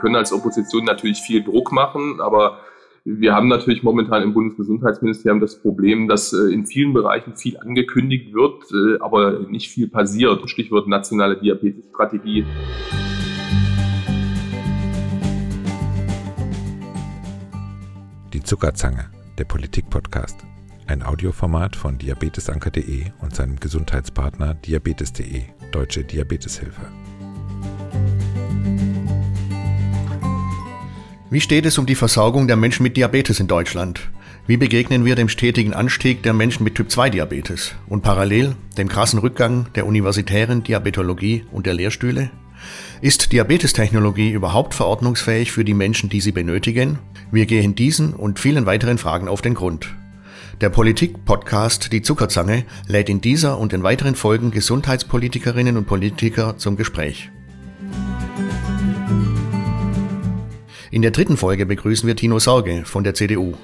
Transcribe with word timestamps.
können 0.00 0.16
als 0.16 0.32
Opposition 0.32 0.84
natürlich 0.84 1.20
viel 1.20 1.44
Druck 1.44 1.72
machen, 1.72 2.20
aber 2.20 2.58
wir 3.04 3.34
haben 3.34 3.48
natürlich 3.48 3.82
momentan 3.82 4.22
im 4.22 4.34
Bundesgesundheitsministerium 4.34 5.40
das 5.40 5.60
Problem, 5.60 6.06
dass 6.06 6.32
äh, 6.34 6.52
in 6.52 6.66
vielen 6.66 6.92
Bereichen 6.92 7.34
viel 7.34 7.56
angekündigt 7.58 8.34
wird, 8.34 8.64
äh, 8.72 9.00
aber 9.00 9.40
nicht 9.48 9.70
viel 9.70 9.88
passiert. 9.88 10.48
Stichwort 10.50 10.86
nationale 10.86 11.38
Diabetesstrategie. 11.38 12.44
Die 18.34 18.42
Zuckerzange, 18.42 19.10
der 19.38 19.44
Politik-Podcast. 19.44 20.44
Ein 20.86 21.02
Audioformat 21.02 21.76
von 21.76 21.96
diabetesanker.de 21.98 23.06
und 23.22 23.34
seinem 23.34 23.56
Gesundheitspartner 23.56 24.54
diabetes.de, 24.54 25.44
Deutsche 25.72 26.04
Diabeteshilfe. 26.04 27.09
Wie 31.32 31.40
steht 31.40 31.64
es 31.64 31.78
um 31.78 31.86
die 31.86 31.94
Versorgung 31.94 32.48
der 32.48 32.56
Menschen 32.56 32.82
mit 32.82 32.96
Diabetes 32.96 33.38
in 33.38 33.46
Deutschland? 33.46 34.10
Wie 34.48 34.56
begegnen 34.56 35.04
wir 35.04 35.14
dem 35.14 35.28
stetigen 35.28 35.72
Anstieg 35.72 36.24
der 36.24 36.32
Menschen 36.32 36.64
mit 36.64 36.74
Typ-2-Diabetes 36.74 37.76
und 37.88 38.02
parallel 38.02 38.56
dem 38.76 38.88
krassen 38.88 39.20
Rückgang 39.20 39.66
der 39.76 39.86
universitären 39.86 40.64
Diabetologie 40.64 41.44
und 41.52 41.66
der 41.66 41.74
Lehrstühle? 41.74 42.32
Ist 43.00 43.30
Diabetestechnologie 43.30 44.32
überhaupt 44.32 44.74
verordnungsfähig 44.74 45.52
für 45.52 45.64
die 45.64 45.72
Menschen, 45.72 46.10
die 46.10 46.20
sie 46.20 46.32
benötigen? 46.32 46.98
Wir 47.30 47.46
gehen 47.46 47.76
diesen 47.76 48.12
und 48.12 48.40
vielen 48.40 48.66
weiteren 48.66 48.98
Fragen 48.98 49.28
auf 49.28 49.40
den 49.40 49.54
Grund. 49.54 49.94
Der 50.60 50.68
Politik-Podcast 50.68 51.92
Die 51.92 52.02
Zuckerzange 52.02 52.64
lädt 52.88 53.08
in 53.08 53.20
dieser 53.20 53.56
und 53.56 53.72
in 53.72 53.84
weiteren 53.84 54.16
Folgen 54.16 54.50
Gesundheitspolitikerinnen 54.50 55.76
und 55.76 55.86
Politiker 55.86 56.58
zum 56.58 56.76
Gespräch. 56.76 57.30
In 60.92 61.02
der 61.02 61.12
dritten 61.12 61.36
Folge 61.36 61.66
begrüßen 61.66 62.08
wir 62.08 62.16
Tino 62.16 62.40
Sorge 62.40 62.82
von 62.84 63.04
der 63.04 63.14
CDU. 63.14 63.54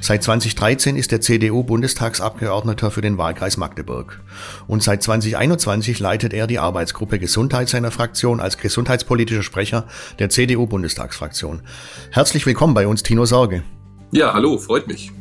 Seit 0.00 0.22
2013 0.22 0.96
ist 0.96 1.12
der 1.12 1.20
CDU-Bundestagsabgeordneter 1.20 2.90
für 2.90 3.02
den 3.02 3.18
Wahlkreis 3.18 3.58
Magdeburg. 3.58 4.20
Und 4.66 4.82
seit 4.82 5.02
2021 5.02 5.98
leitet 5.98 6.32
er 6.32 6.46
die 6.46 6.58
Arbeitsgruppe 6.58 7.18
Gesundheit 7.18 7.68
seiner 7.68 7.90
Fraktion 7.90 8.40
als 8.40 8.56
gesundheitspolitischer 8.56 9.42
Sprecher 9.42 9.86
der 10.18 10.30
CDU-Bundestagsfraktion. 10.30 11.60
Herzlich 12.12 12.46
willkommen 12.46 12.72
bei 12.72 12.86
uns, 12.86 13.02
Tino 13.02 13.26
Sorge. 13.26 13.62
Ja, 14.10 14.32
hallo, 14.32 14.56
freut 14.56 14.86
mich. 14.86 15.12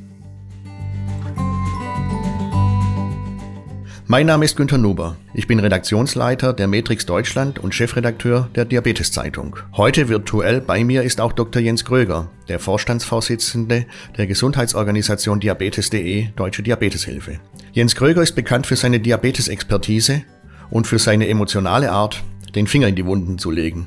Mein 4.12 4.26
Name 4.26 4.44
ist 4.44 4.58
Günter 4.58 4.80
Nuber. 4.80 5.18
Ich 5.36 5.46
bin 5.46 5.60
Redaktionsleiter 5.60 6.52
der 6.54 6.68
Matrix 6.68 7.06
Deutschland 7.06 7.60
und 7.60 7.76
Chefredakteur 7.76 8.50
der 8.56 8.66
Diabetes 8.66 9.12
Zeitung. 9.12 9.58
Heute 9.78 10.10
virtuell 10.10 10.62
bei 10.62 10.84
mir 10.84 11.04
ist 11.04 11.22
auch 11.22 11.32
Dr. 11.32 11.62
Jens 11.62 11.86
Gröger, 11.86 12.28
der 12.48 12.58
Vorstandsvorsitzende 12.58 13.86
der 14.18 14.26
Gesundheitsorganisation 14.26 15.40
Diabetes.de 15.40 16.30
Deutsche 16.36 16.64
Diabeteshilfe. 16.64 17.40
Jens 17.72 17.94
Gröger 17.94 18.24
ist 18.24 18.34
bekannt 18.34 18.66
für 18.66 18.78
seine 18.78 19.00
Diabetesexpertise 19.00 20.24
und 20.72 20.88
für 20.88 20.98
seine 20.98 21.28
emotionale 21.28 21.92
Art, 21.92 22.24
den 22.56 22.66
Finger 22.66 22.88
in 22.88 22.96
die 22.96 23.06
Wunden 23.06 23.38
zu 23.38 23.52
legen, 23.52 23.86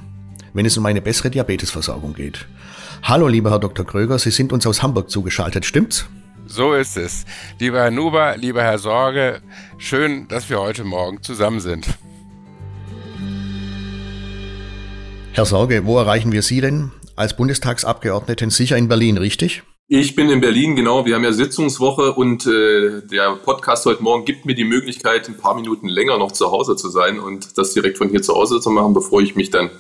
wenn 0.54 0.66
es 0.66 0.78
um 0.78 0.86
eine 0.86 1.02
bessere 1.02 1.30
Diabetesversorgung 1.30 2.14
geht. 2.14 2.46
Hallo, 3.02 3.26
lieber 3.26 3.50
Herr 3.50 3.58
Dr. 3.58 3.84
Gröger, 3.84 4.20
Sie 4.20 4.30
sind 4.30 4.52
uns 4.52 4.68
aus 4.68 4.84
Hamburg 4.84 5.10
zugeschaltet, 5.10 5.64
stimmt's? 5.64 6.06
So 6.46 6.74
ist 6.74 6.96
es. 6.96 7.24
Lieber 7.58 7.78
Herr 7.78 7.90
Nuber, 7.90 8.36
lieber 8.36 8.62
Herr 8.62 8.78
Sorge, 8.78 9.40
schön, 9.78 10.28
dass 10.28 10.50
wir 10.50 10.60
heute 10.60 10.84
Morgen 10.84 11.22
zusammen 11.22 11.60
sind. 11.60 11.86
Herr 15.32 15.46
Sorge, 15.46 15.86
wo 15.86 15.98
erreichen 15.98 16.32
wir 16.32 16.42
Sie 16.42 16.60
denn 16.60 16.90
als 17.16 17.36
Bundestagsabgeordneten? 17.36 18.50
Sicher 18.50 18.76
in 18.76 18.88
Berlin, 18.88 19.16
richtig? 19.16 19.62
Ich 19.88 20.14
bin 20.14 20.30
in 20.30 20.40
Berlin, 20.40 20.76
genau. 20.76 21.04
Wir 21.06 21.14
haben 21.14 21.24
ja 21.24 21.32
Sitzungswoche 21.32 22.12
und 22.12 22.46
äh, 22.46 23.02
der 23.10 23.36
Podcast 23.36 23.84
heute 23.86 24.02
Morgen 24.02 24.24
gibt 24.24 24.46
mir 24.46 24.54
die 24.54 24.64
Möglichkeit, 24.64 25.28
ein 25.28 25.36
paar 25.36 25.54
Minuten 25.54 25.88
länger 25.88 26.18
noch 26.18 26.32
zu 26.32 26.50
Hause 26.50 26.76
zu 26.76 26.88
sein 26.88 27.18
und 27.18 27.58
das 27.58 27.74
direkt 27.74 27.98
von 27.98 28.08
hier 28.08 28.22
zu 28.22 28.34
Hause 28.34 28.60
zu 28.60 28.70
machen, 28.70 28.94
bevor 28.94 29.20
ich 29.20 29.36
mich 29.36 29.50
dann 29.50 29.70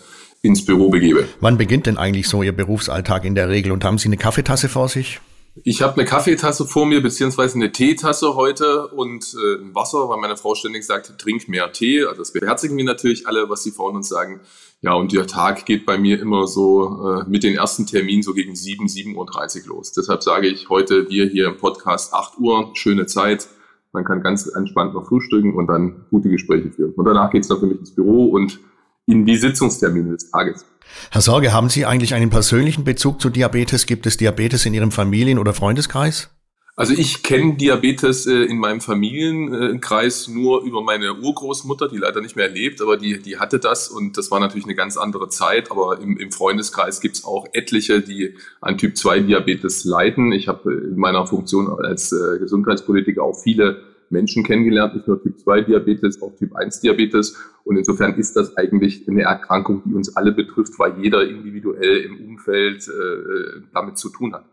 ins 0.42 0.64
Büro 0.64 0.90
begebe. 0.90 1.28
Wann 1.40 1.56
beginnt 1.56 1.86
denn 1.86 1.96
eigentlich 1.96 2.28
so 2.28 2.42
Ihr 2.42 2.52
Berufsalltag 2.52 3.24
in 3.24 3.34
der 3.34 3.48
Regel 3.48 3.72
und 3.72 3.84
haben 3.84 3.98
Sie 3.98 4.08
eine 4.08 4.16
Kaffeetasse 4.16 4.68
vor 4.68 4.88
sich? 4.88 5.20
Ich 5.54 5.82
habe 5.82 5.94
eine 5.94 6.06
Kaffeetasse 6.06 6.64
vor 6.64 6.86
mir, 6.86 7.02
beziehungsweise 7.02 7.56
eine 7.56 7.72
Teetasse 7.72 8.36
heute 8.36 8.88
und 8.88 9.34
äh, 9.34 9.60
ein 9.60 9.74
Wasser, 9.74 10.08
weil 10.08 10.18
meine 10.18 10.38
Frau 10.38 10.54
ständig 10.54 10.84
sagt, 10.84 11.18
trink 11.18 11.46
mehr 11.46 11.70
Tee. 11.72 12.04
Also 12.04 12.22
das 12.22 12.32
beherzigen 12.32 12.74
wir 12.78 12.84
natürlich 12.84 13.26
alle, 13.26 13.50
was 13.50 13.62
die 13.62 13.70
Frauen 13.70 13.96
uns 13.96 14.08
sagen. 14.08 14.40
Ja, 14.80 14.94
und 14.94 15.12
der 15.12 15.26
Tag 15.26 15.66
geht 15.66 15.84
bei 15.84 15.98
mir 15.98 16.18
immer 16.20 16.46
so 16.46 17.06
äh, 17.06 17.28
mit 17.28 17.42
den 17.42 17.54
ersten 17.54 17.86
Terminen 17.86 18.22
so 18.22 18.32
gegen 18.32 18.56
7, 18.56 18.86
7.30 18.86 19.64
Uhr 19.68 19.76
los. 19.76 19.92
Deshalb 19.92 20.22
sage 20.22 20.46
ich 20.46 20.70
heute 20.70 21.10
wir 21.10 21.26
hier 21.26 21.48
im 21.48 21.58
Podcast 21.58 22.14
8 22.14 22.38
Uhr, 22.38 22.70
schöne 22.72 23.04
Zeit. 23.04 23.46
Man 23.92 24.04
kann 24.04 24.22
ganz 24.22 24.46
entspannt 24.46 24.94
noch 24.94 25.06
frühstücken 25.06 25.54
und 25.54 25.66
dann 25.66 26.06
gute 26.10 26.30
Gespräche 26.30 26.70
führen. 26.70 26.94
Und 26.94 27.04
danach 27.04 27.30
geht's 27.30 27.48
dann 27.48 27.60
für 27.60 27.66
mich 27.66 27.78
ins 27.78 27.94
Büro 27.94 28.24
und 28.24 28.58
in 29.06 29.26
die 29.26 29.36
Sitzungstermine 29.36 30.12
des 30.12 30.30
Tages. 30.30 30.64
Herr 31.10 31.20
Sorge, 31.20 31.52
haben 31.52 31.68
Sie 31.68 31.86
eigentlich 31.86 32.14
einen 32.14 32.30
persönlichen 32.30 32.84
Bezug 32.84 33.20
zu 33.20 33.30
Diabetes? 33.30 33.86
Gibt 33.86 34.06
es 34.06 34.16
Diabetes 34.16 34.66
in 34.66 34.74
Ihrem 34.74 34.90
Familien- 34.90 35.38
oder 35.38 35.54
Freundeskreis? 35.54 36.30
Also 36.74 36.94
ich 36.94 37.22
kenne 37.22 37.54
Diabetes 37.54 38.26
äh, 38.26 38.44
in 38.44 38.56
meinem 38.56 38.80
Familienkreis 38.80 40.28
nur 40.28 40.62
über 40.62 40.82
meine 40.82 41.14
Urgroßmutter, 41.14 41.88
die 41.88 41.98
leider 41.98 42.22
nicht 42.22 42.34
mehr 42.34 42.48
lebt, 42.48 42.80
aber 42.80 42.96
die, 42.96 43.20
die 43.20 43.38
hatte 43.38 43.58
das 43.58 43.88
und 43.88 44.16
das 44.16 44.30
war 44.30 44.40
natürlich 44.40 44.64
eine 44.64 44.74
ganz 44.74 44.96
andere 44.96 45.28
Zeit. 45.28 45.70
Aber 45.70 46.00
im, 46.00 46.16
im 46.16 46.32
Freundeskreis 46.32 47.02
gibt 47.02 47.16
es 47.16 47.24
auch 47.24 47.46
etliche, 47.52 48.00
die 48.00 48.36
an 48.62 48.78
Typ 48.78 48.96
2 48.96 49.20
Diabetes 49.20 49.84
leiden. 49.84 50.32
Ich 50.32 50.48
habe 50.48 50.72
in 50.72 50.96
meiner 50.96 51.26
Funktion 51.26 51.68
als 51.68 52.10
äh, 52.10 52.38
Gesundheitspolitiker 52.38 53.22
auch 53.22 53.38
viele 53.38 53.82
Menschen 54.12 54.44
kennengelernt, 54.44 54.94
nicht 54.94 55.08
nur 55.08 55.22
Typ 55.22 55.40
2 55.40 55.62
Diabetes, 55.62 56.22
auch 56.22 56.36
Typ 56.36 56.54
1 56.54 56.80
Diabetes. 56.80 57.36
Und 57.64 57.76
insofern 57.76 58.14
ist 58.14 58.36
das 58.36 58.56
eigentlich 58.56 59.08
eine 59.08 59.22
Erkrankung, 59.22 59.82
die 59.84 59.94
uns 59.94 60.16
alle 60.16 60.32
betrifft, 60.32 60.78
weil 60.78 60.98
jeder 61.02 61.28
individuell 61.28 62.02
im 62.02 62.28
Umfeld 62.28 62.86
äh, 62.88 63.62
damit 63.72 63.98
zu 63.98 64.10
tun 64.10 64.34
hat. 64.34 64.44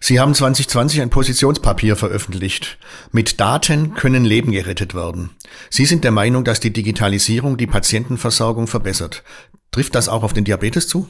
Sie 0.00 0.20
haben 0.20 0.32
2020 0.32 1.02
ein 1.02 1.10
Positionspapier 1.10 1.96
veröffentlicht. 1.96 2.78
Mit 3.10 3.40
Daten 3.40 3.94
können 3.94 4.24
Leben 4.24 4.52
gerettet 4.52 4.94
werden. 4.94 5.30
Sie 5.70 5.86
sind 5.86 6.04
der 6.04 6.12
Meinung, 6.12 6.44
dass 6.44 6.60
die 6.60 6.72
Digitalisierung 6.72 7.56
die 7.56 7.66
Patientenversorgung 7.66 8.68
verbessert. 8.68 9.24
Trifft 9.72 9.96
das 9.96 10.08
auch 10.08 10.22
auf 10.22 10.32
den 10.32 10.44
Diabetes 10.44 10.86
zu? 10.86 11.08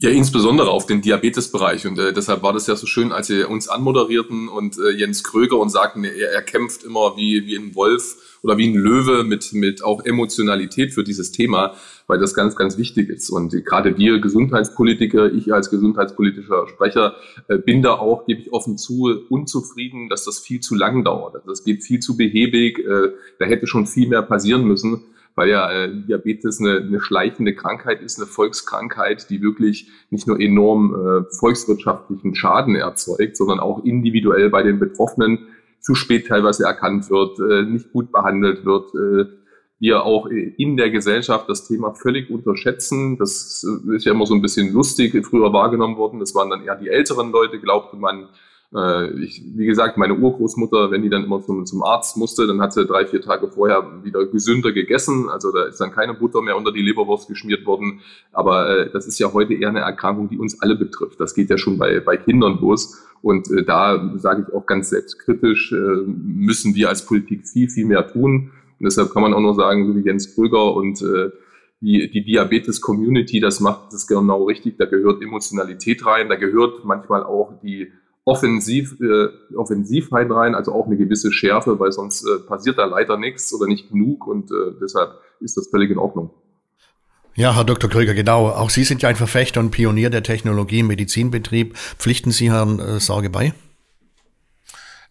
Ja, 0.00 0.10
insbesondere 0.10 0.70
auf 0.70 0.86
den 0.86 1.02
Diabetesbereich. 1.02 1.84
Und 1.84 1.98
äh, 1.98 2.12
deshalb 2.12 2.44
war 2.44 2.52
das 2.52 2.68
ja 2.68 2.76
so 2.76 2.86
schön, 2.86 3.10
als 3.10 3.26
Sie 3.26 3.42
uns 3.42 3.66
anmoderierten 3.66 4.48
und 4.48 4.78
äh, 4.78 4.90
Jens 4.90 5.24
Kröger 5.24 5.58
und 5.58 5.70
sagten, 5.70 6.04
er, 6.04 6.30
er 6.30 6.42
kämpft 6.42 6.84
immer 6.84 7.16
wie, 7.16 7.46
wie 7.46 7.56
ein 7.56 7.74
Wolf 7.74 8.38
oder 8.44 8.56
wie 8.56 8.68
ein 8.68 8.76
Löwe 8.76 9.24
mit, 9.24 9.52
mit 9.54 9.82
auch 9.82 10.04
Emotionalität 10.04 10.94
für 10.94 11.02
dieses 11.02 11.32
Thema, 11.32 11.74
weil 12.06 12.20
das 12.20 12.32
ganz, 12.32 12.54
ganz 12.54 12.78
wichtig 12.78 13.08
ist. 13.08 13.28
Und 13.28 13.50
gerade 13.64 13.98
wir 13.98 14.20
Gesundheitspolitiker, 14.20 15.32
ich 15.32 15.52
als 15.52 15.68
gesundheitspolitischer 15.68 16.68
Sprecher, 16.68 17.16
äh, 17.48 17.58
bin 17.58 17.82
da 17.82 17.94
auch, 17.94 18.24
gebe 18.24 18.40
ich 18.40 18.52
offen 18.52 18.78
zu, 18.78 19.10
unzufrieden, 19.28 20.08
dass 20.08 20.24
das 20.24 20.38
viel 20.38 20.60
zu 20.60 20.76
lang 20.76 21.02
dauert. 21.02 21.42
Das 21.44 21.64
geht 21.64 21.82
viel 21.82 21.98
zu 21.98 22.16
behäbig. 22.16 22.78
Äh, 22.78 23.14
da 23.40 23.46
hätte 23.46 23.66
schon 23.66 23.88
viel 23.88 24.06
mehr 24.06 24.22
passieren 24.22 24.62
müssen 24.62 25.06
weil 25.38 25.50
ja 25.50 25.70
äh, 25.70 25.88
Diabetes 25.94 26.60
eine, 26.60 26.78
eine 26.78 27.00
schleichende 27.00 27.54
Krankheit 27.54 28.02
ist, 28.02 28.18
eine 28.18 28.26
Volkskrankheit, 28.26 29.30
die 29.30 29.40
wirklich 29.40 29.88
nicht 30.10 30.26
nur 30.26 30.40
enorm 30.40 30.94
äh, 30.94 31.34
volkswirtschaftlichen 31.36 32.34
Schaden 32.34 32.74
erzeugt, 32.74 33.36
sondern 33.36 33.60
auch 33.60 33.84
individuell 33.84 34.50
bei 34.50 34.64
den 34.64 34.80
Betroffenen 34.80 35.46
zu 35.80 35.94
spät 35.94 36.26
teilweise 36.26 36.64
erkannt 36.64 37.08
wird, 37.08 37.38
äh, 37.38 37.62
nicht 37.62 37.92
gut 37.92 38.10
behandelt 38.10 38.64
wird. 38.64 38.92
Äh, 38.96 39.30
wir 39.78 40.02
auch 40.02 40.26
in 40.26 40.76
der 40.76 40.90
Gesellschaft 40.90 41.48
das 41.48 41.68
Thema 41.68 41.94
völlig 41.94 42.30
unterschätzen. 42.30 43.16
Das 43.16 43.64
ist 43.94 44.04
ja 44.04 44.10
immer 44.10 44.26
so 44.26 44.34
ein 44.34 44.42
bisschen 44.42 44.72
lustig 44.72 45.24
früher 45.24 45.52
wahrgenommen 45.52 45.96
worden. 45.96 46.18
Das 46.18 46.34
waren 46.34 46.50
dann 46.50 46.64
eher 46.64 46.74
die 46.74 46.88
älteren 46.88 47.30
Leute, 47.30 47.60
glaubte 47.60 47.96
man, 47.96 48.24
äh, 48.24 48.26
ich, 48.70 49.42
wie 49.56 49.64
gesagt, 49.64 49.96
meine 49.96 50.14
Urgroßmutter, 50.14 50.90
wenn 50.90 51.02
die 51.02 51.08
dann 51.08 51.24
immer 51.24 51.40
zum, 51.40 51.64
zum 51.64 51.82
Arzt 51.82 52.18
musste, 52.18 52.46
dann 52.46 52.60
hat 52.60 52.74
sie 52.74 52.84
drei, 52.84 53.06
vier 53.06 53.22
Tage 53.22 53.48
vorher 53.48 54.04
wieder 54.04 54.26
gesünder 54.26 54.72
gegessen. 54.72 55.30
Also 55.30 55.50
da 55.52 55.64
ist 55.64 55.80
dann 55.80 55.90
keine 55.90 56.12
Butter 56.12 56.42
mehr 56.42 56.54
unter 56.54 56.70
die 56.70 56.82
Leberwurst 56.82 57.28
geschmiert 57.28 57.64
worden. 57.64 58.00
Aber 58.30 58.68
äh, 58.68 58.90
das 58.90 59.06
ist 59.06 59.18
ja 59.18 59.32
heute 59.32 59.54
eher 59.54 59.70
eine 59.70 59.80
Erkrankung, 59.80 60.28
die 60.28 60.38
uns 60.38 60.60
alle 60.60 60.76
betrifft. 60.76 61.18
Das 61.18 61.34
geht 61.34 61.48
ja 61.48 61.56
schon 61.56 61.78
bei, 61.78 62.00
bei 62.00 62.18
Kindern 62.18 62.58
los. 62.60 63.02
Und 63.22 63.50
äh, 63.50 63.64
da 63.64 64.12
sage 64.16 64.44
ich 64.46 64.54
auch 64.54 64.66
ganz 64.66 64.90
selbstkritisch, 64.90 65.72
äh, 65.72 66.04
müssen 66.06 66.74
wir 66.74 66.90
als 66.90 67.06
Politik 67.06 67.48
viel, 67.48 67.70
viel 67.70 67.86
mehr 67.86 68.06
tun. 68.06 68.50
Und 68.78 68.84
deshalb 68.84 69.12
kann 69.12 69.22
man 69.22 69.32
auch 69.32 69.40
nur 69.40 69.54
sagen, 69.54 69.86
so 69.86 69.96
wie 69.96 70.04
Jens 70.04 70.34
Kröger 70.34 70.74
und 70.74 71.00
äh, 71.00 71.30
die, 71.80 72.10
die 72.10 72.24
Diabetes-Community, 72.24 73.40
das 73.40 73.60
macht 73.60 73.92
das 73.92 74.06
genau 74.06 74.44
richtig. 74.44 74.76
Da 74.78 74.84
gehört 74.84 75.22
Emotionalität 75.22 76.04
rein, 76.04 76.28
da 76.28 76.36
gehört 76.36 76.84
manchmal 76.84 77.22
auch 77.22 77.54
die 77.62 77.92
Offensiv, 78.28 79.00
äh, 79.00 79.56
Offensivheit 79.56 80.30
rein, 80.30 80.54
also 80.54 80.72
auch 80.72 80.86
eine 80.86 80.98
gewisse 80.98 81.32
Schärfe, 81.32 81.80
weil 81.80 81.92
sonst 81.92 82.26
äh, 82.26 82.38
passiert 82.46 82.76
da 82.76 82.84
leider 82.84 83.16
nichts 83.16 83.54
oder 83.54 83.66
nicht 83.66 83.88
genug 83.90 84.26
und 84.26 84.50
äh, 84.50 84.72
deshalb 84.82 85.12
ist 85.40 85.56
das 85.56 85.68
völlig 85.68 85.90
in 85.90 85.96
Ordnung. 85.96 86.30
Ja, 87.36 87.56
Herr 87.56 87.64
Dr. 87.64 87.88
Kröger, 87.88 88.12
genau. 88.12 88.48
Auch 88.48 88.68
Sie 88.68 88.84
sind 88.84 89.00
ja 89.00 89.08
ein 89.08 89.16
Verfechter 89.16 89.60
und 89.60 89.70
Pionier 89.70 90.10
der 90.10 90.22
Technologie 90.22 90.80
im 90.80 90.88
Medizinbetrieb. 90.88 91.74
Pflichten 91.76 92.30
Sie 92.30 92.50
Herrn 92.50 92.80
äh, 92.80 93.00
Sorge 93.00 93.30
bei? 93.30 93.54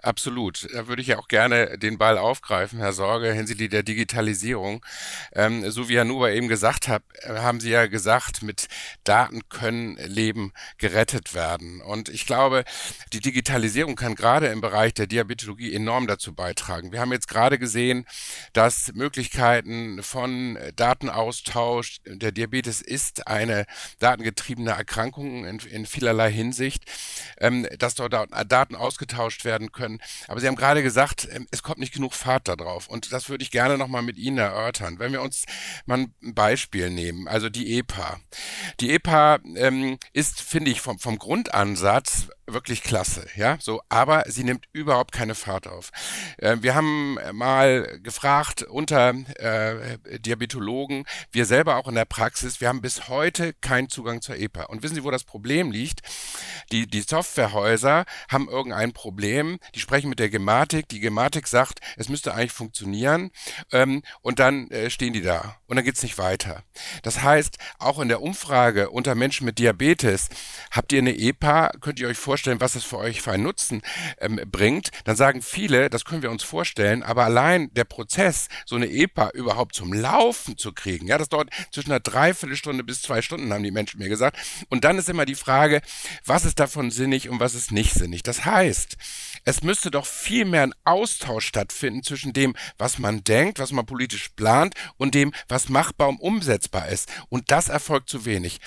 Absolut. 0.08 0.70
Da 0.74 0.88
würde 0.88 1.02
ich 1.02 1.10
ja 1.10 1.18
auch 1.18 1.28
gerne 1.28 1.78
den 1.78 1.98
Ball 1.98 2.18
aufgreifen, 2.18 2.80
Herr 2.80 2.94
Sorge, 2.94 3.34
hinsichtlich 3.34 3.70
der 3.70 3.84
Digitalisierung. 3.84 4.86
Ähm, 5.34 5.70
so 5.70 5.90
wie 5.90 5.98
Herr 5.98 6.06
Nuber 6.06 6.32
eben 6.32 6.48
gesagt 6.48 6.88
hat, 6.88 7.04
äh, 7.24 7.40
haben 7.40 7.60
Sie 7.60 7.72
ja 7.72 7.88
gesagt, 7.88 8.42
mit 8.42 8.68
Daten 9.04 9.42
können 9.50 9.98
Leben 9.98 10.54
gerettet 10.78 11.34
werden. 11.34 11.82
Und 11.82 12.08
ich 12.08 12.26
glaube, 12.26 12.64
die 13.12 13.20
Digitalisierung 13.20 13.98
kann 13.98 14.16
gerade 14.16 14.48
im 14.48 14.62
Bereich 14.62 14.94
der 14.94 15.08
Diabetologie 15.08 15.76
enorm 15.76 16.08
dazu 16.08 16.34
beitragen. 16.34 16.94
Wir 16.94 17.02
haben 17.02 17.12
jetzt 17.12 17.28
gerade 17.28 17.60
gesehen, 17.60 18.06
dass 18.54 18.94
Möglichkeiten 18.94 20.02
von 20.04 20.58
Datenaustausch, 20.78 21.98
der 22.06 22.32
Diabetes 22.32 22.82
ist 22.82 23.28
eine 23.28 23.66
datengetriebene 24.00 24.72
Erkrankung 24.72 25.44
in, 25.44 25.60
in 25.60 25.86
vielerlei 25.86 26.32
Hinsicht, 26.32 26.86
ähm, 27.42 27.68
dass 27.78 27.96
dort 27.96 28.14
Daten 28.48 28.76
ausgetauscht 28.78 29.44
werden 29.44 29.74
können 29.74 29.97
können. 30.00 30.26
Aber 30.28 30.40
Sie 30.40 30.48
haben 30.48 30.56
gerade 30.56 30.84
gesagt, 30.84 31.28
ähm, 31.32 31.48
es 31.52 31.64
kommt 31.64 31.80
nicht 31.80 31.94
genug 31.94 32.14
Fahrt 32.14 32.48
da 32.48 32.56
drauf. 32.56 32.88
Und 32.88 33.12
das 33.12 33.30
würde 33.30 33.44
ich 33.44 33.52
gerne 33.52 33.78
nochmal 33.78 34.02
mit 34.02 34.18
Ihnen 34.18 34.38
erörtern. 34.38 35.00
Wenn 35.00 35.12
wir 35.12 35.22
uns 35.22 35.46
mal 35.86 36.00
ein 36.00 36.14
Beispiel 36.22 36.90
nehmen, 36.90 37.28
also 37.28 37.50
die 37.50 37.78
EPA. 37.78 38.20
Die 38.80 38.92
EPA 38.92 39.40
ähm, 39.56 39.98
ist, 40.14 40.42
finde 40.42 40.72
ich, 40.72 40.82
vom, 40.82 41.00
vom 41.00 41.18
Grundansatz 41.18 42.30
wirklich 42.48 42.82
klasse, 42.82 43.28
ja, 43.36 43.58
so, 43.60 43.82
aber 43.90 44.24
sie 44.28 44.44
nimmt 44.44 44.66
überhaupt 44.72 45.12
keine 45.12 45.36
Fahrt 45.36 45.68
auf. 45.68 45.92
Äh, 46.38 46.58
wir 46.62 46.76
haben 46.76 47.20
mal 47.34 48.00
gefragt 48.02 48.64
unter 48.64 49.14
äh, 49.36 49.98
Diabetologen, 50.20 51.06
wir 51.32 51.46
selber 51.46 51.76
auch 51.76 51.88
in 51.88 51.96
der 51.96 52.06
Praxis, 52.06 52.62
wir 52.62 52.70
haben 52.70 52.82
bis 52.82 53.10
heute 53.10 53.54
keinen 53.54 53.90
Zugang 53.90 54.22
zur 54.22 54.38
EPA. 54.38 54.64
Und 54.64 54.82
wissen 54.82 54.96
Sie, 54.96 55.04
wo 55.04 55.12
das 55.12 55.26
Problem 55.26 55.72
liegt? 55.72 56.02
Die, 56.72 56.88
die 56.88 57.02
Softwarehäuser 57.02 58.06
haben 58.30 58.48
irgendein 58.48 58.94
Problem, 58.94 59.60
die 59.76 59.80
sprechen 59.80 60.10
mit 60.10 60.20
der 60.20 60.30
Gematik, 60.30 60.88
die 60.90 61.00
Gematik 61.00 61.48
sagt, 61.48 61.80
es 61.98 62.10
müsste 62.10 62.34
eigentlich 62.34 62.52
funktionieren 62.52 63.32
ähm, 63.72 64.04
und 64.22 64.40
dann 64.40 64.70
äh, 64.72 64.90
stehen 64.90 65.14
die 65.14 65.22
da 65.22 65.58
und 65.68 65.76
dann 65.76 65.86
geht's 65.86 66.04
nicht 66.04 66.18
weiter. 66.18 66.64
Das 67.04 67.22
heißt, 67.22 67.58
auch 67.80 68.00
in 68.00 68.08
der 68.08 68.22
Umfrage 68.22 68.90
unter 68.90 69.16
Menschen 69.16 69.46
mit 69.46 69.60
Diabetes, 69.60 70.30
habt 70.72 70.92
ihr 70.92 71.00
eine 71.00 71.18
EPA, 71.18 71.72
könnt 71.82 72.00
ihr 72.00 72.08
euch 72.08 72.18
vorstellen, 72.18 72.37
vorstellen, 72.38 72.62
was 72.62 72.76
es 72.76 72.84
für 72.84 73.00
euch 73.00 73.24
für 73.24 73.32
einen 73.32 73.42
Nutzen 73.42 73.82
ähm, 74.20 74.40
bringt, 74.46 74.92
dann 75.06 75.16
sagen 75.16 75.42
viele, 75.42 75.90
das 75.90 76.06
können 76.06 76.22
wir 76.22 76.30
uns 76.30 76.44
vorstellen, 76.44 77.02
aber 77.02 77.24
allein 77.24 77.74
der 77.74 77.84
Prozess, 77.84 78.48
so 78.64 78.76
eine 78.76 78.86
EPA 78.86 79.32
überhaupt 79.32 79.74
zum 79.74 79.92
Laufen 79.92 80.56
zu 80.56 80.72
kriegen, 80.72 81.08
ja, 81.08 81.18
das 81.18 81.30
dauert 81.30 81.50
zwischen 81.72 81.92
einer 81.92 82.00
Dreiviertelstunde 82.00 82.84
bis 82.84 83.02
zwei 83.02 83.24
Stunden, 83.24 83.52
haben 83.52 83.64
die 83.64 83.72
Menschen 83.72 84.00
mir 84.00 84.08
gesagt. 84.08 84.38
Und 84.70 84.84
dann 84.84 85.00
ist 85.00 85.10
immer 85.10 85.26
die 85.26 85.34
Frage, 85.34 85.82
was 86.26 86.46
ist 86.46 86.60
davon 86.60 86.92
sinnig 86.92 87.28
und 87.28 87.40
was 87.40 87.56
ist 87.56 87.72
nicht 87.72 87.96
sinnig. 87.96 88.22
Das 88.22 88.46
heißt, 88.46 88.98
es 89.44 89.64
müsste 89.64 89.90
doch 89.90 90.06
viel 90.06 90.46
mehr 90.46 90.62
ein 90.62 90.76
Austausch 90.84 91.48
stattfinden 91.48 92.04
zwischen 92.04 92.34
dem, 92.34 92.56
was 92.78 93.00
man 93.00 93.24
denkt, 93.24 93.58
was 93.58 93.72
man 93.72 93.88
politisch 93.88 94.30
plant 94.36 94.76
und 94.98 95.16
dem, 95.16 95.34
was 95.48 95.70
machbar 95.70 96.10
und 96.10 96.20
umsetzbar 96.20 96.88
ist. 96.90 97.10
Und 97.30 97.50
das 97.50 97.68
erfolgt 97.68 98.10
zu 98.10 98.26
wenig. 98.26 98.60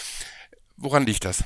Woran 0.76 1.06
liegt 1.06 1.24
das? 1.24 1.44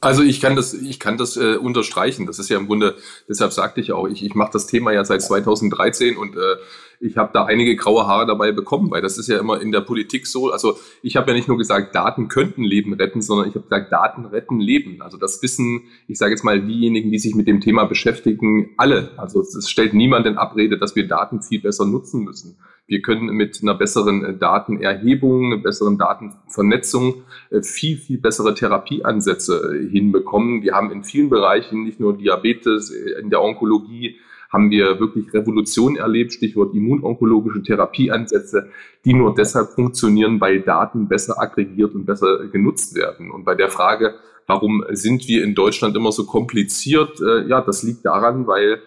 Also 0.00 0.22
ich 0.22 0.40
kann 0.40 0.56
das, 0.56 0.74
ich 0.74 1.00
kann 1.00 1.16
das 1.16 1.36
äh, 1.36 1.56
unterstreichen. 1.56 2.26
Das 2.26 2.38
ist 2.38 2.48
ja 2.48 2.58
im 2.58 2.66
Grunde, 2.66 2.96
deshalb 3.28 3.52
sagte 3.52 3.80
ich 3.80 3.92
auch, 3.92 4.06
ich, 4.06 4.24
ich 4.24 4.34
mache 4.34 4.50
das 4.52 4.66
Thema 4.66 4.92
ja 4.92 5.04
seit 5.04 5.22
2013 5.22 6.16
und 6.16 6.36
äh, 6.36 6.56
ich 7.00 7.16
habe 7.16 7.30
da 7.32 7.44
einige 7.44 7.76
graue 7.76 8.06
Haare 8.06 8.26
dabei 8.26 8.52
bekommen, 8.52 8.90
weil 8.90 9.02
das 9.02 9.18
ist 9.18 9.28
ja 9.28 9.38
immer 9.38 9.60
in 9.60 9.70
der 9.70 9.80
Politik 9.80 10.26
so. 10.26 10.50
Also 10.50 10.78
ich 11.02 11.16
habe 11.16 11.30
ja 11.30 11.36
nicht 11.36 11.48
nur 11.48 11.58
gesagt, 11.58 11.94
Daten 11.94 12.28
könnten 12.28 12.64
Leben 12.64 12.92
retten, 12.94 13.22
sondern 13.22 13.48
ich 13.48 13.54
habe 13.54 13.64
gesagt, 13.64 13.92
Daten 13.92 14.26
retten 14.26 14.60
Leben. 14.60 15.00
Also 15.02 15.16
das 15.16 15.42
wissen, 15.42 15.82
ich 16.08 16.18
sage 16.18 16.32
jetzt 16.32 16.44
mal, 16.44 16.60
diejenigen, 16.60 17.10
die 17.10 17.18
sich 17.18 17.34
mit 17.34 17.46
dem 17.46 17.60
Thema 17.60 17.84
beschäftigen, 17.84 18.70
alle. 18.76 19.12
Also 19.16 19.40
es 19.40 19.68
stellt 19.68 19.94
niemand 19.94 20.26
in 20.26 20.38
Abrede, 20.38 20.78
dass 20.78 20.96
wir 20.96 21.06
Daten 21.06 21.42
viel 21.42 21.60
besser 21.60 21.86
nutzen 21.86 22.24
müssen. 22.24 22.58
Wir 22.88 23.02
können 23.02 23.26
mit 23.26 23.60
einer 23.62 23.74
besseren 23.74 24.24
äh, 24.24 24.36
Datenerhebung, 24.36 25.52
einer 25.52 25.62
besseren 25.62 25.98
Datenvernetzung 25.98 27.22
äh, 27.50 27.60
viel, 27.60 27.98
viel 27.98 28.16
bessere 28.16 28.54
Therapieansätze 28.54 29.76
äh, 29.76 29.90
hinbekommen. 29.90 30.62
Wir 30.62 30.72
haben 30.72 30.90
in 30.90 31.04
vielen 31.04 31.28
Bereichen, 31.28 31.84
nicht 31.84 32.00
nur 32.00 32.16
Diabetes, 32.16 32.90
in 32.90 33.28
der 33.28 33.42
Onkologie, 33.42 34.16
haben 34.50 34.70
wir 34.70 34.98
wirklich 34.98 35.34
Revolution 35.34 35.96
erlebt, 35.96 36.32
Stichwort 36.32 36.74
immunonkologische 36.74 37.62
Therapieansätze, 37.62 38.70
die 39.04 39.12
nur 39.12 39.34
deshalb 39.34 39.68
funktionieren, 39.74 40.40
weil 40.40 40.62
Daten 40.62 41.08
besser 41.08 41.38
aggregiert 41.38 41.94
und 41.94 42.06
besser 42.06 42.46
genutzt 42.46 42.96
werden. 42.96 43.30
Und 43.30 43.44
bei 43.44 43.54
der 43.54 43.68
Frage, 43.68 44.14
warum 44.46 44.82
sind 44.92 45.28
wir 45.28 45.44
in 45.44 45.54
Deutschland 45.54 45.94
immer 45.94 46.12
so 46.12 46.24
kompliziert, 46.24 47.20
ja, 47.20 47.60
das 47.60 47.82
liegt 47.82 48.06
daran, 48.06 48.46
weil 48.46 48.80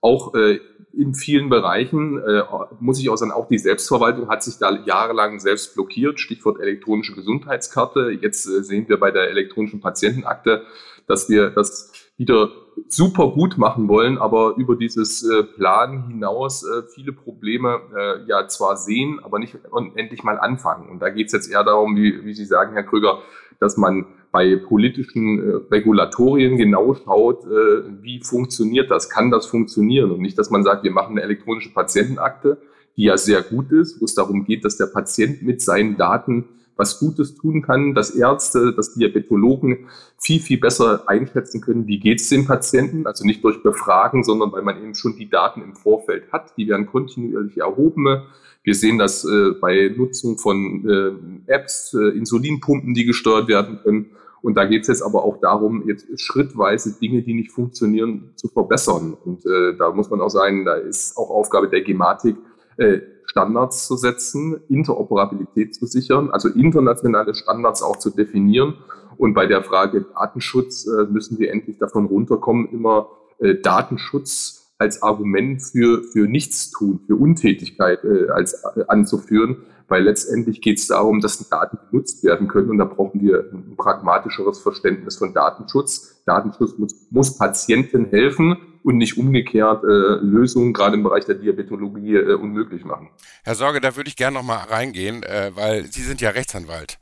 auch 0.00 0.34
äh, 0.34 0.60
in 0.92 1.14
vielen 1.14 1.48
Bereichen, 1.48 2.18
äh, 2.18 2.42
muss 2.80 2.98
ich 2.98 3.08
auch 3.10 3.16
sagen, 3.16 3.32
auch 3.32 3.48
die 3.48 3.58
Selbstverwaltung 3.58 4.28
hat 4.28 4.42
sich 4.42 4.58
da 4.58 4.70
jahrelang 4.84 5.38
selbst 5.38 5.74
blockiert. 5.74 6.18
Stichwort 6.18 6.60
elektronische 6.60 7.14
Gesundheitskarte. 7.14 8.10
Jetzt 8.10 8.46
äh, 8.46 8.62
sehen 8.62 8.88
wir 8.88 8.98
bei 8.98 9.10
der 9.10 9.30
elektronischen 9.30 9.80
Patientenakte, 9.80 10.64
dass 11.06 11.28
wir 11.28 11.50
das 11.50 11.92
wieder 12.16 12.50
super 12.88 13.28
gut 13.28 13.56
machen 13.56 13.88
wollen, 13.88 14.18
aber 14.18 14.54
über 14.56 14.76
dieses 14.76 15.22
äh, 15.22 15.42
Plan 15.42 16.08
hinaus 16.08 16.64
äh, 16.64 16.82
viele 16.94 17.12
Probleme 17.12 17.80
äh, 17.96 18.28
ja 18.28 18.46
zwar 18.48 18.76
sehen, 18.76 19.20
aber 19.22 19.38
nicht 19.38 19.56
endlich 19.94 20.22
mal 20.22 20.38
anfangen. 20.38 20.88
Und 20.90 21.00
da 21.00 21.10
geht 21.10 21.28
es 21.28 21.32
jetzt 21.32 21.50
eher 21.50 21.64
darum, 21.64 21.96
wie, 21.96 22.24
wie 22.24 22.34
Sie 22.34 22.44
sagen, 22.44 22.72
Herr 22.72 22.82
Krüger, 22.82 23.20
dass 23.58 23.76
man 23.76 24.06
bei 24.32 24.56
politischen 24.56 25.38
äh, 25.38 25.74
Regulatorien 25.74 26.56
genau 26.56 26.94
schaut, 26.94 27.44
äh, 27.46 28.02
wie 28.02 28.20
funktioniert 28.22 28.90
das, 28.90 29.10
kann 29.10 29.30
das 29.30 29.46
funktionieren 29.46 30.10
und 30.10 30.20
nicht, 30.20 30.38
dass 30.38 30.50
man 30.50 30.62
sagt, 30.62 30.84
wir 30.84 30.92
machen 30.92 31.12
eine 31.12 31.22
elektronische 31.22 31.72
Patientenakte, 31.72 32.58
die 32.96 33.04
ja 33.04 33.16
sehr 33.16 33.42
gut 33.42 33.72
ist, 33.72 34.00
wo 34.00 34.04
es 34.04 34.14
darum 34.14 34.44
geht, 34.44 34.64
dass 34.64 34.76
der 34.76 34.86
Patient 34.86 35.42
mit 35.42 35.60
seinen 35.60 35.96
Daten 35.96 36.48
was 36.80 36.98
Gutes 36.98 37.34
tun 37.34 37.60
kann, 37.60 37.94
dass 37.94 38.10
Ärzte, 38.10 38.72
dass 38.72 38.94
Diabetologen 38.94 39.88
viel, 40.16 40.40
viel 40.40 40.58
besser 40.58 41.08
einschätzen 41.08 41.60
können, 41.60 41.86
wie 41.86 42.00
geht 42.00 42.20
es 42.20 42.30
dem 42.30 42.46
Patienten. 42.46 43.06
Also 43.06 43.26
nicht 43.26 43.44
durch 43.44 43.62
Befragen, 43.62 44.24
sondern 44.24 44.50
weil 44.52 44.62
man 44.62 44.82
eben 44.82 44.94
schon 44.94 45.14
die 45.14 45.28
Daten 45.28 45.60
im 45.60 45.74
Vorfeld 45.74 46.32
hat. 46.32 46.56
Die 46.56 46.66
werden 46.68 46.86
kontinuierlich 46.86 47.58
erhoben. 47.58 48.22
Wir 48.62 48.74
sehen 48.74 48.98
das 48.98 49.24
äh, 49.24 49.52
bei 49.60 49.94
Nutzung 49.96 50.38
von 50.38 51.46
äh, 51.46 51.52
Apps, 51.52 51.94
äh, 51.94 52.16
Insulinpumpen, 52.16 52.94
die 52.94 53.04
gesteuert 53.04 53.48
werden 53.48 53.80
können. 53.82 54.10
Und 54.42 54.54
da 54.54 54.64
geht 54.64 54.82
es 54.82 54.88
jetzt 54.88 55.02
aber 55.02 55.24
auch 55.24 55.38
darum, 55.40 55.86
jetzt 55.86 56.06
schrittweise 56.20 56.98
Dinge, 56.98 57.22
die 57.22 57.34
nicht 57.34 57.52
funktionieren, 57.52 58.32
zu 58.36 58.48
verbessern. 58.48 59.14
Und 59.24 59.44
äh, 59.46 59.76
da 59.76 59.90
muss 59.92 60.10
man 60.10 60.20
auch 60.20 60.30
sagen, 60.30 60.64
da 60.64 60.74
ist 60.74 61.16
auch 61.16 61.30
Aufgabe 61.30 61.68
der 61.68 61.82
Gematik, 61.82 62.36
äh, 62.76 63.00
Standards 63.24 63.86
zu 63.86 63.96
setzen, 63.96 64.60
Interoperabilität 64.68 65.74
zu 65.74 65.86
sichern, 65.86 66.30
also 66.30 66.48
internationale 66.48 67.34
Standards 67.34 67.82
auch 67.82 67.96
zu 67.96 68.10
definieren. 68.10 68.74
Und 69.16 69.34
bei 69.34 69.46
der 69.46 69.62
Frage 69.62 70.06
Datenschutz 70.14 70.86
äh, 70.86 71.04
müssen 71.04 71.38
wir 71.38 71.52
endlich 71.52 71.78
davon 71.78 72.06
runterkommen, 72.06 72.68
immer 72.72 73.08
äh, 73.38 73.54
Datenschutz 73.54 74.59
als 74.80 75.02
Argument 75.02 75.62
für, 75.62 76.02
für 76.02 76.26
Nichtstun, 76.26 77.00
für 77.06 77.14
Untätigkeit 77.14 78.02
äh, 78.02 78.30
als, 78.30 78.64
äh, 78.76 78.84
anzuführen, 78.88 79.58
weil 79.88 80.04
letztendlich 80.04 80.62
geht 80.62 80.78
es 80.78 80.86
darum, 80.86 81.20
dass 81.20 81.48
Daten 81.48 81.78
genutzt 81.90 82.24
werden 82.24 82.48
können 82.48 82.70
und 82.70 82.78
da 82.78 82.84
brauchen 82.84 83.20
wir 83.20 83.50
ein 83.52 83.76
pragmatischeres 83.76 84.58
Verständnis 84.58 85.16
von 85.16 85.34
Datenschutz. 85.34 86.22
Datenschutz 86.24 86.78
muss, 86.78 86.94
muss 87.10 87.36
Patienten 87.36 88.06
helfen 88.06 88.56
und 88.82 88.96
nicht 88.96 89.18
umgekehrt 89.18 89.84
äh, 89.84 89.86
Lösungen 89.86 90.72
gerade 90.72 90.96
im 90.96 91.02
Bereich 91.02 91.24
der 91.24 91.34
Diabetologie 91.34 92.16
äh, 92.16 92.34
unmöglich 92.34 92.84
machen. 92.84 93.10
Herr 93.44 93.54
Sorge, 93.54 93.80
da 93.80 93.96
würde 93.96 94.08
ich 94.08 94.16
gerne 94.16 94.34
noch 94.34 94.42
mal 94.42 94.58
reingehen, 94.58 95.22
äh, 95.22 95.50
weil 95.54 95.84
Sie 95.86 96.02
sind 96.02 96.20
ja 96.20 96.30
Rechtsanwalt 96.30 96.98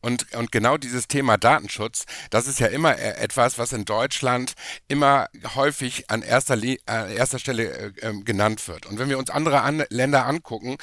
und 0.00 0.26
und 0.36 0.52
genau 0.52 0.76
dieses 0.76 1.08
Thema 1.08 1.36
Datenschutz, 1.36 2.06
das 2.30 2.46
ist 2.46 2.60
ja 2.60 2.66
immer 2.66 2.98
äh, 2.98 3.16
etwas, 3.18 3.58
was 3.58 3.72
in 3.72 3.84
Deutschland 3.84 4.54
immer 4.88 5.26
häufig 5.54 6.10
an 6.10 6.22
erster 6.22 6.54
an 6.54 7.10
erster 7.10 7.38
Stelle 7.38 7.64
äh, 7.64 7.92
ähm, 8.02 8.24
genannt 8.24 8.66
wird. 8.68 8.86
Und 8.86 8.98
wenn 8.98 9.08
wir 9.08 9.18
uns 9.18 9.30
andere 9.30 9.62
an 9.62 9.84
Länder 9.90 10.26
angucken, 10.26 10.76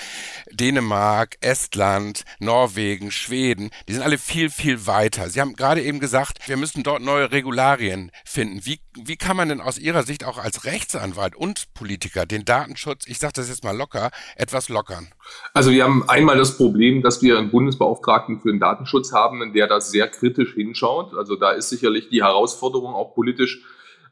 Dänemark, 0.51 1.35
Estland, 1.41 2.23
Norwegen, 2.39 3.11
Schweden, 3.11 3.69
die 3.87 3.93
sind 3.93 4.03
alle 4.03 4.17
viel 4.17 4.49
viel 4.49 4.87
weiter. 4.87 5.29
Sie 5.29 5.41
haben 5.41 5.55
gerade 5.55 5.81
eben 5.81 5.99
gesagt, 5.99 6.47
wir 6.47 6.57
müssen 6.57 6.83
dort 6.83 7.01
neue 7.01 7.31
Regularien 7.31 8.11
finden. 8.25 8.65
Wie 8.65 8.79
wie 8.99 9.17
kann 9.17 9.37
man 9.37 9.49
denn 9.49 9.61
aus 9.61 9.77
Ihrer 9.77 10.03
Sicht 10.03 10.23
auch 10.23 10.36
auch 10.37 10.43
als 10.43 10.65
Rechtsanwalt 10.65 11.35
und 11.35 11.73
Politiker 11.73 12.25
den 12.25 12.45
Datenschutz, 12.45 13.07
ich 13.07 13.19
sage 13.19 13.33
das 13.35 13.49
jetzt 13.49 13.63
mal 13.63 13.75
locker, 13.75 14.11
etwas 14.35 14.69
lockern? 14.69 15.07
Also 15.53 15.71
wir 15.71 15.83
haben 15.83 16.07
einmal 16.07 16.37
das 16.37 16.57
Problem, 16.57 17.01
dass 17.01 17.21
wir 17.21 17.37
einen 17.37 17.51
Bundesbeauftragten 17.51 18.39
für 18.39 18.51
den 18.51 18.59
Datenschutz 18.59 19.11
haben, 19.11 19.53
der 19.53 19.67
da 19.67 19.81
sehr 19.81 20.07
kritisch 20.07 20.53
hinschaut. 20.53 21.13
Also 21.15 21.35
da 21.35 21.51
ist 21.51 21.69
sicherlich 21.69 22.09
die 22.09 22.23
Herausforderung 22.23 22.93
auch 22.93 23.13
politisch, 23.13 23.63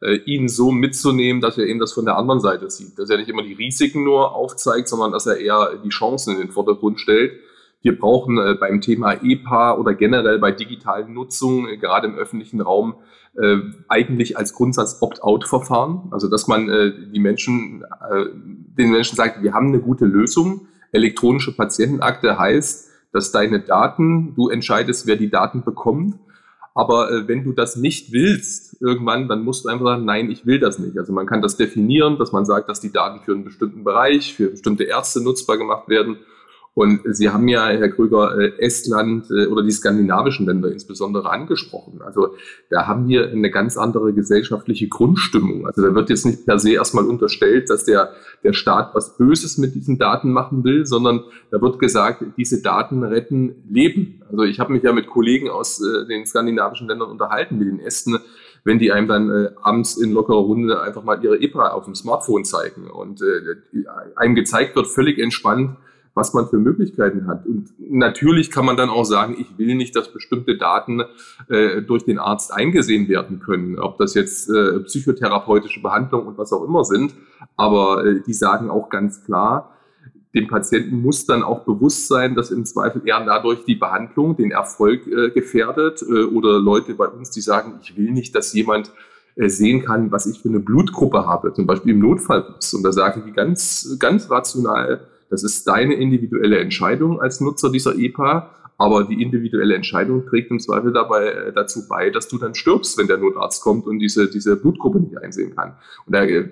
äh, 0.01 0.15
ihn 0.25 0.49
so 0.49 0.71
mitzunehmen, 0.71 1.41
dass 1.41 1.57
er 1.57 1.65
eben 1.65 1.79
das 1.79 1.93
von 1.93 2.05
der 2.05 2.17
anderen 2.17 2.41
Seite 2.41 2.69
sieht. 2.69 2.99
Dass 2.99 3.09
er 3.09 3.17
nicht 3.17 3.29
immer 3.29 3.43
die 3.43 3.53
Risiken 3.53 4.03
nur 4.03 4.35
aufzeigt, 4.35 4.89
sondern 4.89 5.11
dass 5.11 5.25
er 5.25 5.37
eher 5.37 5.79
die 5.83 5.89
Chancen 5.89 6.35
in 6.35 6.41
den 6.41 6.51
Vordergrund 6.51 6.99
stellt 6.99 7.39
wir 7.85 7.99
brauchen 7.99 8.39
äh, 8.39 8.55
beim 8.59 8.81
Thema 8.81 9.13
EPA 9.23 9.77
oder 9.77 9.93
generell 9.93 10.39
bei 10.39 10.51
digitalen 10.51 11.13
Nutzung, 11.13 11.67
äh, 11.67 11.77
gerade 11.77 12.07
im 12.07 12.15
öffentlichen 12.15 12.59
Raum, 12.59 12.95
äh, 13.39 13.57
eigentlich 13.87 14.39
als 14.39 14.53
Grundsatz 14.55 15.03
Opt-out-Verfahren. 15.03 16.07
Also 16.09 16.27
dass 16.27 16.47
man 16.47 16.67
äh, 16.67 16.93
die 17.13 17.19
Menschen, 17.19 17.83
äh, 17.83 18.25
den 18.33 18.89
Menschen 18.89 19.15
sagt, 19.15 19.43
wir 19.43 19.53
haben 19.53 19.67
eine 19.67 19.81
gute 19.81 20.05
Lösung. 20.05 20.67
Elektronische 20.91 21.55
Patientenakte 21.55 22.39
heißt, 22.39 22.89
dass 23.13 23.31
deine 23.31 23.59
Daten, 23.59 24.33
du 24.33 24.49
entscheidest, 24.49 25.05
wer 25.05 25.15
die 25.15 25.29
Daten 25.29 25.63
bekommt. 25.63 26.15
Aber 26.73 27.11
äh, 27.11 27.27
wenn 27.27 27.43
du 27.43 27.51
das 27.51 27.75
nicht 27.75 28.11
willst, 28.11 28.81
irgendwann, 28.81 29.27
dann 29.27 29.43
musst 29.43 29.63
du 29.63 29.69
einfach 29.69 29.85
sagen, 29.85 30.05
nein, 30.05 30.31
ich 30.31 30.47
will 30.47 30.59
das 30.59 30.79
nicht. 30.79 30.97
Also 30.97 31.13
man 31.13 31.27
kann 31.27 31.43
das 31.43 31.55
definieren, 31.55 32.17
dass 32.17 32.31
man 32.31 32.45
sagt, 32.45 32.67
dass 32.67 32.81
die 32.81 32.91
Daten 32.91 33.23
für 33.23 33.33
einen 33.33 33.43
bestimmten 33.43 33.83
Bereich, 33.83 34.33
für 34.33 34.49
bestimmte 34.49 34.85
Ärzte 34.85 35.21
nutzbar 35.21 35.59
gemacht 35.59 35.87
werden 35.87 36.17
und 36.75 36.99
Sie 37.05 37.29
haben 37.29 37.47
ja, 37.47 37.69
Herr 37.69 37.87
Krüger, 37.87 38.37
äh, 38.37 38.51
Estland 38.59 39.31
äh, 39.31 39.47
oder 39.47 39.63
die 39.63 39.71
skandinavischen 39.71 40.45
Länder 40.45 40.69
insbesondere 40.69 41.31
angesprochen. 41.31 42.01
Also 42.01 42.35
da 42.69 42.85
haben 42.85 43.07
wir 43.07 43.29
eine 43.29 43.49
ganz 43.49 43.77
andere 43.77 44.11
gesellschaftliche 44.11 44.89
Grundstimmung. 44.89 45.65
Also 45.65 45.81
da 45.81 45.95
wird 45.95 46.09
jetzt 46.09 46.25
nicht 46.25 46.45
per 46.45 46.59
se 46.59 46.73
erstmal 46.73 47.05
unterstellt, 47.05 47.69
dass 47.69 47.85
der, 47.85 48.11
der 48.43 48.51
Staat 48.51 48.93
was 48.93 49.17
Böses 49.17 49.57
mit 49.57 49.73
diesen 49.73 49.97
Daten 49.97 50.33
machen 50.33 50.65
will, 50.65 50.85
sondern 50.85 51.23
da 51.49 51.61
wird 51.61 51.79
gesagt, 51.79 52.25
diese 52.35 52.61
Daten 52.61 53.03
retten 53.03 53.55
Leben. 53.69 54.21
Also 54.29 54.43
ich 54.43 54.59
habe 54.59 54.73
mich 54.73 54.83
ja 54.83 54.91
mit 54.91 55.07
Kollegen 55.07 55.49
aus 55.49 55.81
äh, 55.81 56.05
den 56.07 56.25
skandinavischen 56.25 56.89
Ländern 56.89 57.09
unterhalten, 57.09 57.57
mit 57.57 57.69
den 57.69 57.79
Esten, 57.79 58.17
wenn 58.65 58.79
die 58.79 58.91
einem 58.91 59.07
dann 59.07 59.29
äh, 59.29 59.49
abends 59.61 59.95
in 59.95 60.11
lockerer 60.11 60.39
Runde 60.39 60.81
einfach 60.81 61.05
mal 61.05 61.23
ihre 61.23 61.39
EPA 61.39 61.69
auf 61.69 61.85
dem 61.85 61.95
Smartphone 61.95 62.43
zeigen 62.43 62.89
und 62.91 63.21
äh, 63.21 63.85
einem 64.17 64.35
gezeigt 64.35 64.75
wird, 64.75 64.87
völlig 64.87 65.19
entspannt, 65.19 65.77
was 66.15 66.33
man 66.33 66.47
für 66.47 66.57
Möglichkeiten 66.57 67.27
hat. 67.27 67.45
Und 67.45 67.69
natürlich 67.77 68.49
kann 68.49 68.65
man 68.65 68.77
dann 68.77 68.89
auch 68.89 69.03
sagen, 69.03 69.35
ich 69.37 69.57
will 69.57 69.75
nicht, 69.75 69.95
dass 69.95 70.11
bestimmte 70.11 70.57
Daten 70.57 71.03
äh, 71.49 71.81
durch 71.81 72.05
den 72.05 72.19
Arzt 72.19 72.53
eingesehen 72.53 73.09
werden 73.09 73.39
können, 73.39 73.77
ob 73.77 73.97
das 73.97 74.13
jetzt 74.13 74.49
äh, 74.49 74.79
psychotherapeutische 74.79 75.81
Behandlung 75.81 76.25
und 76.25 76.37
was 76.37 76.53
auch 76.53 76.63
immer 76.63 76.85
sind. 76.85 77.13
Aber 77.57 78.05
äh, 78.05 78.21
die 78.25 78.33
sagen 78.33 78.69
auch 78.69 78.89
ganz 78.89 79.25
klar, 79.25 79.75
dem 80.33 80.47
Patienten 80.47 81.01
muss 81.01 81.25
dann 81.25 81.43
auch 81.43 81.63
bewusst 81.63 82.07
sein, 82.07 82.35
dass 82.35 82.49
im 82.49 82.65
Zweifel 82.65 83.01
er 83.05 83.23
dadurch 83.25 83.65
die 83.65 83.75
Behandlung, 83.75 84.35
den 84.35 84.51
Erfolg 84.51 85.07
äh, 85.07 85.29
gefährdet 85.31 86.01
äh, 86.01 86.23
oder 86.23 86.59
Leute 86.59 86.93
bei 86.93 87.07
uns, 87.07 87.31
die 87.31 87.41
sagen, 87.41 87.79
ich 87.81 87.97
will 87.97 88.11
nicht, 88.11 88.35
dass 88.35 88.53
jemand 88.53 88.91
äh, 89.35 89.49
sehen 89.49 89.83
kann, 89.83 90.11
was 90.11 90.27
ich 90.27 90.41
für 90.41 90.49
eine 90.49 90.59
Blutgruppe 90.59 91.25
habe, 91.25 91.53
zum 91.53 91.67
Beispiel 91.67 91.93
im 91.93 91.99
Notfallbus. 91.99 92.73
Und 92.73 92.83
da 92.83 92.93
sagen 92.93 93.23
die 93.25 93.33
ganz, 93.33 93.97
ganz 93.99 94.29
rational, 94.29 95.07
das 95.29 95.43
ist 95.43 95.67
deine 95.67 95.95
individuelle 95.95 96.59
Entscheidung 96.59 97.21
als 97.21 97.41
Nutzer 97.41 97.71
dieser 97.71 97.97
EPA, 97.97 98.51
aber 98.77 99.05
die 99.05 99.21
individuelle 99.21 99.75
Entscheidung 99.75 100.25
trägt 100.25 100.51
im 100.51 100.59
Zweifel 100.59 100.91
dabei 100.91 101.27
äh, 101.27 101.53
dazu 101.53 101.87
bei, 101.87 102.09
dass 102.09 102.27
du 102.27 102.37
dann 102.37 102.55
stirbst, 102.55 102.97
wenn 102.97 103.07
der 103.07 103.17
Notarzt 103.17 103.61
kommt 103.61 103.85
und 103.87 103.99
diese, 103.99 104.29
diese 104.29 104.55
Blutgruppe 104.57 104.99
nicht 104.99 105.17
einsehen 105.17 105.55
kann. 105.55 105.75
Und 106.05 106.13
da, 106.13 106.23
äh, 106.23 106.49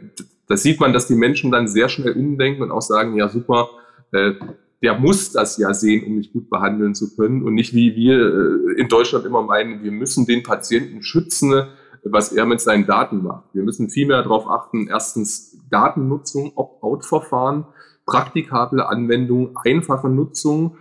da 0.47 0.57
sieht 0.57 0.79
man, 0.79 0.93
dass 0.93 1.07
die 1.07 1.15
Menschen 1.15 1.51
dann 1.51 1.67
sehr 1.67 1.89
schnell 1.89 2.13
umdenken 2.13 2.63
und 2.63 2.71
auch 2.71 2.81
sagen, 2.81 3.15
ja 3.17 3.27
super, 3.27 3.69
äh, 4.11 4.33
der 4.81 4.99
muss 4.99 5.31
das 5.31 5.57
ja 5.57 5.73
sehen, 5.73 6.05
um 6.05 6.15
mich 6.15 6.31
gut 6.31 6.49
behandeln 6.49 6.93
zu 6.93 7.15
können 7.15 7.43
und 7.43 7.53
nicht 7.53 7.73
wie 7.73 7.95
wir 7.95 8.19
äh, 8.19 8.79
in 8.79 8.89
Deutschland 8.89 9.25
immer 9.25 9.41
meinen, 9.41 9.83
wir 9.83 9.91
müssen 9.91 10.25
den 10.25 10.43
Patienten 10.43 11.03
schützen, 11.03 11.67
was 12.03 12.33
er 12.33 12.45
mit 12.45 12.59
seinen 12.59 12.85
Daten 12.85 13.23
macht. 13.23 13.45
Wir 13.53 13.63
müssen 13.63 13.89
viel 13.89 14.07
mehr 14.07 14.21
darauf 14.23 14.49
achten, 14.49 14.87
erstens 14.87 15.57
Datennutzung, 15.69 16.51
Opt-out-Verfahren, 16.55 17.65
praktikable 18.05 18.87
Anwendung, 18.87 19.57
einfache 19.63 20.09
Nutzung, 20.09 20.77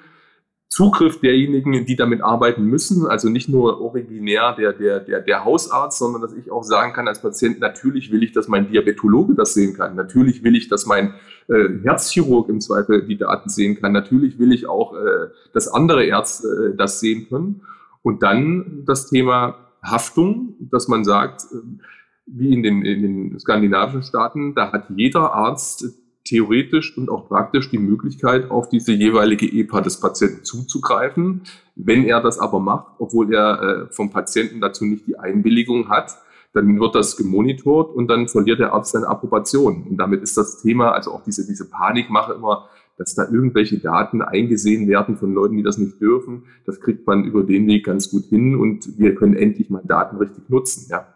Zugriff 0.72 1.20
derjenigen, 1.20 1.84
die 1.84 1.96
damit 1.96 2.22
arbeiten 2.22 2.64
müssen, 2.64 3.06
also 3.06 3.28
nicht 3.28 3.46
nur 3.46 3.82
originär 3.82 4.54
der, 4.58 4.72
der, 4.72 5.00
der, 5.00 5.20
der 5.20 5.44
Hausarzt, 5.44 5.98
sondern 5.98 6.22
dass 6.22 6.32
ich 6.32 6.50
auch 6.50 6.62
sagen 6.62 6.94
kann 6.94 7.06
als 7.06 7.20
Patient, 7.20 7.60
natürlich 7.60 8.10
will 8.10 8.22
ich, 8.22 8.32
dass 8.32 8.48
mein 8.48 8.70
Diabetologe 8.70 9.34
das 9.34 9.52
sehen 9.52 9.74
kann, 9.76 9.96
natürlich 9.96 10.42
will 10.42 10.56
ich, 10.56 10.68
dass 10.68 10.86
mein 10.86 11.12
äh, 11.48 11.68
Herzchirurg 11.82 12.48
im 12.48 12.62
Zweifel 12.62 13.06
die 13.06 13.18
Daten 13.18 13.50
sehen 13.50 13.78
kann, 13.82 13.92
natürlich 13.92 14.38
will 14.38 14.50
ich 14.50 14.66
auch, 14.66 14.94
äh, 14.94 15.28
dass 15.52 15.68
andere 15.68 16.06
Ärzte 16.06 16.72
äh, 16.72 16.76
das 16.76 17.00
sehen 17.00 17.28
können. 17.28 17.60
Und 18.00 18.22
dann 18.22 18.84
das 18.86 19.10
Thema 19.10 19.56
Haftung, 19.82 20.54
dass 20.58 20.88
man 20.88 21.04
sagt, 21.04 21.42
äh, 21.52 21.56
wie 22.24 22.50
in 22.50 22.62
den, 22.62 22.82
in 22.82 23.02
den 23.02 23.38
skandinavischen 23.38 24.04
Staaten, 24.04 24.54
da 24.54 24.72
hat 24.72 24.88
jeder 24.88 25.34
Arzt 25.34 26.01
theoretisch 26.24 26.96
und 26.96 27.10
auch 27.10 27.28
praktisch 27.28 27.70
die 27.70 27.78
Möglichkeit, 27.78 28.50
auf 28.50 28.68
diese 28.68 28.92
jeweilige 28.92 29.46
EPA 29.46 29.80
des 29.80 30.00
Patienten 30.00 30.44
zuzugreifen. 30.44 31.42
Wenn 31.74 32.04
er 32.04 32.20
das 32.20 32.38
aber 32.38 32.60
macht, 32.60 32.86
obwohl 32.98 33.34
er 33.34 33.62
äh, 33.62 33.92
vom 33.92 34.10
Patienten 34.10 34.60
dazu 34.60 34.84
nicht 34.84 35.06
die 35.06 35.18
Einwilligung 35.18 35.88
hat, 35.88 36.16
dann 36.52 36.78
wird 36.78 36.94
das 36.94 37.16
gemonitort 37.16 37.94
und 37.94 38.08
dann 38.08 38.28
verliert 38.28 38.60
der 38.60 38.74
Arzt 38.74 38.92
seine 38.92 39.08
Approbation. 39.08 39.86
Und 39.88 39.96
damit 39.96 40.22
ist 40.22 40.36
das 40.36 40.60
Thema, 40.60 40.92
also 40.92 41.12
auch 41.12 41.24
diese, 41.24 41.46
diese 41.46 41.68
Panikmache 41.70 42.34
immer, 42.34 42.68
dass 42.98 43.14
da 43.14 43.24
irgendwelche 43.24 43.78
Daten 43.78 44.20
eingesehen 44.20 44.86
werden 44.86 45.16
von 45.16 45.32
Leuten, 45.32 45.56
die 45.56 45.62
das 45.62 45.78
nicht 45.78 46.00
dürfen, 46.00 46.44
das 46.66 46.80
kriegt 46.80 47.06
man 47.06 47.24
über 47.24 47.42
den 47.42 47.66
Weg 47.66 47.86
ganz 47.86 48.10
gut 48.10 48.24
hin 48.24 48.54
und 48.54 48.98
wir 48.98 49.14
können 49.14 49.34
endlich 49.34 49.70
mal 49.70 49.82
Daten 49.84 50.18
richtig 50.18 50.48
nutzen, 50.48 50.86
ja. 50.90 51.06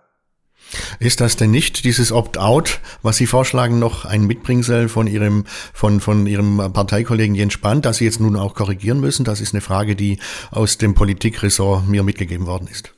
Ist 0.98 1.20
das 1.20 1.36
denn 1.36 1.50
nicht 1.50 1.84
dieses 1.84 2.12
Opt-out, 2.12 2.80
was 3.02 3.16
Sie 3.16 3.26
vorschlagen, 3.26 3.78
noch 3.78 4.04
ein 4.04 4.26
Mitbringsel 4.26 4.88
von 4.88 5.06
Ihrem, 5.06 5.44
von, 5.72 6.00
von 6.00 6.26
Ihrem 6.26 6.56
Parteikollegen 6.72 7.34
Jens 7.34 7.52
Spahn, 7.52 7.82
das 7.82 7.98
Sie 7.98 8.04
jetzt 8.04 8.20
nun 8.20 8.36
auch 8.36 8.54
korrigieren 8.54 9.00
müssen? 9.00 9.25
Das 9.25 9.40
ist 9.40 9.54
eine 9.54 9.60
Frage, 9.60 9.94
die 9.94 10.18
aus 10.50 10.78
dem 10.78 10.94
Politikressort 10.94 11.86
mir 11.86 12.02
mitgegeben 12.02 12.46
worden 12.46 12.68
ist. 12.68 12.92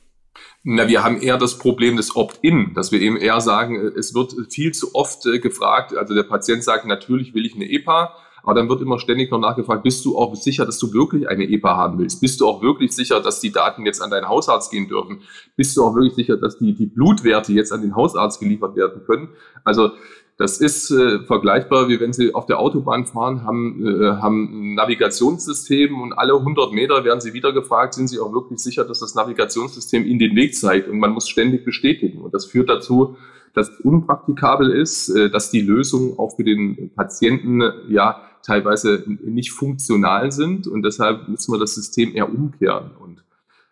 Na, 0.63 0.87
wir 0.87 1.03
haben 1.03 1.21
eher 1.21 1.37
das 1.37 1.57
Problem 1.57 1.95
des 1.95 2.15
Opt-in, 2.15 2.73
dass 2.73 2.91
wir 2.91 2.99
eben 2.99 3.15
eher 3.15 3.39
sagen, 3.39 3.75
es 3.97 4.13
wird 4.13 4.33
viel 4.51 4.73
zu 4.73 4.93
oft 4.93 5.25
äh, 5.25 5.39
gefragt, 5.39 5.95
also 5.95 6.13
der 6.13 6.23
Patient 6.23 6.63
sagt, 6.63 6.85
natürlich 6.85 7.33
will 7.33 7.45
ich 7.45 7.55
eine 7.55 7.69
EPA, 7.69 8.13
aber 8.43 8.55
dann 8.55 8.69
wird 8.69 8.81
immer 8.81 8.99
ständig 8.99 9.31
noch 9.31 9.39
nachgefragt, 9.39 9.83
bist 9.83 10.05
du 10.05 10.17
auch 10.17 10.35
sicher, 10.35 10.65
dass 10.65 10.79
du 10.79 10.93
wirklich 10.93 11.27
eine 11.27 11.43
EPA 11.43 11.75
haben 11.75 11.99
willst? 11.99 12.21
Bist 12.21 12.41
du 12.41 12.47
auch 12.47 12.61
wirklich 12.61 12.93
sicher, 12.93 13.19
dass 13.19 13.39
die 13.39 13.51
Daten 13.51 13.85
jetzt 13.85 14.01
an 14.01 14.09
deinen 14.09 14.27
Hausarzt 14.27 14.71
gehen 14.71 14.87
dürfen? 14.87 15.21
Bist 15.55 15.75
du 15.77 15.83
auch 15.83 15.95
wirklich 15.95 16.15
sicher, 16.15 16.37
dass 16.37 16.57
die, 16.57 16.73
die 16.73 16.85
Blutwerte 16.85 17.53
jetzt 17.53 17.71
an 17.71 17.81
den 17.81 17.95
Hausarzt 17.95 18.39
geliefert 18.39 18.75
werden 18.75 19.01
können? 19.05 19.29
Also 19.63 19.91
das 20.39 20.61
ist 20.61 20.89
äh, 20.89 21.19
vergleichbar, 21.25 21.89
wie 21.89 21.99
wenn 21.99 22.13
Sie 22.13 22.33
auf 22.33 22.45
der 22.45 22.59
Autobahn 22.59 23.05
fahren, 23.05 23.43
haben, 23.43 23.85
äh, 23.85 24.07
haben 24.21 24.71
ein 24.71 24.75
Navigationssystem 24.75 25.99
und 25.99 26.13
alle 26.13 26.33
100 26.33 26.71
Meter 26.71 27.03
werden 27.03 27.19
Sie 27.19 27.33
wieder 27.33 27.51
gefragt, 27.51 27.93
sind 27.93 28.07
Sie 28.07 28.19
auch 28.19 28.31
wirklich 28.31 28.59
sicher, 28.59 28.85
dass 28.85 29.01
das 29.01 29.15
Navigationssystem 29.15 30.05
Ihnen 30.05 30.17
den 30.17 30.37
Weg 30.37 30.55
zeigt? 30.55 30.87
Und 30.87 30.99
man 30.99 31.11
muss 31.11 31.27
ständig 31.27 31.65
bestätigen. 31.65 32.21
Und 32.21 32.33
das 32.33 32.45
führt 32.45 32.69
dazu, 32.69 33.17
dass 33.53 33.67
es 33.69 33.81
unpraktikabel 33.81 34.71
ist, 34.71 35.09
äh, 35.09 35.29
dass 35.29 35.51
die 35.51 35.59
Lösungen 35.59 36.17
auch 36.17 36.37
für 36.37 36.45
den 36.45 36.91
Patienten 36.95 37.61
ja 37.89 38.21
teilweise 38.43 39.03
nicht 39.05 39.51
funktional 39.51 40.31
sind 40.31 40.67
und 40.67 40.83
deshalb 40.83 41.27
müssen 41.27 41.53
wir 41.53 41.59
das 41.59 41.75
System 41.75 42.15
eher 42.15 42.29
umkehren. 42.29 42.91
Und 42.99 43.23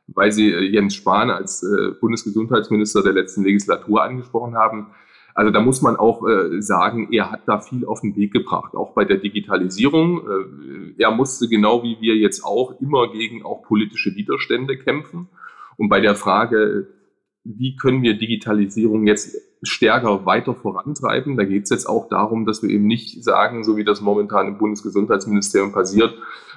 weil 0.07 0.31
Sie 0.31 0.51
äh, 0.51 0.61
Jens 0.61 0.95
Spahn 0.95 1.29
als 1.29 1.63
äh, 1.63 1.91
Bundesgesundheitsminister 1.99 3.03
der 3.03 3.13
letzten 3.13 3.43
Legislatur 3.43 4.03
angesprochen 4.03 4.55
haben, 4.55 4.87
also 5.33 5.51
da 5.51 5.61
muss 5.61 5.83
man 5.83 5.95
auch 5.97 6.27
äh, 6.27 6.61
sagen, 6.61 7.09
er 7.11 7.31
hat 7.31 7.41
da 7.45 7.59
viel 7.59 7.85
auf 7.85 8.01
den 8.01 8.15
Weg 8.15 8.33
gebracht, 8.33 8.73
auch 8.73 8.93
bei 8.93 9.05
der 9.05 9.17
Digitalisierung. 9.17 10.95
Er 10.97 11.11
musste 11.11 11.47
genau 11.47 11.83
wie 11.83 11.97
wir 12.01 12.15
jetzt 12.15 12.43
auch 12.43 12.81
immer 12.81 13.11
gegen 13.11 13.45
auch 13.45 13.61
politische 13.61 14.15
Widerstände 14.15 14.77
kämpfen. 14.77 15.27
Und 15.77 15.89
bei 15.89 16.01
der 16.01 16.15
Frage, 16.15 16.87
wie 17.55 17.75
können 17.75 18.01
wir 18.01 18.17
Digitalisierung 18.17 19.07
jetzt 19.07 19.37
stärker 19.63 20.25
weiter 20.25 20.53
vorantreiben. 20.53 21.37
Da 21.37 21.43
geht 21.43 21.63
es 21.63 21.69
jetzt 21.69 21.87
auch 21.87 22.09
darum, 22.09 22.45
dass 22.45 22.61
wir 22.61 22.69
eben 22.69 22.85
nicht 22.85 23.23
sagen, 23.23 23.63
so 23.63 23.77
wie 23.77 23.83
das 23.83 24.01
momentan 24.01 24.47
im 24.47 24.57
Bundesgesundheitsministerium 24.57 25.71
passiert, 25.71 26.13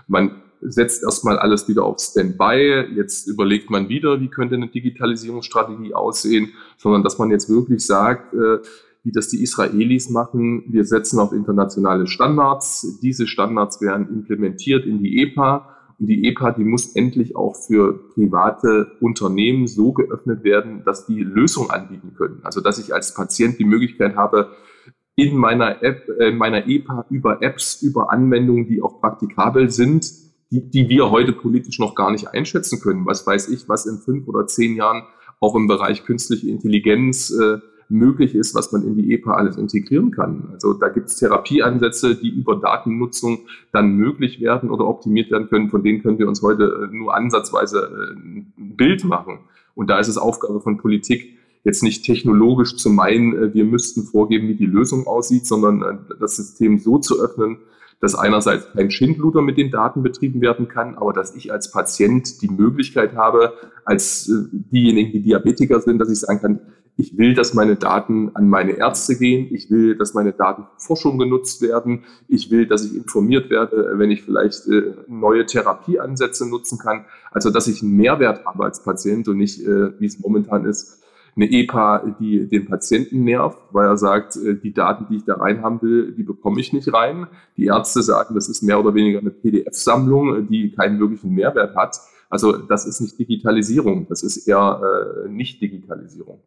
man 0.07 0.43
setzt 0.61 1.03
erstmal 1.03 1.39
alles 1.39 1.69
wieder 1.69 1.85
auf 1.85 1.99
Standby, 2.01 2.89
jetzt 2.95 3.27
überlegt 3.27 3.71
man 3.71 3.89
wieder, 3.89 4.21
wie 4.21 4.29
könnte 4.29 4.57
eine 4.57 4.69
Digitalisierungsstrategie 4.69 5.95
aussehen, 5.95 6.53
sondern 6.77 7.03
dass 7.03 7.19
man 7.19 7.31
jetzt 7.31 7.49
wirklich 7.49 7.87
sagt, 7.87 8.35
äh, 8.35 8.59
wie 9.03 9.13
das 9.13 9.29
die 9.29 9.43
Israelis 9.43 10.11
machen, 10.11 10.65
wir 10.69 10.85
setzen 10.85 11.19
auf 11.19 11.33
internationale 11.33 12.07
Standards, 12.07 12.99
diese 13.01 13.27
Standards 13.27 13.81
werden 13.81 14.09
implementiert 14.11 14.85
in 14.85 15.03
die 15.03 15.23
EPA 15.23 15.80
und 16.01 16.07
die 16.07 16.27
EPA, 16.27 16.53
die 16.53 16.65
muss 16.65 16.97
endlich 16.97 17.37
auch 17.37 17.55
für 17.55 17.93
private 18.15 18.93
Unternehmen 19.01 19.67
so 19.67 19.93
geöffnet 19.93 20.45
werden, 20.45 20.83
dass 20.85 21.07
die 21.07 21.23
Lösung 21.23 21.71
anbieten 21.71 22.15
können. 22.17 22.41
Also 22.43 22.63
dass 22.63 22.79
ich 22.79 22.95
als 22.95 23.13
Patient 23.13 23.59
die 23.59 23.67
Möglichkeit 23.67 24.17
habe, 24.17 24.51
in 25.15 25.37
meiner 25.37 25.83
App, 25.83 26.09
in 26.09 26.21
äh, 26.21 26.31
meiner 26.33 26.67
EPA 26.67 27.05
über 27.11 27.43
Apps, 27.43 27.83
über 27.83 28.11
Anwendungen, 28.11 28.67
die 28.67 28.81
auch 28.81 29.01
praktikabel 29.01 29.71
sind, 29.71 30.11
die, 30.51 30.71
die 30.71 30.89
wir 30.89 31.11
heute 31.11 31.33
politisch 31.33 31.79
noch 31.79 31.95
gar 31.95 32.11
nicht 32.11 32.29
einschätzen 32.29 32.81
können. 32.81 33.05
Was 33.05 33.27
weiß 33.27 33.49
ich, 33.51 33.69
was 33.69 33.85
in 33.85 33.99
fünf 33.99 34.27
oder 34.27 34.47
zehn 34.47 34.77
Jahren 34.77 35.03
auch 35.39 35.55
im 35.55 35.67
Bereich 35.67 36.05
künstliche 36.05 36.49
Intelligenz 36.49 37.31
äh, 37.31 37.59
möglich 37.91 38.35
ist, 38.35 38.55
was 38.55 38.73
man 38.73 38.83
in 38.85 38.95
die 38.95 39.13
EPA 39.13 39.35
alles 39.35 39.57
integrieren 39.57 40.13
kann. 40.13 40.51
Also 40.53 40.73
da 40.73 40.89
gibt 40.89 41.09
es 41.09 41.17
Therapieansätze, 41.17 42.15
die 42.15 42.29
über 42.29 42.57
Datennutzung 42.57 43.41
dann 43.73 43.95
möglich 43.95 44.41
werden 44.41 44.71
oder 44.71 44.87
optimiert 44.87 45.31
werden 45.31 45.49
können. 45.49 45.71
Von 45.71 45.83
denen 45.83 46.03
können 46.03 46.19
wir 46.19 46.29
uns 46.29 46.41
heute 46.43 46.89
äh, 46.91 46.95
nur 46.95 47.15
ansatzweise 47.15 47.81
äh, 47.81 48.17
ein 48.17 48.53
Bild 48.77 49.05
machen. 49.05 49.41
Und 49.75 49.91
da 49.91 49.99
ist 49.99 50.09
es 50.09 50.19
Aufgabe 50.19 50.61
von 50.61 50.79
Politik, 50.79 51.37
jetzt 51.65 51.83
nicht 51.83 52.05
technologisch 52.05 52.77
zu 52.77 52.91
meinen, 52.91 53.35
äh, 53.35 53.55
wir 53.55 53.65
müssten 53.65 54.05
vorgeben, 54.05 54.49
wie 54.49 54.55
die 54.55 54.67
Lösung 54.67 55.07
aussieht, 55.07 55.47
sondern 55.47 56.07
das 56.21 56.37
System 56.37 56.79
so 56.79 56.99
zu 56.99 57.21
öffnen, 57.21 57.59
dass 58.01 58.15
einerseits 58.15 58.73
kein 58.73 58.91
Schindluder 58.91 59.43
mit 59.43 59.59
den 59.59 59.71
Daten 59.71 60.03
betrieben 60.03 60.41
werden 60.41 60.69
kann, 60.69 60.95
aber 60.95 61.13
dass 61.13 61.35
ich 61.35 61.53
als 61.53 61.71
Patient 61.71 62.41
die 62.41 62.49
Möglichkeit 62.49 63.15
habe, 63.15 63.53
als 63.85 64.31
diejenigen, 64.53 65.13
die 65.13 65.21
Diabetiker 65.21 65.81
sind, 65.81 65.99
dass 65.99 66.11
ich 66.11 66.21
sagen 66.21 66.41
kann, 66.41 66.61
ich 67.01 67.17
will, 67.17 67.35
dass 67.35 67.55
meine 67.55 67.77
Daten 67.77 68.31
an 68.35 68.49
meine 68.49 68.73
Ärzte 68.73 69.17
gehen. 69.17 69.49
Ich 69.55 69.71
will, 69.71 69.97
dass 69.97 70.13
meine 70.13 70.33
Daten 70.33 70.65
für 70.65 70.87
Forschung 70.87 71.19
genutzt 71.19 71.63
werden. 71.63 72.05
Ich 72.29 72.51
will, 72.51 72.67
dass 72.67 72.85
ich 72.85 72.95
informiert 72.95 73.49
werde, 73.49 73.95
wenn 73.95 74.11
ich 74.11 74.23
vielleicht 74.23 74.69
äh, 74.69 74.95
neue 75.09 75.47
Therapieansätze 75.47 76.49
nutzen 76.49 76.79
kann. 76.79 77.07
Also, 77.31 77.51
dass 77.51 77.69
ich 77.69 77.83
einen 77.83 77.97
Mehrwert 77.97 78.45
habe 78.45 78.65
als 78.65 78.85
Patient 78.85 79.27
und 79.29 79.39
nicht, 79.39 79.67
äh, 79.67 79.99
wie 79.99 80.07
es 80.07 80.21
momentan 80.21 80.67
ist, 80.67 81.03
eine 81.37 81.51
EPA, 81.51 82.17
die 82.21 82.49
den 82.49 82.67
Patienten 82.67 83.25
nervt, 83.25 83.59
weil 83.73 83.87
er 83.87 83.97
sagt, 83.97 84.37
äh, 84.37 84.55
die 84.55 84.75
Daten, 84.75 85.07
die 85.09 85.17
ich 85.17 85.25
da 85.25 85.37
rein 85.37 85.63
haben 85.63 85.81
will, 85.81 86.13
die 86.13 86.23
bekomme 86.23 86.61
ich 86.61 86.73
nicht 86.75 86.93
rein. 86.93 87.29
Die 87.57 87.67
Ärzte 87.67 88.03
sagen, 88.03 88.35
das 88.35 88.49
ist 88.49 88.63
mehr 88.63 88.79
oder 88.79 88.95
weniger 88.95 89.21
eine 89.21 89.31
PDF-Sammlung, 89.31 90.49
die 90.49 90.73
keinen 90.73 91.01
wirklichen 91.01 91.33
Mehrwert 91.33 91.75
hat. 91.77 91.99
Also 92.29 92.59
das 92.59 92.87
ist 92.87 93.01
nicht 93.01 93.19
Digitalisierung, 93.19 94.07
das 94.09 94.23
ist 94.23 94.47
eher 94.47 95.25
äh, 95.25 95.29
nicht 95.29 95.63
Digitalisierung. 95.63 96.41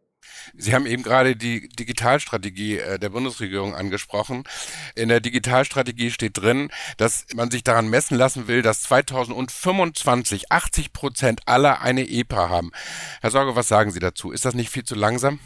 Sie 0.56 0.74
haben 0.74 0.86
eben 0.86 1.03
gerade 1.03 1.36
die 1.36 1.70
Digitalstrategie 1.70 2.77
äh, 2.77 3.00
der 3.00 3.10
Bundesregierung 3.10 3.75
angesprochen. 3.75 4.44
In 4.96 5.10
der 5.10 5.20
Digitalstrategie 5.20 6.12
steht 6.12 6.38
drin, 6.38 6.70
dass 6.98 7.25
man 7.36 7.51
sich 7.51 7.63
daran 7.63 7.89
messen 7.89 8.18
lassen 8.18 8.48
will, 8.48 8.62
dass 8.62 8.82
2025 8.84 10.51
80 10.51 10.94
Prozent 10.94 11.42
aller 11.46 11.82
eine 11.82 12.08
EPA 12.10 12.50
haben. 12.50 12.72
Herr 13.22 13.32
Sorge, 13.32 13.56
was 13.56 13.68
sagen 13.68 13.92
Sie 13.92 14.00
dazu? 14.00 14.32
Ist 14.32 14.46
das 14.46 14.53
nicht 14.53 14.70
viel 14.70 14.84
zu 14.84 14.96
langsam? 14.96 15.39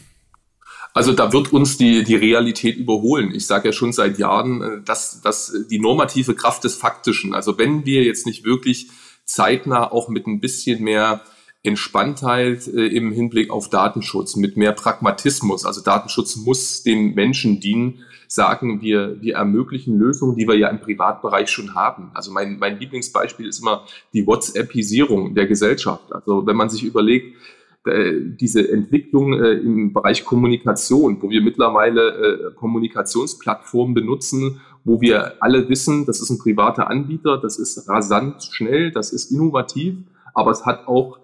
Also 0.94 1.14
da 1.14 1.32
wird 1.32 1.54
uns 1.54 1.78
die, 1.78 2.04
die 2.04 2.16
Realität 2.16 2.76
überholen. 2.76 3.32
Ich 3.34 3.46
sage 3.46 3.70
ja 3.70 3.72
schon 3.72 3.94
seit 3.94 4.18
Jahren, 4.18 4.62
äh, 4.62 4.82
dass, 4.84 5.22
dass 5.22 5.54
die 5.70 5.80
normative 5.80 6.36
Kraft 6.36 6.64
des 6.64 6.76
Faktischen, 6.76 7.34
also 7.34 7.58
wenn 7.58 7.86
wir 7.86 8.04
jetzt 8.04 8.26
nicht 8.26 8.44
wirklich 8.44 8.88
zeitnah 9.26 9.92
auch 9.92 10.10
mit 10.10 10.26
ein 10.26 10.40
bisschen 10.40 10.84
mehr 10.84 11.22
Entspanntheit 11.64 12.68
äh, 12.68 12.88
im 12.88 13.12
Hinblick 13.12 13.50
auf 13.50 13.70
Datenschutz, 13.70 14.36
mit 14.36 14.58
mehr 14.58 14.72
Pragmatismus. 14.72 15.66
Also 15.66 15.82
Datenschutz 15.82 16.36
muss 16.38 16.84
den 16.84 17.14
Menschen 17.14 17.60
dienen, 17.60 18.00
sagen 18.28 18.82
wir, 18.82 19.22
wir 19.22 19.36
ermöglichen 19.36 19.98
Lösungen, 19.98 20.36
die 20.36 20.48
wir 20.48 20.58
ja 20.58 20.68
im 20.70 20.80
Privatbereich 20.80 21.50
schon 21.50 21.76
haben. 21.76 22.12
Also 22.14 22.32
mein, 22.32 22.60
mein 22.60 22.80
Lieblingsbeispiel 22.80 23.48
ist 23.48 23.60
immer 23.60 23.86
die 24.14 24.28
WhatsAppisierung 24.28 25.34
der 25.34 25.48
Gesellschaft. 25.48 26.14
Also 26.14 26.46
wenn 26.46 26.56
man 26.56 26.70
sich 26.70 26.84
überlegt, 26.84 27.36
äh, 27.86 28.20
diese 28.22 28.70
Entwicklung 28.70 29.34
äh, 29.34 29.54
im 29.54 29.94
Bereich 29.94 30.26
Kommunikation, 30.26 31.22
wo 31.22 31.30
wir 31.30 31.42
mittlerweile 31.42 32.50
äh, 32.50 32.54
Kommunikationsplattformen 32.56 33.94
benutzen, 33.94 34.60
wo 34.84 35.02
wir 35.02 35.42
alle 35.42 35.70
wissen, 35.70 36.06
das 36.06 36.22
ist 36.22 36.30
ein 36.30 36.38
privater 36.38 36.90
Anbieter, 36.90 37.38
das 37.38 37.58
ist 37.58 37.88
rasant 37.88 38.44
schnell, 38.44 38.92
das 38.92 39.14
ist 39.14 39.32
innovativ, 39.32 39.96
aber 40.34 40.52
es 40.52 40.66
hat 40.66 40.88
auch 40.88 41.20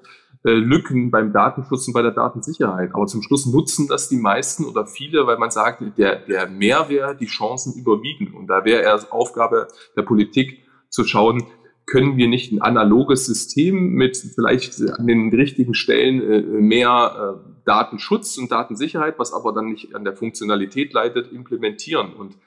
äh, 0.46 0.52
Lücken 0.52 1.10
beim 1.12 1.32
Datenschutz 1.32 1.88
und 1.88 1.94
bei 1.94 2.02
der 2.02 2.12
Datensicherheit. 2.12 2.92
Aber 2.94 3.08
zum 3.08 3.22
Schluss 3.22 3.46
nutzen 3.46 3.88
das 3.88 4.10
die 4.10 4.18
meisten 4.18 4.66
oder 4.66 4.86
viele, 4.86 5.26
weil 5.26 5.38
man 5.38 5.52
sagt, 5.52 5.84
der, 5.98 6.18
der 6.26 6.50
Mehrwert, 6.50 7.22
die 7.22 7.28
Chancen 7.28 7.74
überwiegen. 7.74 8.34
Und 8.34 8.48
da 8.48 8.66
wäre 8.66 8.82
erst 8.82 9.12
Aufgabe 9.12 9.68
der 9.96 10.04
Politik 10.04 10.64
zu 10.90 11.04
schauen, 11.06 11.44
können 11.86 12.18
wir 12.18 12.28
nicht 12.28 12.52
ein 12.52 12.62
analoges 12.62 13.26
System 13.26 13.94
mit 13.94 14.17
vielleicht 14.17 14.82
an 14.82 15.08
den 15.08 15.34
richtigen 15.34 15.74
Stellen 15.74 16.22
äh, 16.22 16.41
mehr 16.41 17.38
äh, 17.38 17.50
Datenschutz 17.65 18.38
und 18.38 18.52
Datensicherheit, 18.52 19.20
was 19.20 19.34
aber 19.34 19.54
dann 19.54 19.70
nicht 19.70 19.96
an 19.96 20.04
der 20.04 20.15
Funktionalität 20.15 20.94
leidet, 20.94 21.32
implementieren. 21.32 22.13
Und 22.13 22.38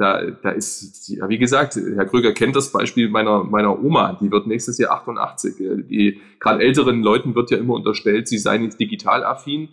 da, 0.00 0.22
da 0.30 0.50
ist, 0.50 1.08
ja, 1.08 1.28
wie 1.28 1.36
gesagt, 1.36 1.76
Herr 1.76 2.06
Krüger 2.06 2.32
kennt 2.32 2.56
das 2.56 2.72
Beispiel 2.72 3.10
meiner, 3.10 3.44
meiner 3.44 3.84
Oma, 3.84 4.16
die 4.18 4.30
wird 4.30 4.46
nächstes 4.46 4.78
Jahr 4.78 4.92
88. 4.92 5.56
Die 5.58 6.20
gerade 6.38 6.62
älteren 6.62 7.02
Leuten 7.02 7.34
wird 7.34 7.50
ja 7.50 7.58
immer 7.58 7.74
unterstellt, 7.74 8.26
sie 8.26 8.38
seien 8.38 8.62
nicht 8.62 8.80
digital 8.80 9.24
affin. 9.24 9.68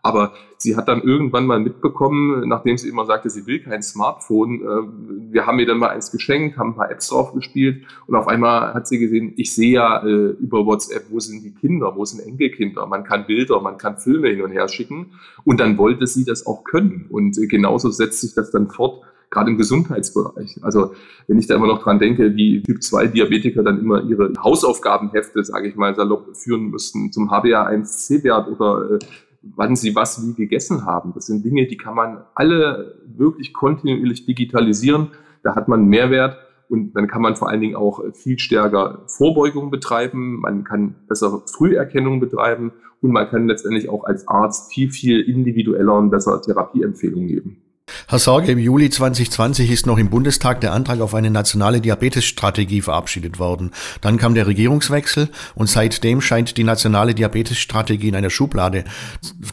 Aber 0.00 0.32
sie 0.58 0.76
hat 0.76 0.86
dann 0.86 1.02
irgendwann 1.02 1.46
mal 1.46 1.58
mitbekommen, 1.58 2.48
nachdem 2.48 2.78
sie 2.78 2.88
immer 2.88 3.04
sagte, 3.04 3.28
sie 3.28 3.44
will 3.46 3.58
kein 3.58 3.82
Smartphone, 3.82 4.60
äh, 4.60 5.32
wir 5.32 5.46
haben 5.46 5.58
ihr 5.58 5.66
dann 5.66 5.78
mal 5.78 5.88
eins 5.88 6.12
geschenkt, 6.12 6.56
haben 6.56 6.70
ein 6.70 6.76
paar 6.76 6.90
Apps 6.92 7.08
drauf 7.08 7.34
gespielt 7.34 7.84
und 8.06 8.14
auf 8.14 8.28
einmal 8.28 8.72
hat 8.72 8.86
sie 8.86 9.00
gesehen, 9.00 9.32
ich 9.36 9.52
sehe 9.52 9.72
ja 9.72 10.04
äh, 10.06 10.36
über 10.38 10.64
WhatsApp, 10.64 11.06
wo 11.10 11.18
sind 11.18 11.42
die 11.42 11.52
Kinder, 11.52 11.96
wo 11.96 12.04
sind 12.04 12.24
Enkelkinder, 12.24 12.86
man 12.86 13.02
kann 13.02 13.26
Bilder, 13.26 13.60
man 13.60 13.76
kann 13.76 13.98
Filme 13.98 14.28
hin 14.28 14.42
und 14.42 14.52
her 14.52 14.68
schicken 14.68 15.14
und 15.42 15.58
dann 15.58 15.76
wollte 15.78 16.06
sie 16.06 16.24
das 16.24 16.46
auch 16.46 16.62
können 16.62 17.06
und 17.10 17.36
äh, 17.36 17.48
genauso 17.48 17.90
setzt 17.90 18.20
sich 18.20 18.34
das 18.34 18.52
dann 18.52 18.68
fort 18.68 19.02
gerade 19.32 19.50
im 19.50 19.56
Gesundheitsbereich. 19.56 20.60
Also 20.62 20.92
wenn 21.26 21.38
ich 21.38 21.48
da 21.48 21.56
immer 21.56 21.66
noch 21.66 21.82
dran 21.82 21.98
denke, 21.98 22.36
wie 22.36 22.62
Typ 22.62 22.82
2 22.82 23.08
Diabetiker 23.08 23.64
dann 23.64 23.80
immer 23.80 24.04
ihre 24.04 24.32
Hausaufgabenhefte, 24.38 25.42
sage 25.42 25.68
ich 25.68 25.74
mal, 25.74 25.94
salopp 25.96 26.36
führen 26.36 26.70
müssten 26.70 27.10
zum 27.10 27.30
HbA1c-Wert 27.30 28.48
oder 28.48 28.92
äh, 28.92 28.98
wann 29.42 29.74
sie 29.74 29.96
was 29.96 30.24
wie 30.24 30.34
gegessen 30.34 30.84
haben. 30.84 31.12
Das 31.14 31.26
sind 31.26 31.44
Dinge, 31.44 31.66
die 31.66 31.78
kann 31.78 31.94
man 31.94 32.22
alle 32.34 33.00
wirklich 33.06 33.52
kontinuierlich 33.52 34.26
digitalisieren. 34.26 35.08
Da 35.42 35.56
hat 35.56 35.66
man 35.66 35.86
Mehrwert 35.86 36.36
und 36.68 36.92
dann 36.94 37.08
kann 37.08 37.22
man 37.22 37.34
vor 37.34 37.48
allen 37.48 37.60
Dingen 37.60 37.74
auch 37.74 38.02
viel 38.12 38.38
stärker 38.38 39.02
Vorbeugung 39.06 39.70
betreiben. 39.70 40.40
Man 40.40 40.62
kann 40.62 40.94
besser 41.08 41.42
Früherkennung 41.46 42.20
betreiben 42.20 42.72
und 43.00 43.12
man 43.12 43.28
kann 43.28 43.48
letztendlich 43.48 43.88
auch 43.88 44.04
als 44.04 44.28
Arzt 44.28 44.72
viel, 44.72 44.90
viel 44.90 45.20
individueller 45.20 45.94
und 45.94 46.10
besser 46.10 46.40
Therapieempfehlungen 46.40 47.28
geben. 47.28 47.61
Herr 48.08 48.18
Sorge, 48.18 48.52
im 48.52 48.58
Juli 48.58 48.90
2020 48.90 49.70
ist 49.70 49.86
noch 49.86 49.98
im 49.98 50.10
Bundestag 50.10 50.60
der 50.60 50.72
Antrag 50.72 51.00
auf 51.00 51.14
eine 51.14 51.30
nationale 51.30 51.80
Diabetesstrategie 51.80 52.82
verabschiedet 52.82 53.38
worden. 53.38 53.72
Dann 54.00 54.18
kam 54.18 54.34
der 54.34 54.46
Regierungswechsel 54.46 55.28
und 55.54 55.68
seitdem 55.68 56.20
scheint 56.20 56.56
die 56.56 56.64
nationale 56.64 57.14
Diabetesstrategie 57.14 58.08
in 58.08 58.16
einer 58.16 58.30
Schublade 58.30 58.84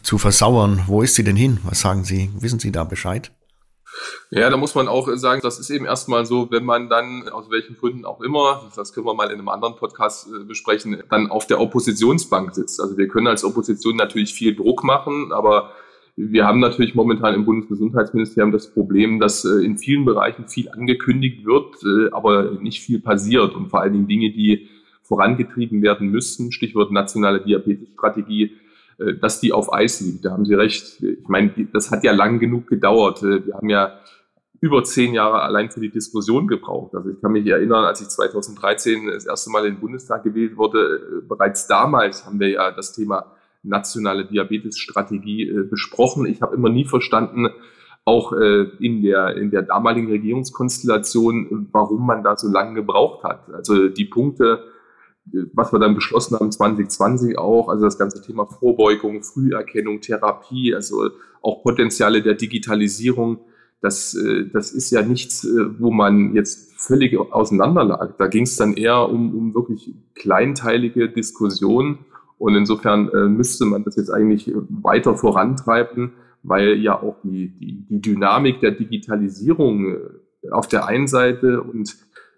zu 0.02 0.18
versauern. 0.18 0.84
Wo 0.86 1.02
ist 1.02 1.14
sie 1.14 1.24
denn 1.24 1.36
hin? 1.36 1.58
Was 1.64 1.80
sagen 1.80 2.04
Sie? 2.04 2.30
Wissen 2.38 2.58
Sie 2.58 2.72
da 2.72 2.84
Bescheid? 2.84 3.30
Ja, 4.30 4.48
da 4.48 4.56
muss 4.56 4.74
man 4.74 4.88
auch 4.88 5.08
sagen, 5.16 5.40
das 5.42 5.58
ist 5.58 5.70
eben 5.70 5.84
erstmal 5.84 6.24
so, 6.24 6.50
wenn 6.50 6.64
man 6.64 6.88
dann, 6.88 7.28
aus 7.28 7.50
welchen 7.50 7.76
Gründen 7.76 8.04
auch 8.04 8.20
immer, 8.20 8.70
das 8.76 8.92
können 8.92 9.06
wir 9.06 9.14
mal 9.14 9.26
in 9.26 9.38
einem 9.38 9.48
anderen 9.48 9.76
Podcast 9.76 10.28
äh, 10.28 10.44
besprechen, 10.44 11.02
dann 11.10 11.30
auf 11.30 11.46
der 11.46 11.60
Oppositionsbank 11.60 12.54
sitzt. 12.54 12.80
Also 12.80 12.96
wir 12.96 13.08
können 13.08 13.26
als 13.26 13.44
Opposition 13.44 13.96
natürlich 13.96 14.32
viel 14.32 14.54
Druck 14.54 14.84
machen, 14.84 15.32
aber 15.32 15.72
wir 16.16 16.46
haben 16.46 16.60
natürlich 16.60 16.94
momentan 16.94 17.34
im 17.34 17.44
Bundesgesundheitsministerium 17.44 18.52
das 18.52 18.72
Problem, 18.72 19.20
dass 19.20 19.44
äh, 19.44 19.64
in 19.64 19.78
vielen 19.78 20.04
Bereichen 20.04 20.48
viel 20.48 20.68
angekündigt 20.70 21.44
wird, 21.44 21.76
äh, 21.84 22.12
aber 22.12 22.52
nicht 22.60 22.82
viel 22.82 23.00
passiert 23.00 23.54
und 23.54 23.68
vor 23.68 23.80
allen 23.80 23.92
Dingen 23.92 24.08
Dinge, 24.08 24.30
die 24.30 24.68
vorangetrieben 25.02 25.82
werden 25.82 26.08
müssen, 26.08 26.52
Stichwort 26.52 26.92
nationale 26.92 27.40
Diabetesstrategie, 27.40 28.52
äh, 28.98 29.14
dass 29.14 29.40
die 29.40 29.52
auf 29.52 29.72
Eis 29.72 30.00
liegt. 30.00 30.24
Da 30.24 30.32
haben 30.32 30.44
Sie 30.44 30.54
recht. 30.54 31.02
Ich 31.02 31.28
meine, 31.28 31.52
das 31.72 31.90
hat 31.90 32.04
ja 32.04 32.12
lang 32.12 32.38
genug 32.38 32.66
gedauert. 32.66 33.22
Wir 33.22 33.54
haben 33.54 33.68
ja 33.68 33.98
über 34.60 34.84
zehn 34.84 35.14
Jahre 35.14 35.40
allein 35.40 35.70
für 35.70 35.80
die 35.80 35.90
Diskussion 35.90 36.46
gebraucht. 36.46 36.94
Also 36.94 37.08
ich 37.10 37.20
kann 37.22 37.32
mich 37.32 37.46
erinnern, 37.46 37.84
als 37.84 38.02
ich 38.02 38.08
2013 38.08 39.06
das 39.06 39.24
erste 39.24 39.48
Mal 39.48 39.64
in 39.64 39.74
den 39.76 39.80
Bundestag 39.80 40.22
gewählt 40.22 40.58
wurde, 40.58 41.22
bereits 41.26 41.66
damals 41.66 42.26
haben 42.26 42.38
wir 42.38 42.50
ja 42.50 42.70
das 42.70 42.92
Thema 42.92 43.34
nationale 43.62 44.26
Diabetesstrategie 44.26 45.48
äh, 45.48 45.62
besprochen. 45.64 46.26
Ich 46.26 46.42
habe 46.42 46.54
immer 46.54 46.70
nie 46.70 46.84
verstanden, 46.84 47.48
auch 48.04 48.32
äh, 48.32 48.62
in, 48.80 49.02
der, 49.02 49.36
in 49.36 49.50
der 49.50 49.62
damaligen 49.62 50.08
Regierungskonstellation, 50.08 51.68
warum 51.72 52.06
man 52.06 52.22
da 52.22 52.36
so 52.36 52.48
lange 52.48 52.74
gebraucht 52.74 53.24
hat. 53.24 53.48
Also 53.52 53.88
die 53.88 54.06
Punkte, 54.06 54.64
äh, 55.32 55.44
was 55.52 55.72
wir 55.72 55.78
dann 55.78 55.94
beschlossen 55.94 56.38
haben 56.38 56.50
2020 56.50 57.38
auch, 57.38 57.68
also 57.68 57.84
das 57.84 57.98
ganze 57.98 58.22
Thema 58.22 58.46
Vorbeugung, 58.46 59.22
Früherkennung, 59.22 60.00
Therapie, 60.00 60.74
also 60.74 61.10
auch 61.42 61.62
Potenziale 61.62 62.22
der 62.22 62.34
Digitalisierung, 62.34 63.38
das, 63.82 64.14
äh, 64.14 64.46
das 64.52 64.72
ist 64.72 64.90
ja 64.90 65.02
nichts, 65.02 65.44
äh, 65.44 65.78
wo 65.78 65.90
man 65.90 66.34
jetzt 66.34 66.72
völlig 66.80 67.16
auseinanderlag. 67.18 68.16
Da 68.18 68.26
ging 68.26 68.44
es 68.44 68.56
dann 68.56 68.74
eher 68.74 69.08
um, 69.08 69.34
um 69.34 69.54
wirklich 69.54 69.94
kleinteilige 70.14 71.08
Diskussionen 71.08 71.98
und 72.40 72.54
insofern 72.54 73.10
äh, 73.10 73.28
müsste 73.28 73.66
man 73.66 73.84
das 73.84 73.96
jetzt 73.96 74.08
eigentlich 74.08 74.50
weiter 74.54 75.14
vorantreiben, 75.14 76.14
weil 76.42 76.78
ja 76.78 76.94
auch 76.94 77.16
die, 77.22 77.48
die, 77.48 77.86
die 77.86 78.00
Dynamik 78.00 78.60
der 78.60 78.70
Digitalisierung 78.70 79.94
äh, 79.94 80.50
auf 80.50 80.66
der 80.66 80.86
einen 80.86 81.06
Seite 81.06 81.60
und 81.60 81.94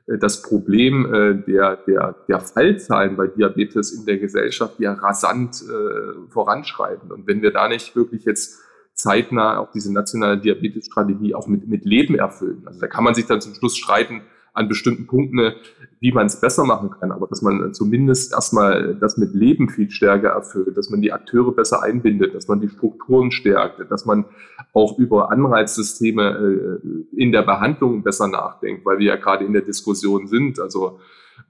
äh, 0.08 0.18
das 0.18 0.42
Problem 0.42 1.06
äh, 1.06 1.34
der, 1.46 1.76
der, 1.86 2.16
der 2.26 2.40
Fallzahlen 2.40 3.16
bei 3.16 3.28
Diabetes 3.28 3.92
in 3.92 4.04
der 4.04 4.18
Gesellschaft 4.18 4.80
ja 4.80 4.92
rasant 4.92 5.62
äh, 5.62 6.28
voranschreiten. 6.30 7.12
Und 7.12 7.28
wenn 7.28 7.40
wir 7.40 7.52
da 7.52 7.68
nicht 7.68 7.94
wirklich 7.94 8.24
jetzt 8.24 8.58
zeitnah 8.94 9.58
auch 9.58 9.70
diese 9.70 9.92
nationale 9.92 10.38
Diabetesstrategie 10.38 11.36
auch 11.36 11.46
mit, 11.46 11.68
mit 11.68 11.84
Leben 11.84 12.16
erfüllen. 12.16 12.64
Also 12.66 12.80
da 12.80 12.88
kann 12.88 13.04
man 13.04 13.14
sich 13.14 13.26
dann 13.26 13.40
zum 13.40 13.54
Schluss 13.54 13.76
streiten 13.76 14.22
an 14.54 14.68
bestimmten 14.68 15.06
Punkten, 15.06 15.52
wie 16.00 16.12
man 16.12 16.26
es 16.26 16.40
besser 16.40 16.64
machen 16.64 16.90
kann, 16.90 17.10
aber 17.10 17.26
dass 17.26 17.42
man 17.42 17.72
zumindest 17.72 18.32
erstmal 18.32 18.94
das 18.96 19.16
mit 19.16 19.34
Leben 19.34 19.68
viel 19.68 19.90
stärker 19.90 20.28
erfüllt, 20.28 20.76
dass 20.76 20.90
man 20.90 21.00
die 21.00 21.12
Akteure 21.12 21.52
besser 21.52 21.82
einbindet, 21.82 22.34
dass 22.34 22.48
man 22.48 22.60
die 22.60 22.68
Strukturen 22.68 23.30
stärkt, 23.30 23.90
dass 23.90 24.04
man 24.04 24.26
auch 24.72 24.98
über 24.98 25.30
Anreizsysteme 25.30 26.80
äh, 26.82 27.20
in 27.20 27.32
der 27.32 27.42
Behandlung 27.42 28.02
besser 28.02 28.28
nachdenkt, 28.28 28.84
weil 28.84 28.98
wir 28.98 29.06
ja 29.06 29.16
gerade 29.16 29.44
in 29.44 29.52
der 29.52 29.62
Diskussion 29.62 30.26
sind. 30.26 30.60
Also 30.60 30.98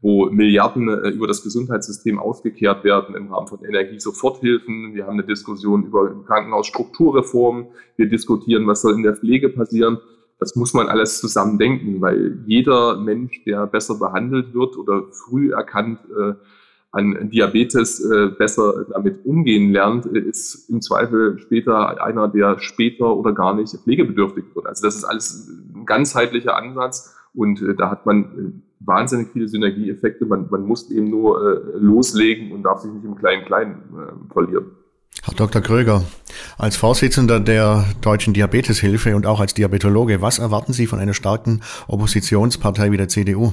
wo 0.00 0.26
Milliarden 0.30 0.88
äh, 0.88 1.08
über 1.10 1.26
das 1.26 1.42
Gesundheitssystem 1.42 2.18
ausgekehrt 2.18 2.84
werden 2.84 3.14
im 3.14 3.32
Rahmen 3.32 3.46
von 3.46 3.64
Energiesoforthilfen. 3.64 4.94
Wir 4.94 5.06
haben 5.06 5.14
eine 5.14 5.24
Diskussion 5.24 5.84
über 5.84 6.24
Krankenhausstrukturreform. 6.24 7.68
Wir 7.96 8.08
diskutieren, 8.08 8.66
was 8.66 8.82
soll 8.82 8.94
in 8.94 9.02
der 9.02 9.16
Pflege 9.16 9.48
passieren. 9.48 9.98
Das 10.42 10.56
muss 10.56 10.74
man 10.74 10.88
alles 10.88 11.20
zusammen 11.20 11.56
denken, 11.56 12.00
weil 12.00 12.40
jeder 12.46 12.96
Mensch, 12.96 13.44
der 13.44 13.64
besser 13.68 13.94
behandelt 13.94 14.54
wird 14.54 14.76
oder 14.76 15.04
früh 15.12 15.52
erkannt 15.52 16.00
äh, 16.18 16.32
an 16.90 17.30
Diabetes 17.30 18.00
äh, 18.00 18.26
besser 18.36 18.86
damit 18.90 19.24
umgehen 19.24 19.70
lernt, 19.70 20.04
äh, 20.06 20.18
ist 20.18 20.68
im 20.68 20.82
Zweifel 20.82 21.38
später 21.38 22.02
einer, 22.04 22.26
der 22.26 22.58
später 22.58 23.16
oder 23.16 23.32
gar 23.32 23.54
nicht 23.54 23.72
pflegebedürftig 23.72 24.46
wird. 24.52 24.66
Also 24.66 24.84
das 24.84 24.96
ist 24.96 25.04
alles 25.04 25.48
ein 25.76 25.86
ganzheitlicher 25.86 26.56
Ansatz 26.56 27.16
und 27.34 27.62
äh, 27.62 27.76
da 27.76 27.88
hat 27.88 28.04
man 28.04 28.24
äh, 28.24 28.52
wahnsinnig 28.80 29.28
viele 29.32 29.46
Synergieeffekte. 29.46 30.26
Man, 30.26 30.48
man 30.50 30.66
muss 30.66 30.90
eben 30.90 31.08
nur 31.08 31.40
äh, 31.40 31.78
loslegen 31.78 32.50
und 32.50 32.64
darf 32.64 32.80
sich 32.80 32.92
nicht 32.92 33.04
im 33.04 33.14
Kleinen-Kleinen 33.14 34.28
verlieren. 34.32 34.72
Herr 35.24 35.34
Dr. 35.34 35.62
Kröger, 35.62 36.04
als 36.58 36.74
Vorsitzender 36.74 37.38
der 37.38 37.84
Deutschen 38.00 38.34
Diabeteshilfe 38.34 39.14
und 39.14 39.24
auch 39.24 39.38
als 39.38 39.54
Diabetologe, 39.54 40.20
was 40.20 40.40
erwarten 40.40 40.72
Sie 40.72 40.88
von 40.88 40.98
einer 40.98 41.14
starken 41.14 41.60
Oppositionspartei 41.86 42.90
wie 42.90 42.96
der 42.96 43.06
CDU? 43.06 43.52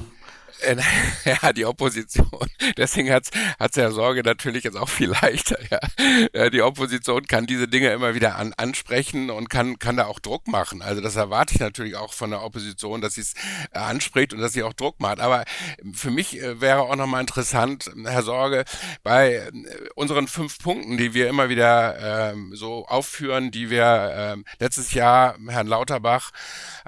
Äh, 0.62 0.76
ja, 1.24 1.52
die 1.52 1.64
Opposition. 1.64 2.28
Deswegen 2.76 3.10
hat's 3.10 3.30
hat's 3.58 3.76
ja 3.76 3.90
Sorge 3.90 4.22
natürlich 4.22 4.64
jetzt 4.64 4.76
auch 4.76 4.88
viel 4.88 5.10
leichter. 5.10 5.58
Ja. 5.70 6.50
Die 6.50 6.62
Opposition 6.62 7.26
kann 7.26 7.46
diese 7.46 7.68
Dinge 7.68 7.90
immer 7.90 8.14
wieder 8.14 8.36
an, 8.36 8.52
ansprechen 8.56 9.30
und 9.30 9.48
kann 9.50 9.78
kann 9.78 9.96
da 9.96 10.06
auch 10.06 10.18
Druck 10.18 10.48
machen. 10.48 10.82
Also 10.82 11.00
das 11.00 11.16
erwarte 11.16 11.54
ich 11.54 11.60
natürlich 11.60 11.96
auch 11.96 12.12
von 12.12 12.30
der 12.30 12.42
Opposition, 12.42 13.00
dass 13.00 13.14
sie 13.14 13.22
es 13.22 13.34
äh, 13.72 13.78
anspricht 13.78 14.32
und 14.32 14.40
dass 14.40 14.52
sie 14.52 14.62
auch 14.62 14.72
Druck 14.72 15.00
macht. 15.00 15.20
Aber 15.20 15.44
für 15.92 16.10
mich 16.10 16.40
äh, 16.40 16.60
wäre 16.60 16.82
auch 16.82 16.96
nochmal 16.96 17.20
interessant, 17.20 17.90
Herr 18.04 18.22
Sorge, 18.22 18.64
bei 19.02 19.50
unseren 19.94 20.28
fünf 20.28 20.58
Punkten, 20.58 20.96
die 20.96 21.14
wir 21.14 21.28
immer 21.28 21.48
wieder 21.48 22.30
ähm, 22.32 22.54
so 22.54 22.86
aufführen, 22.86 23.50
die 23.50 23.70
wir 23.70 24.12
ähm, 24.16 24.44
letztes 24.58 24.92
Jahr 24.92 25.36
Herrn 25.48 25.66
Lauterbach 25.66 26.30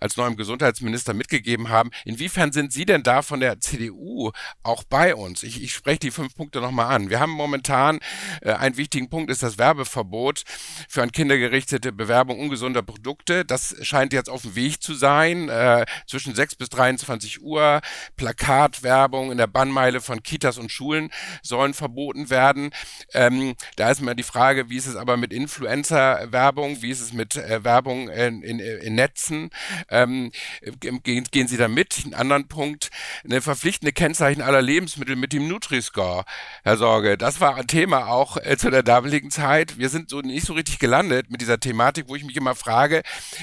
als 0.03 0.17
neuem 0.17 0.37
Gesundheitsminister 0.37 1.15
mitgegeben 1.15 1.69
haben, 1.69 1.91
inwiefern 2.05 2.53
sind 2.53 2.73
Sie 2.73 2.85
denn 2.85 3.03
da 3.03 3.23
von 3.23 3.41
der 3.41 3.61
CDU 3.61 4.33
auch 4.63 4.85
bei 4.85 5.15
uns. 5.15 5.43
Ich, 5.43 5.63
ich 5.63 5.73
spreche 5.73 6.01
die 6.01 6.11
fünf 6.11 6.35
Punkte 6.35 6.61
nochmal 6.61 6.95
an. 6.95 7.11
Wir 7.11 7.21
haben 7.21 7.33
momentan 7.33 8.01
äh, 8.41 8.53
einen 8.53 8.77
wichtigen 8.77 9.09
Punkt, 9.09 9.31
ist 9.31 9.43
das 9.43 9.59
Werbeverbot 9.59 10.43
für 10.89 11.03
an 11.03 11.13
Kinder 11.13 11.39
gerichtete 11.39 11.93
Bewerbung 11.93 12.41
ungesunder 12.41 12.83
Produkte. 12.83 13.45
Das 13.45 13.77
scheint 13.83 14.13
jetzt 14.13 14.29
auf 14.29 14.43
dem 14.43 14.55
Weg 14.55 14.83
zu 14.83 14.95
sein. 14.95 15.49
Äh, 15.49 15.87
zwischen 16.07 16.35
6 16.35 16.57
bis 16.57 16.69
23 16.71 17.43
Uhr 17.43 17.81
Plakatwerbung 18.17 19.31
in 19.31 19.39
der 19.39 19.47
Bannmeile 19.47 20.01
von 20.01 20.23
Kitas 20.23 20.59
und 20.59 20.71
Schulen 20.71 21.11
sollen 21.43 21.75
verboten 21.75 22.31
werden. 22.31 22.71
Ähm, 23.15 23.55
da 23.77 23.91
ist 23.91 24.01
mir 24.01 24.15
die 24.15 24.23
Frage, 24.23 24.69
wie 24.69 24.77
ist 24.77 24.87
es 24.87 24.97
aber 24.97 25.17
mit 25.17 25.33
Influencer-Werbung? 25.33 26.83
Wie 26.83 26.91
ist 26.91 27.01
es 27.01 27.13
mit 27.13 27.37
äh, 27.37 27.65
Werbung 27.65 28.09
in, 28.09 28.43
in, 28.43 28.59
in 28.59 28.95
Netzen? 28.95 29.51
Ähm, 29.93 30.33
gehen, 30.81 31.25
gehen 31.31 31.49
Sie 31.49 31.57
da 31.59 31.69
mit? 31.69 32.03
Ein 32.05 32.15
anderen 32.15 32.49
Punkt, 32.49 32.91
eine 33.25 33.43
verpflichtende 33.43 33.93
Kennzeichen 33.93 34.41
aller 34.41 34.63
Lebensmittel 34.63 35.17
mit 35.17 35.33
dem 35.33 35.47
Nutri-Score, 35.49 36.25
Herr 36.65 36.77
Sorge. 36.79 37.19
Das 37.19 37.41
war 37.41 37.57
ein 37.57 37.67
Thema 37.67 38.09
auch 38.09 38.39
äh, 38.39 38.57
zu 38.57 38.71
der 38.71 38.83
damaligen 38.83 39.31
Zeit. 39.31 39.79
Wir 39.79 39.91
sind 39.91 40.09
so 40.09 40.21
nicht 40.21 40.47
so 40.47 40.55
richtig 40.55 40.79
gelandet 40.79 41.31
mit 41.31 41.43
dieser 41.43 41.61
Thematik, 41.61 42.07
wo 42.09 42.17
ich 42.17 42.25
mich 42.25 42.37
immer 42.37 42.55
frage, 42.55 43.03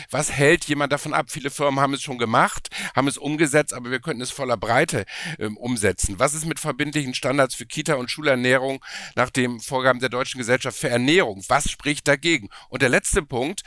was 0.09 0.31
hält 0.31 0.65
jemand 0.65 0.91
davon 0.91 1.13
ab? 1.13 1.27
Viele 1.29 1.51
Firmen 1.51 1.79
haben 1.79 1.93
es 1.93 2.01
schon 2.01 2.17
gemacht, 2.17 2.69
haben 2.95 3.07
es 3.07 3.17
umgesetzt, 3.17 3.73
aber 3.73 3.91
wir 3.91 3.99
könnten 3.99 4.21
es 4.21 4.31
voller 4.31 4.57
Breite 4.57 5.05
ähm, 5.37 5.55
umsetzen. 5.55 6.15
Was 6.17 6.33
ist 6.33 6.45
mit 6.45 6.59
verbindlichen 6.59 7.13
Standards 7.13 7.53
für 7.53 7.67
Kita- 7.67 7.93
und 7.93 8.09
Schulernährung 8.09 8.83
nach 9.15 9.29
dem 9.29 9.59
Vorgaben 9.59 9.99
der 9.99 10.09
Deutschen 10.09 10.39
Gesellschaft 10.39 10.77
für 10.77 10.89
Ernährung? 10.89 11.43
Was 11.47 11.69
spricht 11.69 12.07
dagegen? 12.07 12.49
Und 12.69 12.81
der 12.81 12.89
letzte 12.89 13.21
Punkt, 13.21 13.61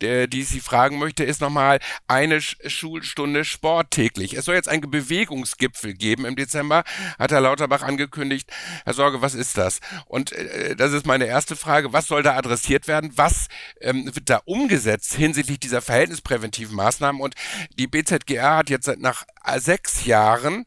der, 0.00 0.26
die 0.26 0.40
ich 0.40 0.48
Sie 0.48 0.60
fragen 0.60 0.98
möchte, 0.98 1.24
ist 1.24 1.42
nochmal 1.42 1.78
eine 2.22 2.40
Schulstunde 2.40 3.44
Sport 3.44 3.90
täglich. 3.90 4.34
Es 4.34 4.44
soll 4.44 4.54
jetzt 4.54 4.68
eine 4.68 4.86
Bewegungsgipfel 4.86 5.72
Gipfel 5.72 5.94
geben 5.94 6.24
im 6.24 6.36
Dezember, 6.36 6.84
hat 7.18 7.32
Herr 7.32 7.40
Lauterbach 7.40 7.82
angekündigt. 7.82 8.50
Herr 8.84 8.94
Sorge, 8.94 9.22
was 9.22 9.34
ist 9.34 9.58
das? 9.58 9.80
Und 10.06 10.32
äh, 10.32 10.76
das 10.76 10.92
ist 10.92 11.06
meine 11.06 11.26
erste 11.26 11.56
Frage. 11.56 11.92
Was 11.92 12.06
soll 12.06 12.22
da 12.22 12.36
adressiert 12.36 12.88
werden? 12.88 13.12
Was 13.16 13.48
ähm, 13.80 14.06
wird 14.14 14.28
da 14.28 14.40
umgesetzt 14.44 15.14
hinsichtlich 15.14 15.60
dieser 15.60 15.82
verhältnispräventiven 15.82 16.76
Maßnahmen? 16.76 17.20
Und 17.20 17.34
die 17.78 17.86
BZGR 17.86 18.56
hat 18.56 18.70
jetzt 18.70 18.90
nach 18.98 19.24
sechs 19.56 20.04
Jahren 20.04 20.64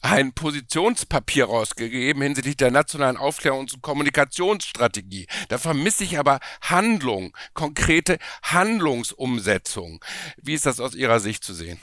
ein 0.00 0.32
Positionspapier 0.32 1.46
rausgegeben 1.46 2.22
hinsichtlich 2.22 2.56
der 2.56 2.70
nationalen 2.70 3.16
Aufklärungs- 3.16 3.74
und 3.74 3.82
Kommunikationsstrategie. 3.82 5.26
Da 5.48 5.58
vermisse 5.58 6.04
ich 6.04 6.18
aber 6.18 6.40
Handlung, 6.62 7.36
konkrete 7.54 8.18
Handlungsumsetzung. 8.42 10.02
Wie 10.40 10.54
ist 10.54 10.66
das 10.66 10.80
aus 10.80 10.93
Ihrer 10.94 11.20
Sicht 11.20 11.44
zu 11.44 11.54
sehen? 11.54 11.78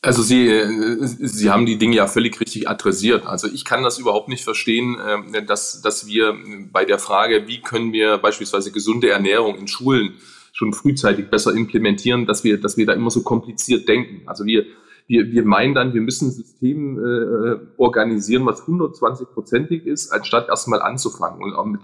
Also 0.00 0.22
Sie, 0.22 0.48
Sie 1.00 1.50
haben 1.50 1.66
die 1.66 1.76
Dinge 1.76 1.96
ja 1.96 2.06
völlig 2.06 2.40
richtig 2.40 2.68
adressiert. 2.68 3.26
Also 3.26 3.48
ich 3.48 3.64
kann 3.64 3.82
das 3.82 3.98
überhaupt 3.98 4.28
nicht 4.28 4.44
verstehen, 4.44 4.96
äh, 5.32 5.44
dass, 5.44 5.82
dass 5.82 6.06
wir 6.06 6.36
bei 6.72 6.84
der 6.84 6.98
Frage, 6.98 7.48
wie 7.48 7.60
können 7.60 7.92
wir 7.92 8.18
beispielsweise 8.18 8.70
gesunde 8.70 9.10
Ernährung 9.10 9.58
in 9.58 9.66
Schulen 9.66 10.14
schon 10.52 10.72
frühzeitig 10.72 11.30
besser 11.30 11.52
implementieren, 11.52 12.26
dass 12.26 12.44
wir, 12.44 12.60
dass 12.60 12.76
wir 12.76 12.86
da 12.86 12.92
immer 12.92 13.10
so 13.10 13.22
kompliziert 13.22 13.88
denken. 13.88 14.22
Also 14.26 14.44
wir, 14.44 14.66
wir, 15.08 15.30
wir 15.32 15.44
meinen 15.44 15.74
dann, 15.74 15.94
wir 15.94 16.00
müssen 16.00 16.28
ein 16.28 16.32
System 16.32 16.98
äh, 16.98 17.58
organisieren, 17.76 18.46
was 18.46 18.62
120-prozentig 18.62 19.84
ist, 19.84 20.12
anstatt 20.12 20.48
erstmal 20.48 20.82
anzufangen. 20.82 21.54
Und 21.54 21.72
mit, 21.72 21.80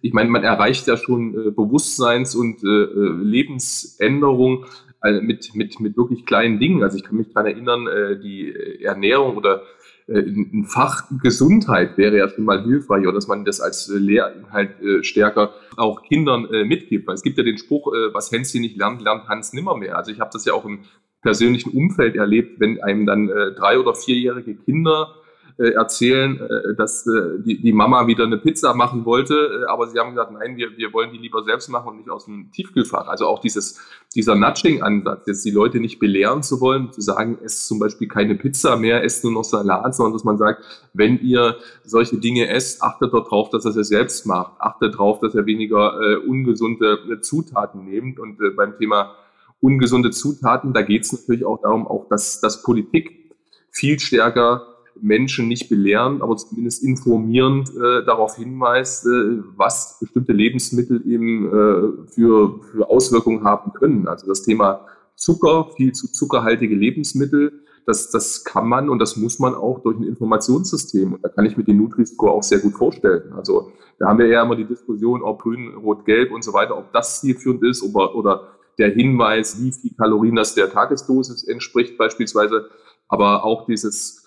ich 0.00 0.12
meine, 0.12 0.30
man 0.30 0.44
erreicht 0.44 0.86
ja 0.86 0.96
schon 0.96 1.34
äh, 1.34 1.50
Bewusstseins- 1.50 2.34
und 2.34 2.62
äh 2.62 2.86
Lebensänderung 3.22 4.66
also 5.00 5.20
mit, 5.22 5.54
mit, 5.54 5.80
mit 5.80 5.96
wirklich 5.96 6.26
kleinen 6.26 6.58
Dingen. 6.58 6.82
Also 6.82 6.96
ich 6.96 7.04
kann 7.04 7.16
mich 7.16 7.28
daran 7.28 7.46
erinnern, 7.46 7.86
äh, 7.86 8.18
die 8.18 8.82
Ernährung 8.82 9.36
oder 9.36 9.62
äh, 10.08 10.20
ein 10.20 10.64
Fach 10.64 11.04
Gesundheit 11.22 11.96
wäre 11.98 12.18
ja 12.18 12.28
schon 12.28 12.44
mal 12.44 12.62
hilfreich 12.62 13.02
oder 13.02 13.12
dass 13.12 13.28
man 13.28 13.44
das 13.44 13.60
als 13.60 13.88
äh, 13.88 13.98
Lehrinhalt 13.98 14.80
äh, 14.80 15.02
stärker 15.04 15.52
auch 15.76 16.02
Kindern 16.02 16.46
äh, 16.52 16.64
mitgibt. 16.64 17.06
Weil 17.06 17.14
es 17.14 17.22
gibt 17.22 17.38
ja 17.38 17.44
den 17.44 17.58
Spruch, 17.58 17.92
äh, 17.92 18.12
was 18.14 18.32
Hänschen 18.32 18.62
nicht 18.62 18.76
lernt, 18.76 19.02
lernt 19.02 19.28
Hans 19.28 19.52
nimmer 19.52 19.76
mehr. 19.76 19.96
Also 19.96 20.10
ich 20.10 20.20
habe 20.20 20.30
das 20.32 20.44
ja 20.44 20.54
auch 20.54 20.64
im 20.64 20.80
persönlichen 21.22 21.70
Umfeld 21.70 22.16
erlebt, 22.16 22.60
wenn 22.60 22.82
einem 22.82 23.06
dann 23.06 23.28
äh, 23.28 23.52
drei- 23.52 23.78
oder 23.78 23.94
vierjährige 23.94 24.54
Kinder 24.56 25.14
äh, 25.58 25.70
erzählen, 25.70 26.40
äh, 26.40 26.74
dass 26.76 27.06
äh, 27.06 27.40
die, 27.40 27.60
die 27.60 27.72
Mama 27.72 28.06
wieder 28.06 28.24
eine 28.24 28.38
Pizza 28.38 28.74
machen 28.74 29.04
wollte, 29.04 29.34
äh, 29.34 29.70
aber 29.70 29.88
sie 29.88 29.98
haben 29.98 30.10
gesagt, 30.10 30.30
nein, 30.30 30.56
wir, 30.56 30.76
wir 30.76 30.92
wollen 30.92 31.10
die 31.10 31.18
lieber 31.18 31.42
selbst 31.42 31.68
machen 31.68 31.88
und 31.88 31.96
nicht 31.96 32.10
aus 32.10 32.26
dem 32.26 32.52
Tiefkühlfach. 32.52 33.08
Also 33.08 33.26
auch 33.26 33.40
dieses, 33.40 33.80
dieser 34.14 34.36
Nudging-Ansatz, 34.36 35.26
jetzt 35.26 35.44
die 35.44 35.50
Leute 35.50 35.80
nicht 35.80 35.98
belehren 35.98 36.44
zu 36.44 36.60
wollen, 36.60 36.92
zu 36.92 37.00
sagen, 37.00 37.38
esst 37.42 37.66
zum 37.66 37.80
Beispiel 37.80 38.06
keine 38.06 38.36
Pizza 38.36 38.76
mehr, 38.76 39.02
esst 39.02 39.24
nur 39.24 39.32
noch 39.32 39.42
Salat, 39.42 39.96
sondern 39.96 40.12
dass 40.12 40.24
man 40.24 40.38
sagt, 40.38 40.62
wenn 40.94 41.18
ihr 41.20 41.56
solche 41.84 42.18
Dinge 42.18 42.48
esst, 42.48 42.82
achtet 42.82 43.12
darauf, 43.12 43.50
dass 43.50 43.64
er 43.64 43.76
es 43.76 43.88
selbst 43.88 44.26
macht, 44.26 44.60
achtet 44.60 44.94
darauf, 44.94 45.18
dass 45.18 45.34
er 45.34 45.44
weniger 45.46 46.00
äh, 46.00 46.16
ungesunde 46.16 46.98
äh, 47.10 47.20
Zutaten 47.20 47.84
nehmt 47.84 48.20
und 48.20 48.40
äh, 48.40 48.50
beim 48.50 48.78
Thema 48.78 49.16
ungesunde 49.60 50.10
Zutaten, 50.10 50.72
da 50.72 50.82
geht 50.82 51.04
es 51.04 51.12
natürlich 51.12 51.44
auch 51.44 51.60
darum, 51.60 51.88
auch 51.88 52.08
dass, 52.08 52.40
dass 52.40 52.62
Politik 52.62 53.34
viel 53.70 53.98
stärker 53.98 54.67
Menschen 55.02 55.48
nicht 55.48 55.68
belehren, 55.68 56.22
aber 56.22 56.36
zumindest 56.36 56.82
informierend 56.82 57.70
äh, 57.70 58.04
darauf 58.04 58.36
hinweist, 58.36 59.06
äh, 59.06 59.42
was 59.56 59.98
bestimmte 60.00 60.32
Lebensmittel 60.32 61.02
eben 61.06 61.46
äh, 61.46 62.10
für, 62.12 62.60
für 62.62 62.88
Auswirkungen 62.88 63.44
haben 63.44 63.72
können. 63.72 64.08
Also 64.08 64.26
das 64.26 64.42
Thema 64.42 64.86
Zucker, 65.16 65.70
viel 65.76 65.92
zu 65.92 66.10
zuckerhaltige 66.12 66.74
Lebensmittel, 66.74 67.64
das, 67.88 68.10
das 68.10 68.44
kann 68.44 68.68
man 68.68 68.90
und 68.90 68.98
das 68.98 69.16
muss 69.16 69.38
man 69.38 69.54
auch 69.54 69.82
durch 69.82 69.98
ein 69.98 70.04
Informationssystem. 70.04 71.14
Und 71.14 71.24
da 71.24 71.30
kann 71.30 71.46
ich 71.46 71.56
mir 71.56 71.64
den 71.64 71.78
Nutri-Score 71.78 72.32
auch 72.32 72.42
sehr 72.42 72.58
gut 72.58 72.74
vorstellen. 72.74 73.32
Also 73.32 73.72
da 73.98 74.08
haben 74.08 74.18
wir 74.18 74.26
ja 74.26 74.42
immer 74.42 74.56
die 74.56 74.66
Diskussion, 74.66 75.22
ob 75.22 75.42
grün, 75.42 75.74
rot, 75.74 76.04
gelb 76.04 76.30
und 76.30 76.44
so 76.44 76.52
weiter, 76.52 76.76
ob 76.76 76.92
das 76.92 77.22
zielführend 77.22 77.64
ist 77.64 77.82
oder, 77.82 78.14
oder 78.14 78.48
der 78.78 78.90
Hinweis, 78.90 79.60
wie 79.62 79.72
viel 79.72 79.92
Kalorien 79.96 80.36
das 80.36 80.54
der 80.54 80.70
Tagesdosis 80.70 81.44
entspricht 81.44 81.96
beispielsweise. 81.96 82.68
Aber 83.08 83.44
auch 83.44 83.64
dieses 83.64 84.17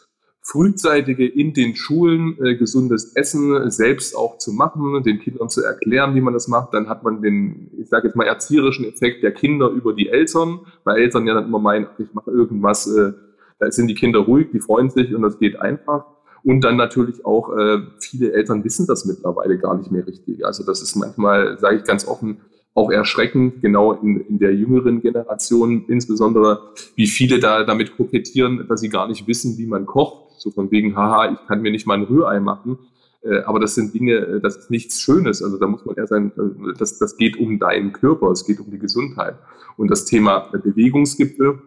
frühzeitige 0.43 1.27
in 1.27 1.54
den 1.54 1.75
Schulen 1.75 2.38
äh, 2.43 2.56
gesundes 2.56 3.15
Essen 3.15 3.69
selbst 3.69 4.15
auch 4.15 4.38
zu 4.38 4.51
machen, 4.54 5.04
den 5.04 5.19
Kindern 5.19 5.49
zu 5.49 5.63
erklären, 5.63 6.15
wie 6.15 6.21
man 6.21 6.34
das 6.34 6.47
macht, 6.47 6.73
dann 6.73 6.89
hat 6.89 7.04
man 7.04 7.21
den, 7.21 7.69
ich 7.77 7.89
sage 7.89 8.08
jetzt 8.08 8.15
mal, 8.15 8.25
erzieherischen 8.25 8.86
Effekt 8.86 9.23
der 9.23 9.32
Kinder 9.32 9.69
über 9.69 9.93
die 9.93 10.10
Eltern, 10.10 10.62
weil 10.84 10.97
Eltern 10.97 11.27
ja 11.27 11.36
dann 11.36 11.45
immer 11.45 11.60
meinen, 11.60 11.88
ich 11.99 12.13
mache 12.13 12.32
irgendwas, 12.32 12.88
äh, 12.88 13.13
da 13.60 13.71
sind 13.71 13.88
die 13.88 13.95
Kinder 13.95 14.19
ruhig, 14.19 14.47
die 14.51 14.60
freuen 14.60 14.89
sich 14.89 15.13
und 15.13 15.21
das 15.21 15.38
geht 15.38 15.60
einfach. 15.60 16.06
Und 16.43 16.62
dann 16.62 16.75
natürlich 16.75 17.23
auch, 17.23 17.56
äh, 17.56 17.80
viele 17.99 18.34
Eltern 18.34 18.63
wissen 18.63 18.88
das 18.88 19.06
mittlerweile 19.06 19.60
gar 19.60 19.77
nicht 19.77 19.91
mehr 19.91 20.08
richtig. 20.08 20.43
Also 20.43 20.65
das 20.65 20.82
ist 20.82 20.95
manchmal, 20.95 21.60
sage 21.60 21.77
ich 21.77 21.84
ganz 21.84 22.08
offen, 22.08 22.41
auch 22.73 22.89
erschreckend, 22.89 23.62
genau 23.62 23.93
in, 23.93 24.21
in 24.21 24.39
der 24.39 24.56
jüngeren 24.56 25.01
Generation 25.01 25.86
insbesondere, 25.88 26.71
wie 26.95 27.08
viele 27.08 27.39
da 27.39 27.63
damit 27.63 27.95
kokettieren, 27.95 28.65
dass 28.67 28.80
sie 28.82 28.89
gar 28.89 29.08
nicht 29.08 29.27
wissen, 29.27 29.58
wie 29.58 29.67
man 29.67 29.86
kocht. 29.86 30.20
So 30.41 30.49
von 30.49 30.71
wegen, 30.71 30.95
haha, 30.95 31.32
ich 31.32 31.47
kann 31.47 31.62
mir 31.62 31.71
nicht 31.71 31.86
mal 31.86 31.93
ein 31.93 32.04
Rührei 32.04 32.39
machen. 32.39 32.80
Äh, 33.23 33.41
aber 33.43 33.60
das 33.60 33.75
sind 33.75 33.93
Dinge, 33.93 34.13
äh, 34.13 34.41
das 34.41 34.58
ist 34.58 34.71
nichts 34.71 34.99
Schönes. 34.99 35.43
Also 35.43 35.58
da 35.58 35.67
muss 35.67 35.86
man 35.86 35.95
eher 35.95 36.08
sein, 36.08 36.32
äh, 36.38 36.73
das, 36.77 36.97
das 36.97 37.17
geht 37.17 37.38
um 37.38 37.60
deinen 37.60 37.93
Körper, 37.93 38.32
es 38.32 38.45
geht 38.45 38.60
um 38.60 38.71
die 38.71 38.80
Gesundheit. 38.80 39.36
Und 39.77 39.91
das 39.91 40.06
Thema 40.06 40.49
Bewegungsgipfel, 40.51 41.62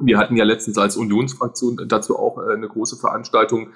wir 0.00 0.16
hatten 0.16 0.36
ja 0.36 0.44
letztens 0.44 0.78
als 0.78 0.96
Unionsfraktion 0.96 1.76
dazu 1.88 2.16
auch 2.16 2.38
eine 2.38 2.68
große 2.68 2.96
Veranstaltung, 2.96 3.70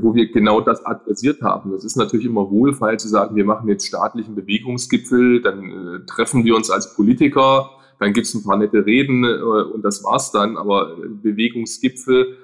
wo 0.00 0.14
wir 0.14 0.30
genau 0.30 0.60
das 0.60 0.86
adressiert 0.86 1.42
haben. 1.42 1.72
Das 1.72 1.84
ist 1.84 1.96
natürlich 1.96 2.26
immer 2.26 2.48
wohlfeil 2.52 3.00
zu 3.00 3.08
sagen, 3.08 3.34
wir 3.34 3.44
machen 3.44 3.68
jetzt 3.68 3.84
staatlichen 3.84 4.36
Bewegungsgipfel, 4.36 5.42
dann 5.42 6.04
treffen 6.06 6.44
wir 6.44 6.54
uns 6.54 6.70
als 6.70 6.94
Politiker, 6.94 7.70
dann 7.98 8.12
gibt 8.12 8.28
es 8.28 8.34
ein 8.34 8.44
paar 8.44 8.58
nette 8.58 8.86
Reden 8.86 9.24
und 9.24 9.82
das 9.82 10.04
war's 10.04 10.30
dann. 10.30 10.56
Aber 10.56 10.98
Bewegungsgipfel 11.20 12.36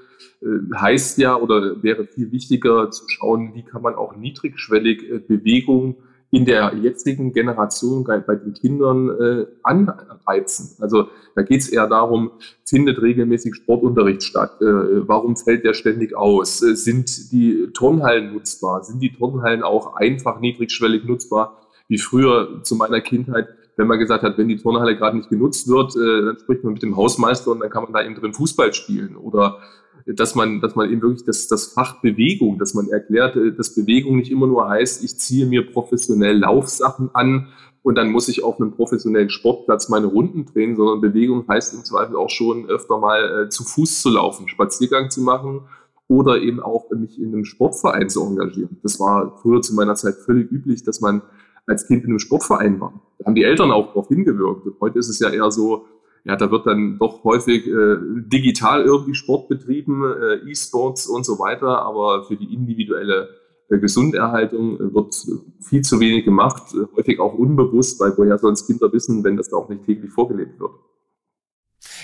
heißt 0.74 1.18
ja 1.18 1.36
oder 1.36 1.82
wäre 1.82 2.06
viel 2.06 2.32
wichtiger 2.32 2.90
zu 2.90 3.08
schauen, 3.08 3.52
wie 3.54 3.62
kann 3.62 3.82
man 3.82 3.94
auch 3.94 4.16
niedrigschwellig 4.16 5.26
Bewegung 5.28 5.96
in 6.32 6.46
der 6.46 6.74
jetzigen 6.74 7.32
Generation 7.34 8.04
bei 8.04 8.34
den 8.34 8.54
Kindern 8.54 9.10
äh, 9.10 9.46
anreizen. 9.62 10.82
Also 10.82 11.08
da 11.34 11.42
geht 11.42 11.60
es 11.60 11.68
eher 11.68 11.86
darum, 11.86 12.30
findet 12.64 13.02
regelmäßig 13.02 13.54
Sportunterricht 13.54 14.22
statt? 14.22 14.56
Äh, 14.62 15.06
warum 15.06 15.36
fällt 15.36 15.62
der 15.62 15.74
ständig 15.74 16.16
aus? 16.16 16.62
Äh, 16.62 16.74
sind 16.74 17.32
die 17.32 17.68
Turnhallen 17.74 18.32
nutzbar? 18.32 18.82
Sind 18.82 19.02
die 19.02 19.12
Turnhallen 19.12 19.62
auch 19.62 19.94
einfach 19.96 20.40
niedrigschwellig 20.40 21.04
nutzbar? 21.04 21.60
Wie 21.88 21.98
früher 21.98 22.62
zu 22.62 22.76
meiner 22.76 23.02
Kindheit, 23.02 23.48
wenn 23.76 23.86
man 23.86 23.98
gesagt 23.98 24.22
hat, 24.22 24.38
wenn 24.38 24.48
die 24.48 24.56
Turnhalle 24.56 24.96
gerade 24.96 25.18
nicht 25.18 25.28
genutzt 25.28 25.68
wird, 25.68 25.94
äh, 25.96 26.24
dann 26.24 26.38
spricht 26.38 26.64
man 26.64 26.72
mit 26.72 26.82
dem 26.82 26.96
Hausmeister 26.96 27.50
und 27.50 27.60
dann 27.60 27.68
kann 27.68 27.82
man 27.82 27.92
da 27.92 28.02
eben 28.02 28.14
drin 28.14 28.32
Fußball 28.32 28.72
spielen. 28.72 29.16
Oder 29.16 29.58
dass 30.06 30.34
man, 30.34 30.60
dass 30.60 30.74
man 30.74 30.90
eben 30.90 31.02
wirklich 31.02 31.24
das, 31.24 31.48
das 31.48 31.66
Fach 31.66 32.00
Bewegung, 32.00 32.58
dass 32.58 32.74
man 32.74 32.88
erklärt, 32.88 33.36
äh, 33.36 33.52
dass 33.52 33.74
Bewegung 33.74 34.16
nicht 34.16 34.30
immer 34.30 34.46
nur 34.46 34.68
heißt, 34.68 35.04
ich 35.04 35.18
ziehe 35.18 35.46
mir 35.46 35.70
professionell 35.70 36.38
Laufsachen 36.38 37.10
an 37.14 37.48
und 37.82 37.96
dann 37.96 38.10
muss 38.10 38.28
ich 38.28 38.44
auf 38.44 38.60
einem 38.60 38.72
professionellen 38.72 39.30
Sportplatz 39.30 39.88
meine 39.88 40.06
Runden 40.06 40.46
drehen, 40.46 40.76
sondern 40.76 41.00
Bewegung 41.00 41.46
heißt 41.48 41.74
im 41.74 41.84
Zweifel 41.84 42.16
auch 42.16 42.30
schon 42.30 42.66
öfter 42.66 42.98
mal 42.98 43.44
äh, 43.44 43.48
zu 43.48 43.64
Fuß 43.64 44.02
zu 44.02 44.10
laufen, 44.10 44.48
Spaziergang 44.48 45.10
zu 45.10 45.20
machen 45.20 45.62
oder 46.08 46.40
eben 46.40 46.60
auch 46.60 46.90
mich 46.90 47.20
in 47.20 47.32
einem 47.32 47.44
Sportverein 47.44 48.08
zu 48.08 48.22
engagieren. 48.24 48.78
Das 48.82 49.00
war 49.00 49.38
früher 49.40 49.62
zu 49.62 49.74
meiner 49.74 49.94
Zeit 49.94 50.14
völlig 50.14 50.50
üblich, 50.52 50.84
dass 50.84 51.00
man 51.00 51.22
als 51.66 51.86
Kind 51.86 52.04
in 52.04 52.10
einem 52.10 52.18
Sportverein 52.18 52.80
war. 52.80 53.00
Da 53.18 53.26
haben 53.26 53.34
die 53.34 53.44
Eltern 53.44 53.70
auch 53.70 53.88
darauf 53.88 54.08
hingewirkt. 54.08 54.66
Und 54.66 54.80
heute 54.80 54.98
ist 54.98 55.08
es 55.08 55.18
ja 55.20 55.30
eher 55.30 55.50
so, 55.50 55.86
ja, 56.24 56.36
da 56.36 56.50
wird 56.50 56.66
dann 56.66 56.98
doch 56.98 57.24
häufig 57.24 57.66
äh, 57.66 57.96
digital 58.00 58.82
irgendwie 58.82 59.14
Sport 59.14 59.48
betrieben, 59.48 60.04
äh, 60.04 60.50
E-Sports 60.50 61.06
und 61.06 61.24
so 61.24 61.38
weiter, 61.38 61.82
aber 61.82 62.24
für 62.24 62.36
die 62.36 62.54
individuelle 62.54 63.28
äh, 63.68 63.78
Gesunderhaltung 63.78 64.76
äh, 64.76 64.94
wird 64.94 65.14
viel 65.60 65.82
zu 65.82 65.98
wenig 65.98 66.24
gemacht, 66.24 66.74
äh, 66.74 66.86
häufig 66.96 67.18
auch 67.18 67.34
unbewusst, 67.34 68.00
weil 68.00 68.16
woher 68.16 68.38
sollen 68.38 68.54
es 68.54 68.66
Kinder 68.66 68.92
wissen, 68.92 69.24
wenn 69.24 69.36
das 69.36 69.48
da 69.48 69.56
auch 69.56 69.68
nicht 69.68 69.84
täglich 69.84 70.10
vorgelebt 70.12 70.60
wird. 70.60 70.72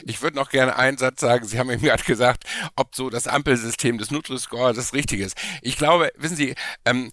Ich 0.05 0.23
würde 0.23 0.37
noch 0.37 0.51
gerne 0.51 0.77
einen 0.77 0.99
Satz 0.99 1.21
sagen. 1.21 1.45
Sie 1.45 1.59
haben 1.59 1.71
eben 1.71 1.83
gerade 1.83 2.03
gesagt, 2.03 2.45
ob 2.77 2.95
so 2.95 3.11
das 3.11 3.29
Ampelsystem 3.29 3.99
des 3.99 4.11
Nutri-Score 4.11 4.73
das 4.75 4.93
Richtige 4.95 5.25
ist. 5.25 5.37
Ich 5.63 5.77
glaube, 5.77 6.11
wissen 6.17 6.37
Sie, 6.37 6.55
ähm, 6.85 7.11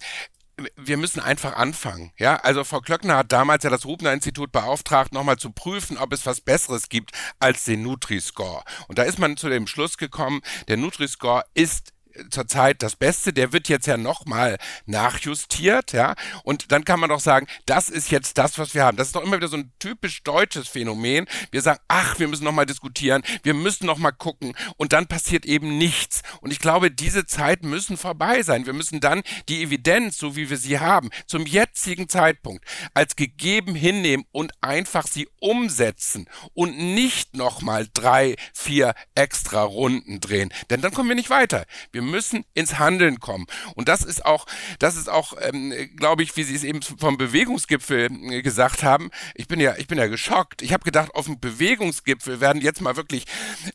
wir 0.76 0.96
müssen 0.96 1.20
einfach 1.20 1.54
anfangen. 1.56 2.12
Ja, 2.16 2.36
also 2.36 2.64
Frau 2.64 2.80
Klöckner 2.80 3.16
hat 3.18 3.32
damals 3.32 3.64
ja 3.64 3.70
das 3.70 3.84
Rubner-Institut 3.84 4.52
beauftragt, 4.52 5.12
nochmal 5.12 5.36
zu 5.36 5.50
prüfen, 5.50 5.98
ob 5.98 6.12
es 6.12 6.24
was 6.24 6.40
Besseres 6.40 6.88
gibt 6.88 7.10
als 7.38 7.64
den 7.64 7.82
Nutri-Score. 7.82 8.62
Und 8.88 8.98
da 8.98 9.02
ist 9.02 9.18
man 9.18 9.36
zu 9.36 9.48
dem 9.48 9.66
Schluss 9.66 9.98
gekommen, 9.98 10.40
der 10.68 10.78
Nutri-Score 10.78 11.44
ist 11.54 11.92
zurzeit 12.30 12.82
das 12.82 12.96
Beste. 12.96 13.32
Der 13.32 13.52
wird 13.52 13.68
jetzt 13.68 13.86
ja 13.86 13.96
nochmal 13.96 14.58
nachjustiert, 14.86 15.92
ja. 15.92 16.14
Und 16.42 16.72
dann 16.72 16.84
kann 16.84 17.00
man 17.00 17.10
doch 17.10 17.20
sagen, 17.20 17.46
das 17.66 17.88
ist 17.88 18.10
jetzt 18.10 18.38
das, 18.38 18.58
was 18.58 18.74
wir 18.74 18.84
haben. 18.84 18.96
Das 18.96 19.08
ist 19.08 19.16
doch 19.16 19.22
immer 19.22 19.36
wieder 19.36 19.48
so 19.48 19.56
ein 19.56 19.72
typisch 19.78 20.22
deutsches 20.22 20.68
Phänomen. 20.68 21.26
Wir 21.50 21.62
sagen, 21.62 21.80
ach, 21.88 22.18
wir 22.18 22.28
müssen 22.28 22.44
nochmal 22.44 22.66
diskutieren, 22.66 23.22
wir 23.42 23.54
müssen 23.54 23.86
nochmal 23.86 24.12
gucken 24.12 24.54
und 24.76 24.92
dann 24.92 25.06
passiert 25.06 25.46
eben 25.46 25.78
nichts. 25.78 26.22
Und 26.40 26.50
ich 26.50 26.58
glaube, 26.58 26.90
diese 26.90 27.26
Zeit 27.26 27.62
müssen 27.62 27.96
vorbei 27.96 28.42
sein. 28.42 28.66
Wir 28.66 28.72
müssen 28.72 29.00
dann 29.00 29.22
die 29.48 29.62
Evidenz, 29.62 30.18
so 30.18 30.36
wie 30.36 30.50
wir 30.50 30.56
sie 30.56 30.78
haben, 30.78 31.10
zum 31.26 31.46
jetzigen 31.46 32.08
Zeitpunkt 32.08 32.64
als 32.94 33.16
gegeben 33.16 33.74
hinnehmen 33.74 34.24
und 34.32 34.52
einfach 34.60 35.06
sie 35.06 35.28
umsetzen 35.40 36.28
und 36.54 36.78
nicht 36.78 37.36
nochmal 37.36 37.88
drei, 37.92 38.36
vier 38.54 38.94
extra 39.14 39.62
Runden 39.62 40.20
drehen. 40.20 40.52
Denn 40.70 40.80
dann 40.80 40.92
kommen 40.92 41.08
wir 41.08 41.16
nicht 41.16 41.30
weiter. 41.30 41.64
Wir 41.92 42.02
müssen 42.06 42.44
ins 42.54 42.78
Handeln 42.78 43.20
kommen. 43.20 43.46
Und 43.74 43.88
das 43.88 44.02
ist 44.02 44.24
auch, 44.24 44.46
das 44.78 44.96
ist 44.96 45.08
auch, 45.08 45.34
ähm, 45.40 45.72
glaube 45.96 46.22
ich, 46.22 46.36
wie 46.36 46.42
Sie 46.42 46.54
es 46.54 46.64
eben 46.64 46.82
vom 46.82 47.16
Bewegungsgipfel 47.16 48.10
äh, 48.30 48.42
gesagt 48.42 48.82
haben. 48.82 49.10
Ich 49.34 49.48
bin 49.48 49.60
ja, 49.60 49.76
ich 49.76 49.86
bin 49.86 49.98
ja 49.98 50.06
geschockt. 50.06 50.62
Ich 50.62 50.72
habe 50.72 50.84
gedacht, 50.84 51.14
auf 51.14 51.26
dem 51.26 51.40
Bewegungsgipfel 51.40 52.40
werden 52.40 52.62
jetzt 52.62 52.80
mal 52.80 52.96
wirklich 52.96 53.26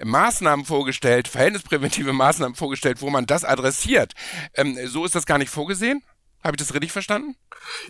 Maßnahmen 0.03 0.65
vorgestellt, 0.65 1.27
verhältnispräventive 1.27 2.13
Maßnahmen 2.13 2.55
vorgestellt, 2.55 3.01
wo 3.01 3.09
man 3.09 3.25
das 3.25 3.43
adressiert. 3.43 4.13
Ähm, 4.55 4.77
so 4.87 5.05
ist 5.05 5.15
das 5.15 5.25
gar 5.25 5.37
nicht 5.37 5.49
vorgesehen. 5.49 6.03
Habe 6.43 6.55
ich 6.55 6.59
das 6.59 6.73
richtig 6.73 6.91
verstanden? 6.91 7.35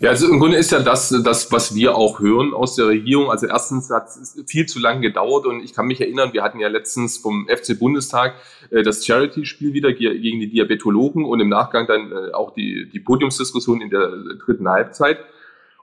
Ja, 0.00 0.10
also 0.10 0.28
im 0.28 0.38
Grunde 0.38 0.58
ist 0.58 0.70
ja 0.70 0.80
das, 0.80 1.08
das, 1.24 1.50
was 1.50 1.74
wir 1.74 1.96
auch 1.96 2.20
hören 2.20 2.52
aus 2.52 2.76
der 2.76 2.88
Regierung. 2.88 3.30
Also 3.30 3.46
erstens 3.46 3.88
hat 3.90 4.08
es 4.08 4.38
viel 4.46 4.66
zu 4.66 4.78
lange 4.78 5.00
gedauert 5.00 5.46
und 5.46 5.60
ich 5.60 5.72
kann 5.72 5.86
mich 5.86 6.00
erinnern, 6.00 6.34
wir 6.34 6.42
hatten 6.42 6.60
ja 6.60 6.68
letztens 6.68 7.16
vom 7.16 7.48
FC 7.48 7.78
Bundestag 7.78 8.34
äh, 8.70 8.82
das 8.82 9.06
Charity-Spiel 9.06 9.72
wieder 9.72 9.92
gegen 9.92 10.40
die 10.40 10.50
Diabetologen 10.50 11.24
und 11.24 11.40
im 11.40 11.48
Nachgang 11.48 11.86
dann 11.86 12.12
äh, 12.12 12.32
auch 12.32 12.52
die, 12.52 12.88
die 12.90 13.00
Podiumsdiskussion 13.00 13.80
in 13.80 13.88
der 13.88 14.10
dritten 14.44 14.68
Halbzeit. 14.68 15.18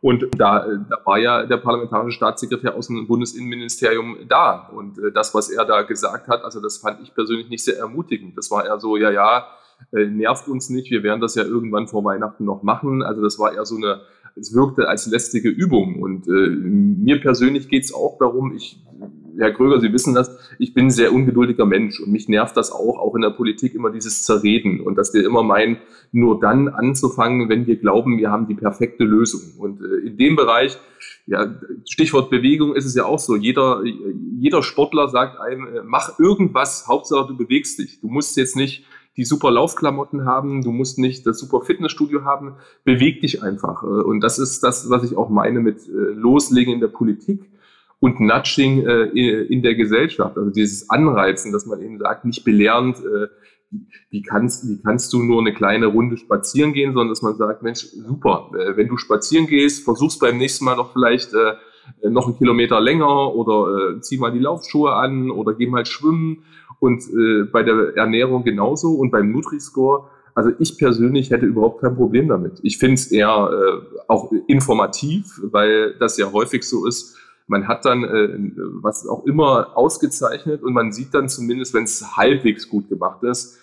Und 0.01 0.27
da, 0.37 0.65
da 0.65 0.97
war 1.03 1.17
ja 1.17 1.45
der 1.45 1.57
parlamentarische 1.57 2.15
Staatssekretär 2.15 2.75
aus 2.75 2.87
dem 2.87 3.07
Bundesinnenministerium 3.07 4.17
da. 4.27 4.69
Und 4.73 4.97
äh, 4.99 5.11
das, 5.11 5.33
was 5.33 5.49
er 5.49 5.65
da 5.65 5.81
gesagt 5.81 6.27
hat, 6.27 6.43
also 6.43 6.61
das 6.61 6.77
fand 6.77 7.01
ich 7.01 7.13
persönlich 7.13 7.49
nicht 7.49 7.63
sehr 7.63 7.77
ermutigend. 7.77 8.37
Das 8.37 8.49
war 8.51 8.65
eher 8.65 8.79
so, 8.79 8.95
ja, 8.95 9.11
ja, 9.11 9.47
äh, 9.91 10.05
nervt 10.05 10.47
uns 10.47 10.69
nicht, 10.69 10.91
wir 10.91 11.03
werden 11.03 11.21
das 11.21 11.35
ja 11.35 11.43
irgendwann 11.43 11.87
vor 11.87 12.03
Weihnachten 12.03 12.45
noch 12.45 12.63
machen. 12.63 13.01
Also 13.01 13.21
das 13.21 13.39
war 13.39 13.53
eher 13.53 13.65
so 13.65 13.75
eine, 13.75 14.01
es 14.35 14.53
wirkte 14.53 14.87
als 14.87 15.07
lästige 15.07 15.49
Übung. 15.49 16.01
Und 16.01 16.27
äh, 16.27 16.49
mir 16.49 17.19
persönlich 17.19 17.69
geht 17.69 17.85
es 17.85 17.93
auch 17.93 18.17
darum, 18.19 18.53
ich, 18.55 18.79
Herr 19.37 19.51
Kröger, 19.51 19.79
Sie 19.79 19.93
wissen 19.93 20.13
das, 20.13 20.37
ich 20.59 20.73
bin 20.73 20.87
ein 20.87 20.91
sehr 20.91 21.13
ungeduldiger 21.13 21.65
Mensch 21.65 21.99
und 21.99 22.11
mich 22.11 22.27
nervt 22.27 22.57
das 22.57 22.71
auch, 22.71 22.99
auch 22.99 23.15
in 23.15 23.21
der 23.21 23.29
Politik 23.29 23.73
immer 23.73 23.89
dieses 23.89 24.23
Zerreden 24.23 24.81
und 24.81 24.95
dass 24.95 25.13
wir 25.13 25.25
immer 25.25 25.43
meinen, 25.43 25.77
nur 26.11 26.39
dann 26.39 26.67
anzufangen, 26.67 27.49
wenn 27.49 27.67
wir 27.67 27.77
glauben, 27.77 28.17
wir 28.17 28.31
haben 28.31 28.47
die 28.47 28.55
perfekte 28.55 29.03
Lösung. 29.03 29.41
Und 29.57 29.81
äh, 29.81 30.07
in 30.07 30.17
dem 30.17 30.35
Bereich, 30.35 30.77
ja, 31.25 31.55
Stichwort 31.87 32.29
Bewegung 32.29 32.75
ist 32.75 32.85
es 32.85 32.95
ja 32.95 33.05
auch 33.05 33.19
so. 33.19 33.35
Jeder, 33.35 33.83
jeder 34.39 34.63
Sportler 34.63 35.09
sagt 35.09 35.39
einem, 35.39 35.67
äh, 35.67 35.81
mach 35.85 36.19
irgendwas, 36.19 36.87
Hauptsache 36.87 37.27
du 37.27 37.37
bewegst 37.37 37.79
dich. 37.79 38.01
Du 38.01 38.07
musst 38.07 38.35
jetzt 38.37 38.55
nicht 38.55 38.85
die 39.19 39.25
super 39.25 39.51
Laufklamotten 39.51 40.23
haben, 40.23 40.61
du 40.61 40.71
musst 40.71 40.97
nicht 40.97 41.27
das 41.27 41.39
super 41.39 41.59
Fitnessstudio 41.59 42.23
haben, 42.23 42.55
beweg 42.85 43.19
dich 43.19 43.43
einfach. 43.43 43.83
Äh, 43.83 43.87
und 43.87 44.21
das 44.21 44.39
ist 44.39 44.63
das, 44.63 44.89
was 44.89 45.03
ich 45.03 45.17
auch 45.17 45.29
meine 45.29 45.59
mit 45.59 45.79
äh, 45.89 45.91
Loslegen 45.91 46.73
in 46.73 46.79
der 46.79 46.87
Politik 46.87 47.41
und 47.99 48.21
Nudging 48.21 48.87
äh, 48.87 49.03
in 49.43 49.61
der 49.61 49.75
Gesellschaft. 49.75 50.37
Also 50.37 50.51
dieses 50.51 50.89
Anreizen, 50.89 51.51
dass 51.51 51.65
man 51.65 51.81
eben 51.81 51.97
sagt, 51.99 52.23
nicht 52.23 52.45
belernt, 52.45 53.03
wie 54.09 54.21
kannst, 54.21 54.69
wie 54.69 54.81
kannst 54.81 55.11
du 55.11 55.21
nur 55.21 55.41
eine 55.41 55.53
kleine 55.53 55.87
Runde 55.87 56.15
spazieren 56.15 56.71
gehen, 56.71 56.93
sondern 56.93 57.09
dass 57.09 57.21
man 57.21 57.35
sagt, 57.35 57.61
Mensch, 57.61 57.81
super, 57.81 58.49
wenn 58.51 58.87
du 58.87 58.97
spazieren 58.97 59.47
gehst, 59.47 59.83
versuch's 59.83 60.17
beim 60.17 60.37
nächsten 60.37 60.63
Mal 60.63 60.77
noch 60.77 60.93
vielleicht 60.93 61.33
noch 62.01 62.25
einen 62.25 62.37
Kilometer 62.37 62.79
länger 62.81 63.35
oder 63.35 64.01
zieh 64.01 64.17
mal 64.17 64.31
die 64.31 64.39
Laufschuhe 64.39 64.93
an 64.93 65.29
oder 65.29 65.53
geh 65.53 65.67
mal 65.67 65.85
schwimmen 65.85 66.45
und 66.79 67.03
äh, 67.03 67.43
bei 67.43 67.63
der 67.63 67.97
Ernährung 67.97 68.43
genauso 68.43 68.91
und 68.93 69.11
beim 69.11 69.31
Nutri-Score. 69.31 70.09
Also 70.35 70.51
ich 70.59 70.77
persönlich 70.77 71.31
hätte 71.31 71.45
überhaupt 71.45 71.81
kein 71.81 71.95
Problem 71.95 72.27
damit. 72.29 72.59
Ich 72.63 72.77
finde 72.77 72.95
es 72.95 73.11
eher 73.11 73.49
äh, 73.51 74.01
auch 74.07 74.31
informativ, 74.47 75.39
weil 75.43 75.95
das 75.99 76.17
ja 76.17 76.31
häufig 76.31 76.63
so 76.63 76.87
ist. 76.87 77.17
Man 77.47 77.67
hat 77.67 77.83
dann 77.83 78.03
äh, 78.03 78.51
was 78.81 79.07
auch 79.07 79.25
immer 79.25 79.75
ausgezeichnet 79.75 80.63
und 80.63 80.73
man 80.73 80.91
sieht 80.91 81.13
dann 81.13 81.27
zumindest, 81.27 81.73
wenn 81.73 81.83
es 81.83 82.15
halbwegs 82.15 82.69
gut 82.69 82.87
gemacht 82.89 83.23
ist, 83.23 83.59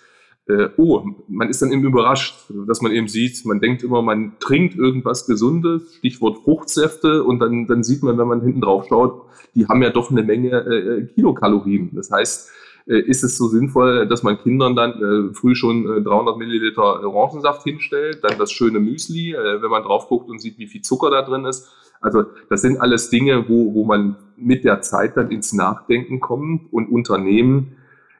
äh, 0.47 0.69
oh, 0.77 1.03
man 1.27 1.49
ist 1.49 1.61
dann 1.61 1.71
eben 1.71 1.83
überrascht, 1.83 2.51
dass 2.67 2.81
man 2.81 2.91
eben 2.91 3.07
sieht, 3.07 3.45
man 3.45 3.59
denkt 3.59 3.83
immer, 3.83 4.01
man 4.01 4.33
trinkt 4.39 4.77
irgendwas 4.77 5.25
Gesundes, 5.25 5.95
Stichwort 5.95 6.39
Fruchtsäfte, 6.43 7.23
und 7.23 7.39
dann, 7.39 7.67
dann 7.67 7.83
sieht 7.83 8.01
man, 8.01 8.17
wenn 8.17 8.27
man 8.27 8.41
hinten 8.41 8.61
drauf 8.61 8.85
schaut, 8.87 9.23
die 9.55 9.67
haben 9.67 9.81
ja 9.81 9.89
doch 9.89 10.09
eine 10.09 10.23
Menge 10.23 10.51
äh, 10.51 11.05
Kilokalorien. 11.13 11.91
Das 11.93 12.11
heißt, 12.11 12.49
äh, 12.49 12.51
ist 12.95 13.23
es 13.23 13.37
so 13.37 13.47
sinnvoll, 13.47 14.07
dass 14.07 14.23
man 14.23 14.39
Kindern 14.39 14.75
dann 14.75 14.91
äh, 14.91 15.33
früh 15.33 15.55
schon 15.55 15.85
äh, 15.85 16.01
300 16.01 16.37
Milliliter 16.37 17.05
Orangensaft 17.05 17.63
hinstellt, 17.63 18.23
dann 18.23 18.37
das 18.37 18.51
schöne 18.51 18.79
Müsli, 18.79 19.33
äh, 19.33 19.61
wenn 19.61 19.69
man 19.69 19.83
drauf 19.83 20.07
guckt 20.07 20.29
und 20.29 20.39
sieht, 20.39 20.57
wie 20.57 20.67
viel 20.67 20.81
Zucker 20.81 21.09
da 21.09 21.21
drin 21.21 21.45
ist. 21.45 21.69
Also 21.99 22.25
das 22.49 22.61
sind 22.61 22.79
alles 22.79 23.09
Dinge, 23.09 23.49
wo, 23.49 23.73
wo 23.73 23.83
man 23.83 24.15
mit 24.37 24.63
der 24.63 24.81
Zeit 24.81 25.17
dann 25.17 25.31
ins 25.31 25.51
Nachdenken 25.53 26.19
kommt 26.19 26.71
und 26.71 26.89
Unternehmen 26.89 27.76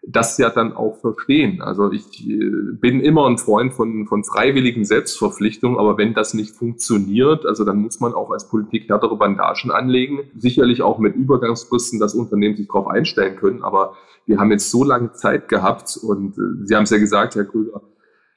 das 0.10 0.38
ja 0.38 0.50
dann 0.50 0.74
auch 0.74 0.98
verstehen. 1.02 1.62
Also 1.62 1.92
ich 1.92 2.26
äh, 2.26 2.50
bin 2.80 3.02
immer 3.02 3.28
ein 3.28 3.38
Freund 3.38 3.74
von, 3.74 4.08
von 4.08 4.24
freiwilligen 4.24 4.86
Selbstverpflichtungen, 4.86 5.78
aber 5.78 5.98
wenn 5.98 6.14
das 6.14 6.34
nicht 6.34 6.56
funktioniert, 6.56 7.46
also 7.46 7.66
dann 7.66 7.78
muss 7.78 8.00
man 8.00 8.14
auch 8.14 8.32
als 8.32 8.48
Politik 8.48 8.88
härtere 8.88 9.18
Bandagen 9.18 9.70
anlegen. 9.70 10.20
Sicherlich 10.38 10.82
auch 10.82 11.00
mit 11.00 11.16
Übergangsfristen, 11.16 12.00
dass 12.00 12.16
Unternehmen 12.16 12.56
sich 12.56 12.68
darauf 12.68 12.88
einstellen 12.88 13.36
können. 13.36 13.64
Aber 13.64 13.96
wir 14.26 14.40
haben 14.40 14.52
jetzt 14.52 14.72
so 14.72 14.86
lange 14.86 15.12
Zeit 15.12 15.50
gehabt 15.50 16.00
und 16.02 16.38
äh, 16.38 16.66
Sie 16.66 16.76
haben 16.76 16.84
es 16.84 16.90
ja 16.90 17.00
gesagt, 17.00 17.36
Herr 17.36 17.46
Krüger, 17.46 17.82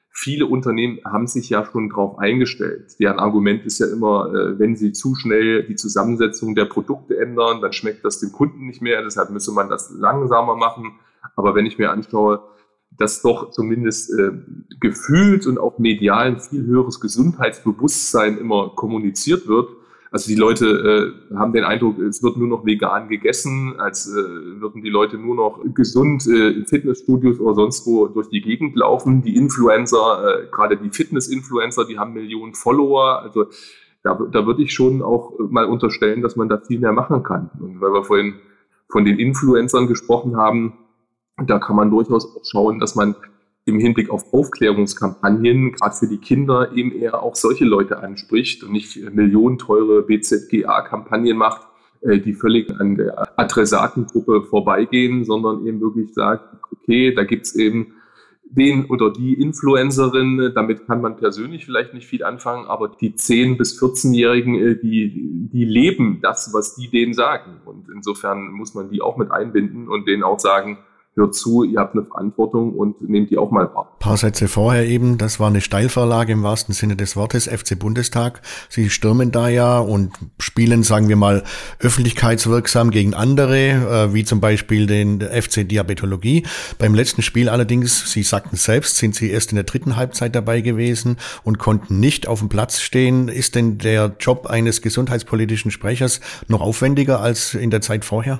viele 0.09 0.47
Unternehmen 0.47 0.99
haben 1.05 1.27
sich 1.27 1.49
ja 1.49 1.63
schon 1.63 1.89
darauf 1.89 2.19
eingestellt. 2.19 2.99
Deren 2.99 3.19
Argument 3.19 3.65
ist 3.65 3.79
ja 3.79 3.87
immer, 3.87 4.33
äh, 4.33 4.59
wenn 4.59 4.75
sie 4.75 4.91
zu 4.91 5.15
schnell 5.15 5.63
die 5.63 5.75
Zusammensetzung 5.75 6.53
der 6.53 6.65
Produkte 6.65 7.17
ändern, 7.17 7.61
dann 7.61 7.71
schmeckt 7.71 8.03
das 8.03 8.19
dem 8.19 8.33
Kunden 8.33 8.67
nicht 8.67 8.81
mehr. 8.81 9.01
Deshalb 9.03 9.29
müsse 9.29 9.53
man 9.53 9.69
das 9.69 9.91
langsamer 9.97 10.57
machen. 10.57 10.99
Aber 11.35 11.55
wenn 11.55 11.65
ich 11.65 11.77
mir 11.77 11.91
anschaue, 11.91 12.41
dass 12.97 13.21
doch 13.21 13.51
zumindest 13.51 14.11
äh, 14.11 14.31
gefühlt 14.79 15.47
und 15.47 15.57
auch 15.57 15.79
medial 15.79 16.27
ein 16.27 16.39
viel 16.39 16.65
höheres 16.65 16.99
Gesundheitsbewusstsein 16.99 18.37
immer 18.37 18.69
kommuniziert 18.75 19.47
wird. 19.47 19.69
Also 20.11 20.27
die 20.27 20.35
Leute 20.35 21.15
äh, 21.31 21.35
haben 21.37 21.53
den 21.53 21.63
Eindruck, 21.63 21.97
es 21.99 22.21
wird 22.21 22.35
nur 22.35 22.49
noch 22.49 22.65
vegan 22.65 23.07
gegessen, 23.07 23.75
als 23.77 24.09
äh, 24.09 24.59
würden 24.59 24.81
die 24.81 24.89
Leute 24.89 25.17
nur 25.17 25.35
noch 25.35 25.61
gesund 25.73 26.27
äh, 26.27 26.49
in 26.49 26.65
Fitnessstudios 26.67 27.39
oder 27.39 27.55
sonst 27.55 27.87
wo 27.87 28.07
durch 28.07 28.27
die 28.27 28.41
Gegend 28.41 28.75
laufen. 28.75 29.21
Die 29.21 29.37
Influencer, 29.37 30.43
äh, 30.43 30.47
gerade 30.51 30.75
die 30.75 30.89
Fitness-Influencer, 30.89 31.85
die 31.85 31.97
haben 31.97 32.11
Millionen 32.11 32.55
Follower. 32.55 33.21
Also 33.21 33.45
da, 34.03 34.19
da 34.31 34.45
würde 34.45 34.63
ich 34.63 34.73
schon 34.73 35.01
auch 35.01 35.39
mal 35.39 35.65
unterstellen, 35.65 36.21
dass 36.21 36.35
man 36.35 36.49
da 36.49 36.59
viel 36.59 36.79
mehr 36.79 36.91
machen 36.91 37.23
kann. 37.23 37.49
Und 37.61 37.79
weil 37.79 37.93
wir 37.93 38.03
vorhin 38.03 38.33
von 38.89 39.05
den 39.05 39.17
Influencern 39.17 39.87
gesprochen 39.87 40.35
haben, 40.35 40.73
da 41.37 41.59
kann 41.59 41.75
man 41.75 41.89
durchaus 41.89 42.25
auch 42.35 42.43
schauen, 42.43 42.79
dass 42.79 42.95
man 42.95 43.15
im 43.65 43.79
Hinblick 43.79 44.09
auf 44.09 44.33
Aufklärungskampagnen, 44.33 45.73
gerade 45.73 45.95
für 45.95 46.07
die 46.07 46.17
Kinder, 46.17 46.71
eben 46.73 46.91
eher 46.91 47.21
auch 47.21 47.35
solche 47.35 47.65
Leute 47.65 47.99
anspricht 47.99 48.63
und 48.63 48.71
nicht 48.71 48.97
millionenteure 49.13 50.01
BZGA-Kampagnen 50.01 51.37
macht, 51.37 51.67
äh, 52.01 52.19
die 52.19 52.33
völlig 52.33 52.71
an 52.79 52.95
der 52.95 53.39
Adressatengruppe 53.39 54.43
vorbeigehen, 54.43 55.23
sondern 55.23 55.65
eben 55.65 55.79
wirklich 55.79 56.13
sagt, 56.13 56.43
okay, 56.71 57.13
da 57.13 57.23
gibt's 57.23 57.55
eben 57.55 57.93
den 58.43 58.85
oder 58.85 59.11
die 59.11 59.33
Influencerin, 59.35 60.51
damit 60.53 60.85
kann 60.85 61.01
man 61.01 61.15
persönlich 61.15 61.65
vielleicht 61.65 61.93
nicht 61.93 62.05
viel 62.05 62.23
anfangen, 62.23 62.65
aber 62.65 62.89
die 62.89 63.13
10- 63.13 63.57
bis 63.57 63.81
14-Jährigen, 63.81 64.55
äh, 64.55 64.75
die, 64.75 65.47
die 65.53 65.65
leben 65.65 66.19
das, 66.21 66.51
was 66.53 66.75
die 66.75 66.89
denen 66.89 67.13
sagen. 67.13 67.61
Und 67.63 67.87
insofern 67.93 68.51
muss 68.51 68.73
man 68.73 68.89
die 68.89 69.01
auch 69.01 69.17
mit 69.17 69.31
einbinden 69.31 69.87
und 69.87 70.07
denen 70.07 70.23
auch 70.23 70.39
sagen, 70.39 70.79
hört 71.15 71.35
zu, 71.35 71.63
ihr 71.63 71.79
habt 71.79 71.93
eine 71.93 72.05
Verantwortung 72.05 72.73
und 72.73 73.01
nehmt 73.01 73.31
die 73.31 73.37
auch 73.37 73.51
mal 73.51 73.65
wahr. 73.73 73.97
Paar 73.99 74.15
Sätze 74.15 74.47
vorher 74.47 74.87
eben, 74.87 75.17
das 75.17 75.39
war 75.39 75.47
eine 75.47 75.59
Steilvorlage 75.59 76.31
im 76.31 76.43
wahrsten 76.43 76.73
Sinne 76.73 76.95
des 76.95 77.17
Wortes, 77.17 77.47
FC 77.47 77.77
Bundestag. 77.77 78.41
Sie 78.69 78.89
stürmen 78.89 79.31
da 79.31 79.49
ja 79.49 79.79
und 79.79 80.13
spielen, 80.39 80.83
sagen 80.83 81.09
wir 81.09 81.17
mal, 81.17 81.43
öffentlichkeitswirksam 81.79 82.91
gegen 82.91 83.13
andere, 83.13 83.57
äh, 83.57 84.13
wie 84.13 84.23
zum 84.23 84.39
Beispiel 84.39 84.87
den 84.87 85.19
FC 85.21 85.67
Diabetologie. 85.67 86.45
Beim 86.77 86.95
letzten 86.95 87.21
Spiel 87.21 87.49
allerdings, 87.49 88.11
Sie 88.11 88.23
sagten 88.23 88.55
selbst, 88.55 88.97
sind 88.97 89.13
Sie 89.13 89.29
erst 89.29 89.51
in 89.51 89.57
der 89.57 89.65
dritten 89.65 89.97
Halbzeit 89.97 90.33
dabei 90.33 90.61
gewesen 90.61 91.17
und 91.43 91.59
konnten 91.59 91.99
nicht 91.99 92.27
auf 92.27 92.39
dem 92.39 92.47
Platz 92.47 92.79
stehen. 92.79 93.27
Ist 93.27 93.55
denn 93.55 93.77
der 93.77 94.15
Job 94.19 94.47
eines 94.47 94.81
gesundheitspolitischen 94.81 95.71
Sprechers 95.71 96.21
noch 96.47 96.61
aufwendiger 96.61 97.19
als 97.19 97.53
in 97.53 97.69
der 97.69 97.81
Zeit 97.81 98.05
vorher? 98.05 98.39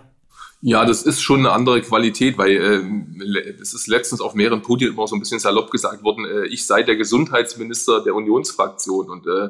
Ja, 0.63 0.86
das 0.86 1.02
ist 1.04 1.21
schon 1.21 1.39
eine 1.39 1.52
andere 1.52 1.82
Qualität, 1.82 2.38
weil 2.38 2.52
äh, 2.52 3.56
das 3.58 3.74
ist 3.74 3.88
letztens 3.88 4.21
auf 4.21 4.36
mehreren 4.36 4.62
Podien 4.62 4.93
immer 4.93 5.08
so 5.08 5.15
ein 5.15 5.19
bisschen 5.19 5.39
salopp 5.39 5.71
gesagt 5.71 6.04
worden, 6.04 6.26
äh, 6.26 6.45
ich 6.45 6.67
sei 6.67 6.84
der 6.84 6.95
Gesundheitsminister 6.97 8.04
der 8.04 8.13
Unionsfraktion 8.13 9.10
und 9.10 9.26
äh, 9.26 9.50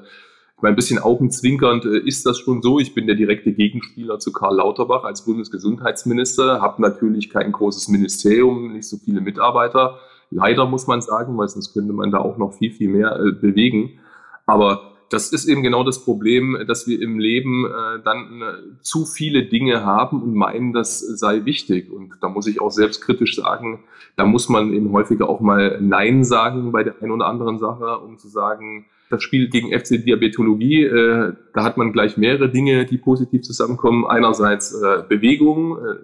ein 0.61 0.75
bisschen 0.75 0.99
augenzwinkernd 0.99 1.85
äh, 1.85 1.99
ist 1.99 2.25
das 2.25 2.39
schon 2.39 2.61
so. 2.61 2.79
Ich 2.79 2.93
bin 2.93 3.07
der 3.07 3.15
direkte 3.15 3.51
Gegenspieler 3.51 4.19
zu 4.19 4.31
Karl 4.31 4.55
Lauterbach 4.55 5.03
als 5.03 5.25
Bundesgesundheitsminister, 5.25 6.61
habe 6.61 6.81
natürlich 6.81 7.29
kein 7.29 7.51
großes 7.51 7.89
Ministerium, 7.89 8.71
nicht 8.71 8.87
so 8.87 8.97
viele 8.97 9.19
Mitarbeiter. 9.19 9.99
Leider 10.29 10.65
muss 10.65 10.87
man 10.87 11.01
sagen, 11.01 11.37
weil 11.37 11.49
sonst 11.49 11.73
könnte 11.73 11.91
man 11.91 12.11
da 12.11 12.19
auch 12.19 12.37
noch 12.37 12.53
viel, 12.53 12.71
viel 12.71 12.87
mehr 12.87 13.19
äh, 13.19 13.31
bewegen. 13.33 13.99
Aber 14.45 14.90
das 15.11 15.33
ist 15.33 15.45
eben 15.45 15.61
genau 15.61 15.83
das 15.83 16.03
Problem, 16.03 16.57
dass 16.67 16.87
wir 16.87 17.01
im 17.01 17.19
Leben 17.19 17.65
äh, 17.65 18.01
dann 18.03 18.41
äh, 18.41 18.81
zu 18.81 19.05
viele 19.05 19.43
Dinge 19.43 19.83
haben 19.85 20.23
und 20.23 20.33
meinen, 20.33 20.71
das 20.71 20.99
sei 20.99 21.43
wichtig. 21.43 21.91
Und 21.91 22.13
da 22.21 22.29
muss 22.29 22.47
ich 22.47 22.61
auch 22.61 22.71
selbstkritisch 22.71 23.35
sagen, 23.35 23.83
da 24.15 24.25
muss 24.25 24.47
man 24.47 24.71
eben 24.73 24.93
häufiger 24.93 25.27
auch 25.27 25.41
mal 25.41 25.79
Nein 25.81 26.23
sagen 26.23 26.71
bei 26.71 26.83
der 26.83 27.01
einen 27.01 27.11
oder 27.11 27.27
anderen 27.27 27.59
Sache, 27.59 27.99
um 27.99 28.17
zu 28.17 28.29
sagen, 28.29 28.85
das 29.09 29.21
Spiel 29.21 29.49
gegen 29.49 29.77
FC 29.77 30.01
Diabetologie, 30.01 30.85
äh, 30.85 31.33
da 31.53 31.63
hat 31.65 31.75
man 31.75 31.91
gleich 31.91 32.15
mehrere 32.15 32.49
Dinge, 32.49 32.85
die 32.85 32.97
positiv 32.97 33.41
zusammenkommen. 33.41 34.05
Einerseits 34.05 34.73
äh, 34.73 35.03
Bewegung, 35.09 35.77
äh, 35.77 35.95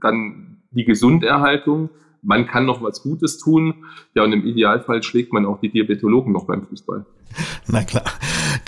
dann 0.00 0.56
die 0.70 0.86
Gesunderhaltung 0.86 1.90
man 2.26 2.46
kann 2.46 2.66
noch 2.66 2.82
was 2.82 3.02
Gutes 3.02 3.38
tun. 3.38 3.84
Ja, 4.14 4.24
und 4.24 4.32
im 4.32 4.44
Idealfall 4.44 5.02
schlägt 5.02 5.32
man 5.32 5.46
auch 5.46 5.60
die 5.60 5.70
Diabetologen 5.70 6.32
noch 6.32 6.46
beim 6.46 6.66
Fußball. 6.66 7.06
Na 7.68 7.82
klar, 7.84 8.04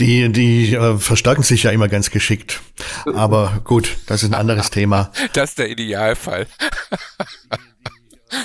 die, 0.01 0.31
die 0.31 0.75
äh, 0.75 0.97
verstärken 0.99 1.43
sich 1.43 1.65
ja 1.65 1.71
immer 1.71 1.89
ganz 1.89 2.11
geschickt. 2.11 2.61
Aber 3.15 3.61
gut, 3.65 3.97
das 4.07 4.23
ist 4.23 4.31
ein 4.31 4.35
anderes 4.35 4.71
Thema. 4.71 5.13
Das 5.33 5.51
ist 5.51 5.59
der 5.59 5.71
Idealfall. 5.71 6.47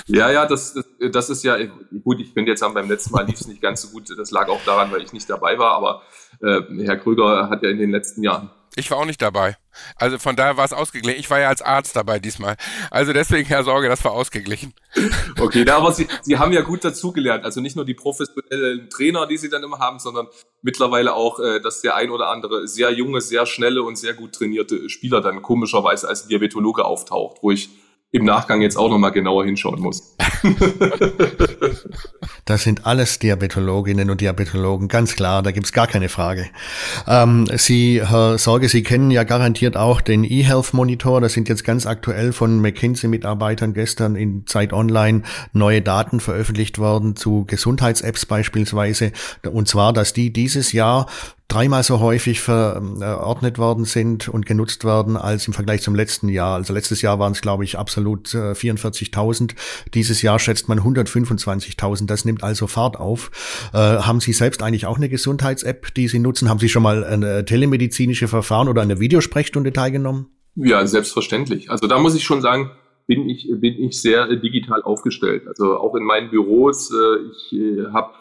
Ja, 0.06 0.30
ja, 0.30 0.46
das, 0.46 0.82
das 1.12 1.28
ist 1.28 1.44
ja, 1.44 1.58
gut, 2.02 2.18
ich 2.18 2.32
bin 2.32 2.46
jetzt 2.46 2.60
sagen, 2.60 2.72
beim 2.72 2.88
letzten 2.88 3.12
Mal 3.12 3.26
lief 3.26 3.40
es 3.40 3.46
nicht 3.46 3.60
ganz 3.60 3.82
so 3.82 3.88
gut. 3.88 4.04
Das 4.16 4.30
lag 4.30 4.48
auch 4.48 4.64
daran, 4.64 4.90
weil 4.90 5.02
ich 5.02 5.12
nicht 5.12 5.28
dabei 5.28 5.58
war, 5.58 5.72
aber 5.72 6.02
äh, 6.40 6.62
Herr 6.84 6.96
Kröger 6.96 7.50
hat 7.50 7.62
ja 7.62 7.68
in 7.68 7.78
den 7.78 7.90
letzten 7.90 8.22
Jahren 8.22 8.50
ich 8.76 8.90
war 8.90 8.98
auch 8.98 9.04
nicht 9.04 9.22
dabei. 9.22 9.56
Also 9.96 10.18
von 10.18 10.36
daher 10.36 10.56
war 10.56 10.64
es 10.64 10.72
ausgeglichen. 10.72 11.18
Ich 11.18 11.30
war 11.30 11.40
ja 11.40 11.48
als 11.48 11.62
Arzt 11.62 11.96
dabei 11.96 12.18
diesmal. 12.18 12.56
Also 12.90 13.12
deswegen, 13.12 13.46
Herr 13.46 13.64
Sorge, 13.64 13.88
das 13.88 14.04
war 14.04 14.12
ausgeglichen. 14.12 14.74
Okay, 15.40 15.64
da 15.64 15.78
aber 15.78 15.92
Sie, 15.92 16.06
Sie 16.22 16.38
haben 16.38 16.52
ja 16.52 16.60
gut 16.60 16.84
dazugelernt. 16.84 17.44
Also 17.44 17.60
nicht 17.60 17.74
nur 17.74 17.84
die 17.84 17.94
professionellen 17.94 18.88
Trainer, 18.88 19.26
die 19.26 19.36
Sie 19.36 19.50
dann 19.50 19.62
immer 19.62 19.78
haben, 19.78 19.98
sondern 19.98 20.28
mittlerweile 20.62 21.14
auch, 21.14 21.40
äh, 21.40 21.60
dass 21.60 21.80
der 21.80 21.96
ein 21.96 22.10
oder 22.10 22.28
andere 22.30 22.68
sehr 22.68 22.92
junge, 22.92 23.20
sehr 23.20 23.44
schnelle 23.44 23.82
und 23.82 23.96
sehr 23.96 24.14
gut 24.14 24.32
trainierte 24.32 24.88
Spieler 24.88 25.20
dann 25.20 25.42
komischerweise 25.42 26.08
als 26.08 26.28
Diabetologe 26.28 26.84
auftaucht, 26.84 27.38
wo 27.42 27.50
ich 27.50 27.70
im 28.14 28.24
Nachgang 28.24 28.62
jetzt 28.62 28.76
auch 28.76 28.88
nochmal 28.88 29.10
genauer 29.10 29.44
hinschauen 29.44 29.80
muss. 29.80 30.14
das 32.44 32.62
sind 32.62 32.86
alles 32.86 33.18
Diabetologinnen 33.18 34.08
und 34.08 34.20
Diabetologen, 34.20 34.86
ganz 34.86 35.16
klar, 35.16 35.42
da 35.42 35.50
gibt's 35.50 35.72
gar 35.72 35.88
keine 35.88 36.08
Frage. 36.08 36.46
Ähm, 37.08 37.48
Sie, 37.56 38.00
Herr 38.06 38.38
Sorge, 38.38 38.68
Sie 38.68 38.84
kennen 38.84 39.10
ja 39.10 39.24
garantiert 39.24 39.76
auch 39.76 40.00
den 40.00 40.22
eHealth 40.22 40.74
Monitor. 40.74 41.20
Das 41.20 41.32
sind 41.32 41.48
jetzt 41.48 41.64
ganz 41.64 41.86
aktuell 41.86 42.32
von 42.32 42.60
McKinsey-Mitarbeitern 42.60 43.74
gestern 43.74 44.14
in 44.14 44.46
Zeit 44.46 44.72
Online 44.72 45.22
neue 45.52 45.82
Daten 45.82 46.20
veröffentlicht 46.20 46.78
worden 46.78 47.16
zu 47.16 47.44
Gesundheits-Apps 47.46 48.26
beispielsweise. 48.26 49.10
Und 49.42 49.66
zwar, 49.66 49.92
dass 49.92 50.12
die 50.12 50.32
dieses 50.32 50.70
Jahr 50.70 51.08
dreimal 51.48 51.82
so 51.82 52.00
häufig 52.00 52.40
verordnet 52.40 53.58
worden 53.58 53.84
sind 53.84 54.28
und 54.28 54.46
genutzt 54.46 54.84
werden 54.84 55.16
als 55.16 55.46
im 55.46 55.52
Vergleich 55.52 55.82
zum 55.82 55.94
letzten 55.94 56.28
Jahr. 56.28 56.54
Also 56.54 56.72
letztes 56.72 57.02
Jahr 57.02 57.18
waren 57.18 57.32
es, 57.32 57.42
glaube 57.42 57.64
ich, 57.64 57.78
absolut 57.78 58.28
44.000. 58.28 59.52
Äh, 59.52 59.54
Dieses 59.92 60.22
Jahr 60.22 60.38
schätzt 60.38 60.68
man 60.68 60.80
125.000. 60.80 62.06
Das 62.06 62.24
nimmt 62.24 62.42
also 62.42 62.66
Fahrt 62.66 62.98
auf. 62.98 63.30
Äh, 63.72 63.78
haben 63.78 64.20
Sie 64.20 64.32
selbst 64.32 64.62
eigentlich 64.62 64.86
auch 64.86 64.96
eine 64.96 65.08
Gesundheits-App, 65.08 65.94
die 65.94 66.08
Sie 66.08 66.18
nutzen? 66.18 66.48
Haben 66.48 66.58
Sie 66.58 66.68
schon 66.68 66.82
mal 66.82 67.04
eine 67.04 67.44
telemedizinische 67.44 68.26
Verfahren 68.26 68.68
oder 68.68 68.82
eine 68.82 68.98
Videosprechstunde 68.98 69.72
teilgenommen? 69.72 70.26
Ja, 70.56 70.86
selbstverständlich. 70.86 71.70
Also 71.70 71.86
da 71.88 71.98
muss 71.98 72.14
ich 72.14 72.24
schon 72.24 72.40
sagen, 72.40 72.70
bin 73.06 73.28
ich, 73.28 73.48
bin 73.50 73.74
ich 73.74 74.00
sehr 74.00 74.34
digital 74.36 74.82
aufgestellt. 74.82 75.46
Also 75.46 75.76
auch 75.76 75.94
in 75.94 76.04
meinen 76.04 76.30
Büros, 76.30 76.90
äh, 76.90 76.94
ich 77.30 77.92
habe 77.92 78.12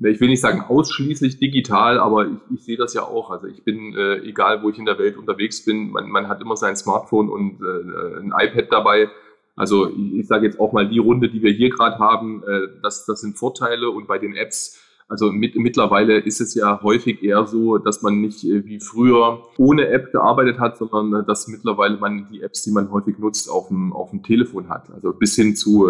ich 0.00 0.20
will 0.20 0.28
nicht 0.28 0.40
sagen 0.40 0.62
ausschließlich 0.62 1.38
digital, 1.38 1.98
aber 1.98 2.26
ich, 2.26 2.38
ich 2.54 2.64
sehe 2.64 2.76
das 2.76 2.94
ja 2.94 3.02
auch. 3.02 3.30
Also 3.30 3.46
ich 3.46 3.64
bin, 3.64 3.94
äh, 3.94 4.18
egal 4.18 4.62
wo 4.62 4.70
ich 4.70 4.78
in 4.78 4.84
der 4.84 4.98
Welt 4.98 5.16
unterwegs 5.16 5.64
bin, 5.64 5.90
man, 5.90 6.08
man 6.08 6.28
hat 6.28 6.40
immer 6.40 6.56
sein 6.56 6.76
Smartphone 6.76 7.28
und 7.28 7.60
äh, 7.60 8.20
ein 8.20 8.32
iPad 8.36 8.66
dabei. 8.70 9.08
Also 9.56 9.88
ich, 9.88 10.14
ich 10.20 10.26
sage 10.26 10.46
jetzt 10.46 10.58
auch 10.58 10.72
mal 10.72 10.88
die 10.88 10.98
Runde, 10.98 11.28
die 11.28 11.42
wir 11.42 11.52
hier 11.52 11.70
gerade 11.70 11.98
haben, 11.98 12.42
äh, 12.44 12.68
das, 12.82 13.06
das 13.06 13.20
sind 13.20 13.38
Vorteile 13.38 13.90
und 13.90 14.06
bei 14.06 14.18
den 14.18 14.34
Apps 14.34 14.78
also 15.12 15.30
mit, 15.30 15.56
mittlerweile 15.56 16.20
ist 16.20 16.40
es 16.40 16.54
ja 16.54 16.80
häufig 16.82 17.22
eher 17.22 17.46
so, 17.46 17.76
dass 17.76 18.00
man 18.00 18.22
nicht 18.22 18.44
äh, 18.44 18.64
wie 18.64 18.80
früher 18.80 19.42
ohne 19.58 19.88
App 19.88 20.10
gearbeitet 20.10 20.58
hat, 20.58 20.78
sondern 20.78 21.20
äh, 21.20 21.26
dass 21.26 21.48
mittlerweile 21.48 21.98
man 21.98 22.28
die 22.32 22.40
Apps, 22.40 22.62
die 22.62 22.70
man 22.70 22.90
häufig 22.90 23.18
nutzt, 23.18 23.50
auf 23.50 23.68
dem, 23.68 23.92
auf 23.92 24.08
dem 24.08 24.22
Telefon 24.22 24.70
hat. 24.70 24.90
Also 24.90 25.12
bis 25.12 25.36
hin 25.36 25.54
zu 25.54 25.86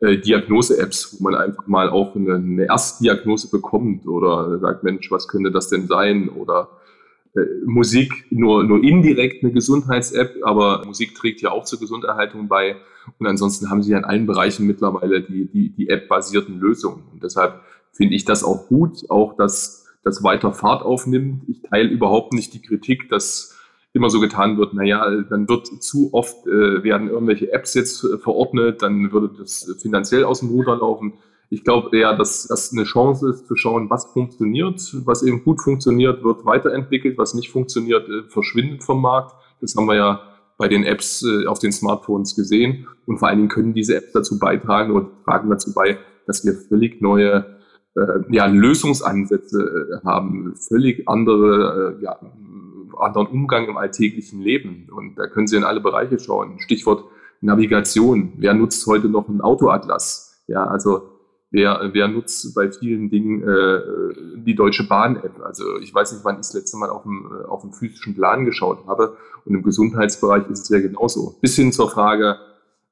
äh, 0.00 0.18
Diagnose-Apps, 0.18 1.16
wo 1.18 1.24
man 1.24 1.34
einfach 1.34 1.66
mal 1.66 1.90
auch 1.90 2.16
eine, 2.16 2.34
eine 2.34 2.64
Erstdiagnose 2.64 3.50
bekommt 3.50 4.06
oder 4.06 4.58
sagt, 4.58 4.82
Mensch, 4.82 5.10
was 5.10 5.28
könnte 5.28 5.50
das 5.50 5.68
denn 5.68 5.86
sein? 5.86 6.28
Oder 6.28 6.68
äh, 7.34 7.40
Musik 7.64 8.26
nur, 8.30 8.64
nur 8.64 8.82
indirekt 8.82 9.44
eine 9.44 9.52
Gesundheits-App, 9.52 10.38
aber 10.42 10.82
Musik 10.86 11.14
trägt 11.14 11.42
ja 11.42 11.50
auch 11.50 11.64
zur 11.64 11.78
Gesunderhaltung 11.80 12.48
bei. 12.48 12.76
Und 13.18 13.26
ansonsten 13.26 13.70
haben 13.70 13.82
sie 13.82 13.92
ja 13.92 13.98
in 13.98 14.04
allen 14.04 14.26
Bereichen 14.26 14.66
mittlerweile 14.66 15.22
die, 15.22 15.46
die, 15.46 15.70
die 15.70 15.88
App-basierten 15.88 16.58
Lösungen. 16.58 17.04
Und 17.12 17.22
deshalb 17.22 17.60
finde 17.92 18.14
ich 18.14 18.24
das 18.24 18.42
auch 18.44 18.68
gut, 18.68 19.08
auch 19.10 19.36
dass 19.36 19.86
das 20.02 20.22
weiter 20.22 20.52
Fahrt 20.52 20.82
aufnimmt. 20.82 21.42
Ich 21.48 21.62
teile 21.62 21.88
überhaupt 21.88 22.32
nicht 22.32 22.54
die 22.54 22.62
Kritik, 22.62 23.08
dass 23.08 23.49
immer 23.92 24.10
so 24.10 24.20
getan 24.20 24.56
wird, 24.56 24.74
naja, 24.74 25.22
dann 25.28 25.48
wird 25.48 25.66
zu 25.82 26.10
oft, 26.12 26.46
äh, 26.46 26.82
werden 26.84 27.08
irgendwelche 27.08 27.52
Apps 27.52 27.74
jetzt 27.74 28.04
äh, 28.04 28.18
verordnet, 28.18 28.82
dann 28.82 29.12
würde 29.12 29.30
das 29.36 29.76
finanziell 29.82 30.24
aus 30.24 30.40
dem 30.40 30.50
Ruder 30.50 30.76
laufen. 30.76 31.14
Ich 31.52 31.64
glaube 31.64 31.96
eher, 31.96 32.16
dass 32.16 32.46
das 32.46 32.72
eine 32.72 32.84
Chance 32.84 33.28
ist, 33.30 33.48
zu 33.48 33.56
schauen, 33.56 33.90
was 33.90 34.04
funktioniert, 34.06 34.80
was 35.04 35.24
eben 35.24 35.42
gut 35.42 35.60
funktioniert, 35.60 36.22
wird 36.22 36.44
weiterentwickelt, 36.44 37.18
was 37.18 37.34
nicht 37.34 37.50
funktioniert, 37.50 38.08
äh, 38.08 38.22
verschwindet 38.28 38.84
vom 38.84 39.02
Markt. 39.02 39.34
Das 39.60 39.74
haben 39.74 39.86
wir 39.86 39.96
ja 39.96 40.20
bei 40.56 40.68
den 40.68 40.84
Apps 40.84 41.24
äh, 41.24 41.46
auf 41.46 41.58
den 41.58 41.72
Smartphones 41.72 42.36
gesehen. 42.36 42.86
Und 43.06 43.18
vor 43.18 43.28
allen 43.28 43.38
Dingen 43.38 43.48
können 43.48 43.74
diese 43.74 43.96
Apps 43.96 44.12
dazu 44.12 44.38
beitragen 44.38 44.92
und 44.92 45.08
tragen 45.24 45.50
dazu 45.50 45.74
bei, 45.74 45.98
dass 46.26 46.44
wir 46.44 46.52
völlig 46.52 47.00
neue 47.00 47.58
äh, 47.96 48.20
ja, 48.30 48.46
Lösungsansätze 48.46 50.00
haben, 50.04 50.54
völlig 50.54 51.08
andere, 51.08 51.96
äh, 51.98 52.04
ja, 52.04 52.20
anderen 53.00 53.26
Umgang 53.26 53.68
im 53.68 53.76
alltäglichen 53.76 54.40
Leben. 54.40 54.88
Und 54.90 55.16
da 55.16 55.26
können 55.26 55.46
Sie 55.46 55.56
in 55.56 55.64
alle 55.64 55.80
Bereiche 55.80 56.18
schauen. 56.18 56.58
Stichwort 56.60 57.04
Navigation. 57.40 58.32
Wer 58.36 58.54
nutzt 58.54 58.86
heute 58.86 59.08
noch 59.08 59.28
einen 59.28 59.40
Autoatlas? 59.40 60.42
Ja, 60.46 60.66
also 60.66 61.10
wer, 61.50 61.90
wer 61.92 62.08
nutzt 62.08 62.54
bei 62.54 62.70
vielen 62.70 63.10
Dingen 63.10 63.42
äh, 63.42 63.80
die 64.36 64.54
Deutsche 64.54 64.86
Bahn-App? 64.86 65.40
Also 65.42 65.78
ich 65.78 65.94
weiß 65.94 66.12
nicht, 66.12 66.24
wann 66.24 66.34
ich 66.34 66.40
das 66.40 66.54
letzte 66.54 66.76
Mal 66.76 66.90
auf 66.90 67.02
dem, 67.02 67.30
auf 67.48 67.62
dem 67.62 67.72
physischen 67.72 68.14
Plan 68.14 68.44
geschaut 68.44 68.86
habe. 68.86 69.16
Und 69.44 69.54
im 69.54 69.62
Gesundheitsbereich 69.62 70.48
ist 70.50 70.64
es 70.64 70.68
ja 70.68 70.80
genauso. 70.80 71.38
Bis 71.40 71.56
hin 71.56 71.72
zur 71.72 71.90
Frage, 71.90 72.36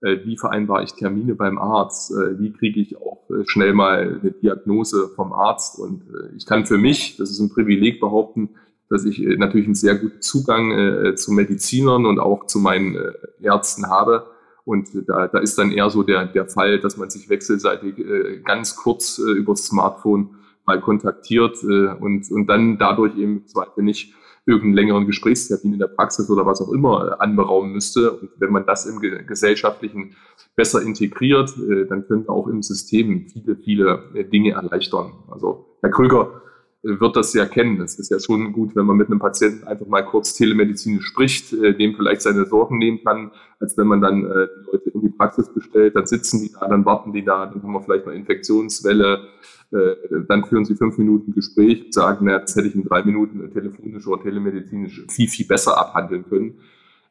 äh, 0.01 0.25
wie 0.25 0.37
vereinbare 0.37 0.85
ich 0.85 0.95
Termine 0.95 1.35
beim 1.35 1.59
Arzt, 1.59 2.13
äh, 2.13 2.39
wie 2.39 2.53
kriege 2.53 2.81
ich 2.81 2.97
auch 2.99 3.29
äh, 3.31 3.43
schnell 3.47 3.73
mal 3.73 4.21
eine 4.23 4.31
Diagnose 4.31 5.09
vom 5.09 5.33
Arzt. 5.33 5.79
Und 5.79 6.03
ich 6.37 6.47
kann 6.47 6.67
für 6.67 6.79
mich, 6.79 7.17
das 7.17 7.31
ist 7.31 7.41
ein 7.41 7.51
Privileg, 7.51 8.01
behaupten, 8.01 8.51
dass 8.91 9.05
ich 9.05 9.19
natürlich 9.19 9.67
einen 9.67 9.75
sehr 9.75 9.97
guten 9.97 10.23
Zugang 10.23 11.15
zu 11.17 11.33
Medizinern 11.33 12.07
und 12.07 12.19
auch 12.19 12.47
zu 12.47 12.59
meinen 12.59 12.97
Ärzten 13.41 13.87
habe. 13.89 14.27
Und 14.65 14.89
da, 15.07 15.29
da 15.29 15.39
ist 15.39 15.59
dann 15.59 15.73
eher 15.73 15.91
so 15.91 16.03
der, 16.03 16.27
der 16.27 16.47
Fall, 16.47 16.81
dass 16.81 16.97
man 16.97 17.11
sich 17.11 17.29
wechselseitig 17.29 17.97
ganz 18.45 18.77
kurz 18.77 19.19
über 19.19 19.53
das 19.53 19.67
Smartphone 19.67 20.37
mal 20.65 20.81
kontaktiert 20.81 21.63
und, 21.63 22.31
und 22.31 22.47
dann 22.47 22.79
dadurch 22.79 23.17
eben 23.19 23.47
Zweifel 23.47 23.85
nicht 23.85 24.15
irgendeinen 24.49 24.75
längeren 24.75 25.07
Gesprächstermin 25.07 25.75
in 25.75 25.79
der 25.79 25.89
Praxis 25.89 26.31
oder 26.31 26.47
was 26.47 26.63
auch 26.63 26.73
immer 26.73 27.07
äh, 27.07 27.23
anberaumen 27.23 27.71
müsste. 27.71 28.13
Und 28.13 28.31
wenn 28.39 28.51
man 28.51 28.65
das 28.65 28.87
im 28.87 28.99
Gesellschaftlichen 28.99 30.17
besser 30.57 30.81
integriert, 30.81 31.55
äh, 31.59 31.85
dann 31.87 32.07
wir 32.09 32.31
auch 32.31 32.49
im 32.49 32.63
System 32.63 33.29
viele, 33.29 33.57
viele 33.57 34.05
äh, 34.15 34.25
Dinge 34.25 34.53
erleichtern. 34.53 35.13
Also 35.31 35.67
Herr 35.83 35.91
Krüger 35.91 36.41
wird 36.83 37.17
das 37.17 37.35
ja 37.35 37.45
kennen. 37.45 37.81
Es 37.81 37.99
ist 37.99 38.11
ja 38.11 38.21
schon 38.21 38.53
gut, 38.53 38.77
wenn 38.77 38.87
man 38.87 38.97
mit 38.97 39.09
einem 39.09 39.19
Patienten 39.19 39.67
einfach 39.67 39.87
mal 39.87 40.03
kurz 40.03 40.35
telemedizinisch 40.35 41.07
spricht, 41.07 41.53
dem 41.53 41.95
vielleicht 41.95 42.23
seine 42.23 42.47
Sorgen 42.47 42.79
nehmen 42.79 43.01
kann, 43.05 43.33
als 43.59 43.77
wenn 43.77 43.89
man 43.89 44.01
dann 44.01 44.23
die 44.23 44.71
Leute 44.71 44.91
in 44.91 45.01
die 45.01 45.09
Praxis 45.09 45.53
bestellt, 45.53 45.97
dann 45.97 46.07
sitzen 46.07 46.43
die 46.43 46.53
da, 46.53 46.69
dann 46.69 46.85
warten 46.85 47.13
die 47.13 47.25
da, 47.25 47.47
dann 47.47 47.63
haben 47.63 47.73
wir 47.73 47.83
vielleicht 47.83 48.07
mal 48.07 48.15
Infektionswelle, 48.15 49.29
äh, 49.71 49.97
dann 50.29 50.45
führen 50.45 50.65
Sie 50.65 50.77
fünf 50.77 50.97
Minuten 50.97 51.35
Gespräch 51.35 51.85
und 51.85 51.95
sagen, 51.95 52.27
na, 52.27 52.39
das 52.39 52.57
hätte 52.57 52.69
ich 52.69 52.75
in 52.75 52.85
drei 52.85 53.03
Minuten 53.03 53.53
telefonisch 53.53 54.07
oder 54.07 54.23
telemedizinisch 54.23 55.05
viel, 55.09 55.29
viel 55.29 55.47
besser 55.47 55.77
abhandeln 55.79 56.25
können, 56.29 56.61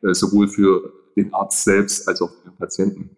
äh, 0.01 0.13
sowohl 0.13 0.47
für 0.47 0.91
den 1.15 1.33
Arzt 1.33 1.63
selbst 1.63 2.07
als 2.07 2.21
auch 2.21 2.31
für 2.31 2.49
den 2.49 2.57
Patienten. 2.57 3.16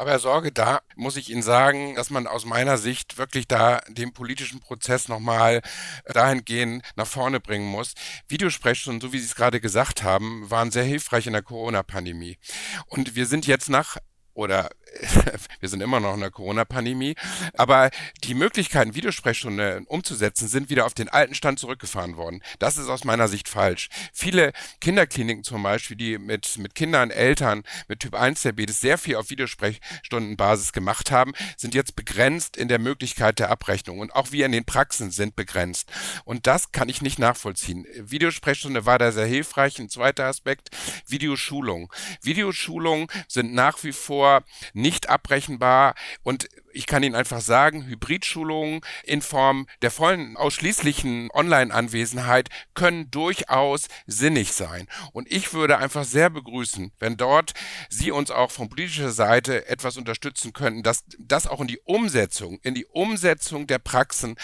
Aber 0.00 0.18
Sorge, 0.18 0.50
da 0.50 0.80
muss 0.96 1.18
ich 1.18 1.28
Ihnen 1.28 1.42
sagen, 1.42 1.94
dass 1.94 2.08
man 2.08 2.26
aus 2.26 2.46
meiner 2.46 2.78
Sicht 2.78 3.18
wirklich 3.18 3.46
da 3.46 3.82
den 3.86 4.14
politischen 4.14 4.58
Prozess 4.58 5.08
nochmal 5.08 5.60
dahingehend 6.06 6.82
nach 6.96 7.06
vorne 7.06 7.38
bringen 7.38 7.66
muss. 7.66 7.92
Videosprechstunden, 8.26 9.02
so 9.02 9.12
wie 9.12 9.18
Sie 9.18 9.26
es 9.26 9.34
gerade 9.34 9.60
gesagt 9.60 10.02
haben, 10.02 10.50
waren 10.50 10.70
sehr 10.70 10.84
hilfreich 10.84 11.26
in 11.26 11.34
der 11.34 11.42
Corona-Pandemie. 11.42 12.38
Und 12.86 13.14
wir 13.14 13.26
sind 13.26 13.46
jetzt 13.46 13.68
nach 13.68 13.98
oder 14.40 14.70
wir 15.60 15.68
sind 15.68 15.82
immer 15.82 16.00
noch 16.00 16.14
in 16.14 16.20
der 16.20 16.30
Corona-Pandemie, 16.30 17.14
aber 17.54 17.90
die 18.24 18.34
Möglichkeiten, 18.34 18.94
Videosprechstunden 18.94 19.86
umzusetzen, 19.86 20.48
sind 20.48 20.70
wieder 20.70 20.86
auf 20.86 20.94
den 20.94 21.08
alten 21.08 21.34
Stand 21.34 21.58
zurückgefahren 21.58 22.16
worden. 22.16 22.42
Das 22.58 22.76
ist 22.76 22.88
aus 22.88 23.04
meiner 23.04 23.28
Sicht 23.28 23.48
falsch. 23.48 23.88
Viele 24.12 24.52
Kinderkliniken 24.80 25.44
zum 25.44 25.62
Beispiel, 25.62 25.96
die 25.96 26.18
mit, 26.18 26.58
mit 26.58 26.74
Kindern, 26.74 27.10
Eltern 27.10 27.62
mit 27.86 28.00
Typ 28.00 28.14
1 28.14 28.42
Diabetes 28.42 28.80
sehr 28.80 28.98
viel 28.98 29.16
auf 29.16 29.30
Videosprechstundenbasis 29.30 30.72
gemacht 30.72 31.10
haben, 31.10 31.32
sind 31.56 31.74
jetzt 31.74 31.94
begrenzt 31.94 32.56
in 32.56 32.68
der 32.68 32.78
Möglichkeit 32.78 33.38
der 33.38 33.50
Abrechnung 33.50 33.98
und 33.98 34.14
auch 34.14 34.32
wir 34.32 34.46
in 34.46 34.52
den 34.52 34.64
Praxen 34.64 35.10
sind 35.10 35.36
begrenzt. 35.36 35.90
Und 36.24 36.46
das 36.46 36.72
kann 36.72 36.88
ich 36.88 37.02
nicht 37.02 37.18
nachvollziehen. 37.18 37.86
Videosprechstunde 37.94 38.86
war 38.86 38.98
da 38.98 39.12
sehr 39.12 39.26
hilfreich. 39.26 39.78
Ein 39.78 39.90
zweiter 39.90 40.24
Aspekt, 40.24 40.70
Videoschulung. 41.06 41.92
Videoschulungen 42.22 43.06
sind 43.28 43.52
nach 43.52 43.82
wie 43.84 43.92
vor 43.92 44.29
nicht 44.72 45.08
abbrechenbar 45.08 45.94
und 46.22 46.48
ich 46.72 46.86
kann 46.86 47.02
Ihnen 47.02 47.14
einfach 47.14 47.40
sagen, 47.40 47.86
Hybridschulungen 47.86 48.80
in 49.04 49.22
Form 49.22 49.66
der 49.82 49.90
vollen 49.90 50.36
ausschließlichen 50.36 51.30
Online-Anwesenheit 51.32 52.48
können 52.74 53.10
durchaus 53.10 53.88
sinnig 54.06 54.52
sein. 54.52 54.86
Und 55.12 55.30
ich 55.30 55.52
würde 55.52 55.78
einfach 55.78 56.04
sehr 56.04 56.30
begrüßen, 56.30 56.92
wenn 56.98 57.16
dort 57.16 57.52
Sie 57.88 58.10
uns 58.10 58.30
auch 58.30 58.50
von 58.50 58.68
politischer 58.68 59.10
Seite 59.10 59.68
etwas 59.68 59.96
unterstützen 59.96 60.52
könnten, 60.52 60.82
dass 60.82 61.04
das 61.18 61.46
auch 61.46 61.60
in 61.60 61.68
die 61.68 61.80
Umsetzung, 61.84 62.58
in 62.62 62.74
die 62.74 62.86
Umsetzung 62.86 63.66
der 63.66 63.78
Praxen 63.78 64.36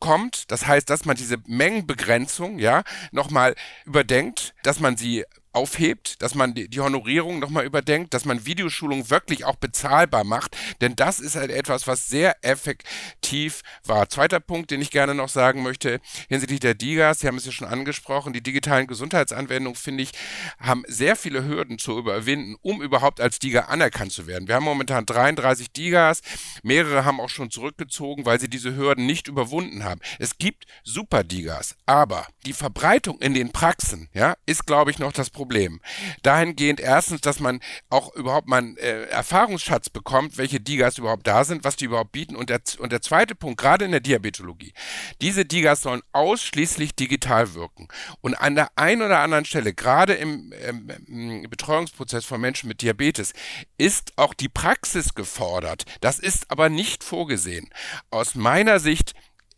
kommt. 0.00 0.50
Das 0.50 0.66
heißt, 0.66 0.90
dass 0.90 1.04
man 1.06 1.16
diese 1.16 1.38
Mengenbegrenzung, 1.46 2.58
ja, 2.58 2.82
nochmal 3.10 3.54
überdenkt, 3.86 4.54
dass 4.62 4.80
man 4.80 4.96
sie 4.96 5.24
aufhebt, 5.54 6.20
dass 6.20 6.34
man 6.34 6.54
die, 6.54 6.80
Honorierung 6.80 7.38
nochmal 7.38 7.64
überdenkt, 7.64 8.12
dass 8.12 8.24
man 8.24 8.44
Videoschulung 8.44 9.08
wirklich 9.08 9.44
auch 9.44 9.56
bezahlbar 9.56 10.24
macht, 10.24 10.56
denn 10.80 10.96
das 10.96 11.20
ist 11.20 11.36
halt 11.36 11.50
etwas, 11.50 11.86
was 11.86 12.08
sehr 12.08 12.36
effektiv 12.44 13.62
war. 13.84 14.08
Zweiter 14.08 14.40
Punkt, 14.40 14.70
den 14.70 14.82
ich 14.82 14.90
gerne 14.90 15.14
noch 15.14 15.28
sagen 15.28 15.62
möchte, 15.62 16.00
hinsichtlich 16.28 16.60
der 16.60 16.74
DIGAs, 16.74 17.20
Sie 17.20 17.28
haben 17.28 17.36
es 17.36 17.46
ja 17.46 17.52
schon 17.52 17.68
angesprochen, 17.68 18.32
die 18.32 18.42
digitalen 18.42 18.86
Gesundheitsanwendungen, 18.86 19.76
finde 19.76 20.02
ich, 20.02 20.10
haben 20.58 20.82
sehr 20.88 21.16
viele 21.16 21.44
Hürden 21.44 21.78
zu 21.78 21.98
überwinden, 21.98 22.56
um 22.60 22.82
überhaupt 22.82 23.20
als 23.20 23.38
DIGA 23.38 23.60
anerkannt 23.62 24.12
zu 24.12 24.26
werden. 24.26 24.48
Wir 24.48 24.56
haben 24.56 24.64
momentan 24.64 25.06
33 25.06 25.72
DIGAs, 25.72 26.20
mehrere 26.62 27.04
haben 27.04 27.20
auch 27.20 27.30
schon 27.30 27.50
zurückgezogen, 27.50 28.26
weil 28.26 28.40
sie 28.40 28.50
diese 28.50 28.76
Hürden 28.76 29.06
nicht 29.06 29.28
überwunden 29.28 29.84
haben. 29.84 30.00
Es 30.18 30.36
gibt 30.36 30.66
super 30.82 31.24
DIGAs, 31.24 31.76
aber 31.86 32.26
die 32.44 32.52
Verbreitung 32.52 33.20
in 33.20 33.32
den 33.32 33.52
Praxen, 33.52 34.08
ja, 34.12 34.36
ist, 34.44 34.66
glaube 34.66 34.90
ich, 34.90 34.98
noch 34.98 35.12
das 35.12 35.30
Problem 35.30 35.43
Problem. 35.44 35.80
Dahingehend 36.22 36.80
erstens, 36.80 37.20
dass 37.20 37.38
man 37.38 37.60
auch 37.90 38.14
überhaupt 38.14 38.48
mal 38.48 38.56
einen 38.56 38.78
äh, 38.78 39.02
Erfahrungsschatz 39.04 39.90
bekommt, 39.90 40.38
welche 40.38 40.58
Digas 40.58 40.96
überhaupt 40.96 41.26
da 41.26 41.44
sind, 41.44 41.64
was 41.64 41.76
die 41.76 41.84
überhaupt 41.84 42.12
bieten. 42.12 42.34
Und 42.34 42.48
der, 42.48 42.62
und 42.78 42.92
der 42.92 43.02
zweite 43.02 43.34
Punkt, 43.34 43.60
gerade 43.60 43.84
in 43.84 43.90
der 43.90 44.00
Diabetologie, 44.00 44.72
diese 45.20 45.44
Digas 45.44 45.82
sollen 45.82 46.00
ausschließlich 46.12 46.94
digital 46.94 47.52
wirken. 47.52 47.88
Und 48.22 48.36
an 48.36 48.54
der 48.54 48.70
einen 48.76 49.02
oder 49.02 49.18
anderen 49.18 49.44
Stelle, 49.44 49.74
gerade 49.74 50.14
im, 50.14 50.50
ähm, 50.62 50.90
im 51.08 51.50
Betreuungsprozess 51.50 52.24
von 52.24 52.40
Menschen 52.40 52.66
mit 52.66 52.80
Diabetes, 52.80 53.34
ist 53.76 54.14
auch 54.16 54.32
die 54.32 54.48
Praxis 54.48 55.12
gefordert. 55.12 55.84
Das 56.00 56.18
ist 56.18 56.50
aber 56.50 56.70
nicht 56.70 57.04
vorgesehen. 57.04 57.68
Aus 58.10 58.34
meiner 58.34 58.80
Sicht 58.80 59.12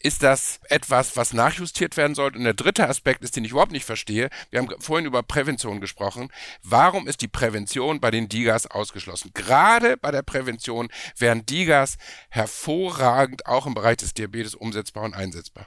ist 0.07 0.23
das 0.23 0.61
etwas, 0.69 1.17
was 1.17 1.33
nachjustiert 1.33 1.97
werden 1.97 2.15
sollte? 2.15 2.39
Und 2.39 2.45
der 2.45 2.55
dritte 2.55 2.89
Aspekt 2.89 3.25
ist, 3.25 3.35
den 3.35 3.45
ich 3.45 3.51
überhaupt 3.51 3.73
nicht 3.73 3.85
verstehe. 3.85 4.31
Wir 4.51 4.61
haben 4.61 4.69
vorhin 4.79 5.05
über 5.05 5.25
Prävention 5.25 5.81
gesprochen. 5.81 6.29
Warum 6.63 7.09
ist 7.09 7.23
die 7.23 7.29
Prävention 7.29 8.01
bei 8.01 8.13
den 8.13 8.29
Digas 8.29 8.71
ausgeschlossen? 8.71 9.33
Gerade 9.35 9.97
bei 9.97 10.13
der 10.13 10.23
Prävention 10.23 10.89
wären 11.19 11.45
Digas 11.45 11.99
hervorragend 12.29 13.47
auch 13.47 13.67
im 13.67 13.75
Bereich 13.75 13.97
des 13.97 14.15
Diabetes 14.15 14.55
umsetzbar 14.55 15.03
und 15.05 15.15
einsetzbar 15.15 15.67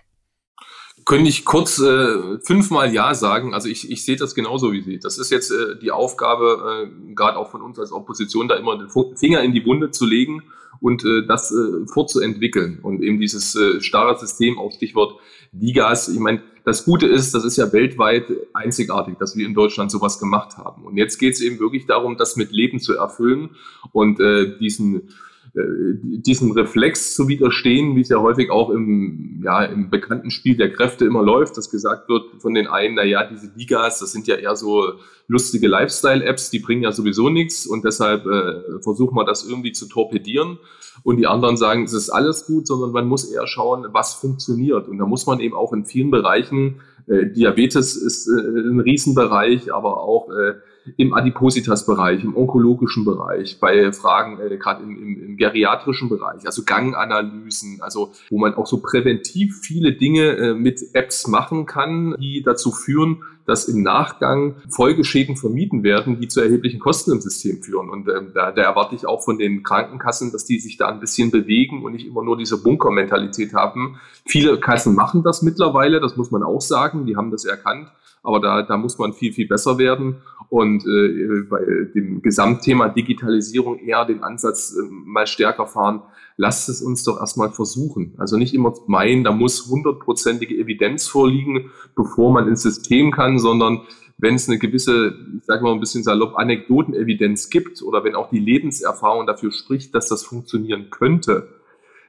könnte 1.05 1.29
ich 1.29 1.45
kurz 1.45 1.79
äh, 1.79 2.39
fünfmal 2.43 2.93
Ja 2.93 3.15
sagen. 3.15 3.53
Also 3.53 3.69
ich, 3.69 3.89
ich 3.89 4.03
sehe 4.03 4.17
das 4.17 4.35
genauso 4.35 4.73
wie 4.73 4.81
Sie. 4.81 4.99
Das 4.99 5.17
ist 5.17 5.31
jetzt 5.31 5.49
äh, 5.49 5.79
die 5.81 5.91
Aufgabe, 5.91 6.89
äh, 6.91 7.15
gerade 7.15 7.37
auch 7.37 7.49
von 7.49 7.61
uns 7.61 7.79
als 7.79 7.93
Opposition, 7.93 8.49
da 8.49 8.55
immer 8.55 8.77
den 8.77 8.89
Finger 9.15 9.41
in 9.41 9.53
die 9.53 9.65
Wunde 9.65 9.91
zu 9.91 10.05
legen 10.05 10.43
und 10.81 11.03
äh, 11.03 11.25
das 11.27 11.51
äh, 11.51 11.85
fortzuentwickeln. 11.87 12.79
Und 12.81 13.01
eben 13.01 13.19
dieses 13.19 13.55
äh, 13.55 13.81
starre 13.81 14.17
System, 14.17 14.57
auch 14.57 14.71
Stichwort 14.71 15.19
Digas. 15.51 16.07
Ich 16.09 16.19
meine, 16.19 16.41
das 16.63 16.85
Gute 16.85 17.07
ist, 17.07 17.33
das 17.33 17.43
ist 17.43 17.57
ja 17.57 17.71
weltweit 17.73 18.25
einzigartig, 18.53 19.15
dass 19.17 19.35
wir 19.35 19.45
in 19.45 19.53
Deutschland 19.53 19.91
sowas 19.91 20.19
gemacht 20.19 20.57
haben. 20.57 20.85
Und 20.85 20.97
jetzt 20.97 21.17
geht 21.17 21.33
es 21.33 21.41
eben 21.41 21.59
wirklich 21.59 21.85
darum, 21.85 22.17
das 22.17 22.35
mit 22.35 22.51
Leben 22.51 22.79
zu 22.79 22.95
erfüllen 22.95 23.51
und 23.91 24.19
äh, 24.19 24.57
diesen 24.59 25.09
diesem 25.53 26.51
Reflex 26.51 27.15
zu 27.15 27.27
widerstehen, 27.27 27.95
wie 27.95 28.01
es 28.01 28.09
ja 28.09 28.19
häufig 28.19 28.51
auch 28.51 28.69
im, 28.69 29.41
ja, 29.43 29.65
im 29.65 29.89
bekannten 29.89 30.29
Spiel 30.29 30.55
der 30.55 30.71
Kräfte 30.71 31.05
immer 31.05 31.23
läuft, 31.23 31.57
dass 31.57 31.71
gesagt 31.71 32.07
wird 32.07 32.23
von 32.39 32.53
den 32.53 32.67
einen, 32.67 32.95
na 32.95 33.03
ja, 33.03 33.27
diese 33.27 33.51
Ligas, 33.55 33.99
das 33.99 34.11
sind 34.11 34.27
ja 34.27 34.35
eher 34.35 34.55
so 34.55 34.93
lustige 35.27 35.67
Lifestyle-Apps, 35.67 36.49
die 36.49 36.59
bringen 36.59 36.83
ja 36.83 36.91
sowieso 36.91 37.29
nichts 37.29 37.65
und 37.65 37.83
deshalb 37.83 38.25
äh, 38.25 38.81
versuchen 38.81 39.15
wir 39.15 39.25
das 39.25 39.47
irgendwie 39.47 39.71
zu 39.71 39.87
torpedieren. 39.87 40.57
Und 41.03 41.17
die 41.17 41.27
anderen 41.27 41.55
sagen, 41.55 41.83
es 41.83 41.93
ist 41.93 42.09
alles 42.09 42.45
gut, 42.45 42.67
sondern 42.67 42.91
man 42.91 43.07
muss 43.07 43.31
eher 43.31 43.47
schauen, 43.47 43.87
was 43.91 44.15
funktioniert. 44.15 44.87
Und 44.87 44.97
da 44.97 45.05
muss 45.05 45.25
man 45.25 45.39
eben 45.39 45.55
auch 45.55 45.71
in 45.71 45.85
vielen 45.85 46.11
Bereichen, 46.11 46.81
äh, 47.07 47.27
Diabetes 47.27 47.95
ist 47.95 48.27
äh, 48.27 48.31
ein 48.31 48.79
Riesenbereich, 48.79 49.73
aber 49.73 50.01
auch 50.01 50.29
äh, 50.29 50.55
im 50.97 51.13
Adipositas-Bereich, 51.13 52.23
im 52.23 52.35
onkologischen 52.35 53.05
Bereich, 53.05 53.59
bei 53.59 53.91
Fragen 53.91 54.39
äh, 54.39 54.57
gerade 54.57 54.83
im, 54.83 54.97
im, 54.97 55.23
im 55.23 55.37
geriatrischen 55.37 56.09
Bereich, 56.09 56.45
also 56.45 56.63
Ganganalysen, 56.65 57.81
also 57.81 58.11
wo 58.29 58.37
man 58.37 58.53
auch 58.55 58.67
so 58.67 58.81
präventiv 58.81 59.59
viele 59.61 59.93
Dinge 59.93 60.37
äh, 60.37 60.53
mit 60.53 60.81
Apps 60.93 61.27
machen 61.27 61.65
kann, 61.65 62.15
die 62.19 62.41
dazu 62.43 62.71
führen, 62.71 63.23
dass 63.49 63.67
im 63.67 63.81
Nachgang 63.81 64.55
Folgeschäden 64.69 65.35
vermieden 65.35 65.83
werden, 65.83 66.19
die 66.21 66.27
zu 66.27 66.39
erheblichen 66.39 66.79
Kosten 66.79 67.11
im 67.11 67.19
System 67.19 67.61
führen. 67.63 67.89
Und 67.89 68.07
ähm, 68.07 68.31
da, 68.33 68.51
da 68.51 68.61
erwarte 68.61 68.95
ich 68.95 69.07
auch 69.07 69.23
von 69.23 69.37
den 69.37 69.63
Krankenkassen, 69.63 70.31
dass 70.31 70.45
die 70.45 70.59
sich 70.59 70.77
da 70.77 70.87
ein 70.87 70.99
bisschen 70.99 71.31
bewegen 71.31 71.83
und 71.83 71.93
nicht 71.93 72.05
immer 72.05 72.23
nur 72.23 72.37
diese 72.37 72.61
Bunkermentalität 72.61 73.53
haben. 73.53 73.99
Viele 74.25 74.59
Kassen 74.59 74.95
machen 74.95 75.23
das 75.23 75.41
mittlerweile, 75.41 75.99
das 75.99 76.15
muss 76.15 76.31
man 76.31 76.43
auch 76.43 76.61
sagen, 76.61 77.05
die 77.05 77.17
haben 77.17 77.31
das 77.31 77.43
erkannt. 77.43 77.91
Aber 78.21 78.39
da, 78.39 78.61
da 78.61 78.77
muss 78.77 78.97
man 78.97 79.13
viel, 79.13 79.33
viel 79.33 79.47
besser 79.47 79.77
werden 79.77 80.17
und 80.49 80.85
äh, 80.85 81.43
bei 81.49 81.59
dem 81.93 82.21
Gesamtthema 82.21 82.89
Digitalisierung 82.89 83.79
eher 83.79 84.03
den 84.05 84.23
Ansatz 84.23 84.75
äh, 84.75 84.81
mal 84.89 85.27
stärker 85.27 85.67
fahren. 85.67 86.01
Lasst 86.41 86.69
es 86.69 86.81
uns 86.81 87.03
doch 87.03 87.19
erstmal 87.19 87.51
versuchen. 87.51 88.13
Also 88.17 88.37
nicht 88.37 88.53
immer 88.53 88.73
meinen, 88.87 89.25
da 89.25 89.33
muss 89.33 89.67
hundertprozentige 89.69 90.55
Evidenz 90.55 91.05
vorliegen, 91.05 91.69
bevor 91.97 92.31
man 92.31 92.47
ins 92.47 92.61
System 92.61 93.11
kann, 93.11 93.39
sondern 93.39 93.81
wenn 94.17 94.35
es 94.35 94.47
eine 94.47 94.57
gewisse, 94.57 95.17
ich 95.37 95.43
sage 95.43 95.63
mal 95.63 95.73
ein 95.73 95.81
bisschen 95.81 96.01
salopp, 96.01 96.37
Anekdotenevidenz 96.37 97.49
gibt 97.49 97.81
oder 97.81 98.05
wenn 98.05 98.15
auch 98.15 98.29
die 98.29 98.39
Lebenserfahrung 98.39 99.27
dafür 99.27 99.51
spricht, 99.51 99.93
dass 99.93 100.07
das 100.07 100.23
funktionieren 100.23 100.89
könnte, 100.89 101.49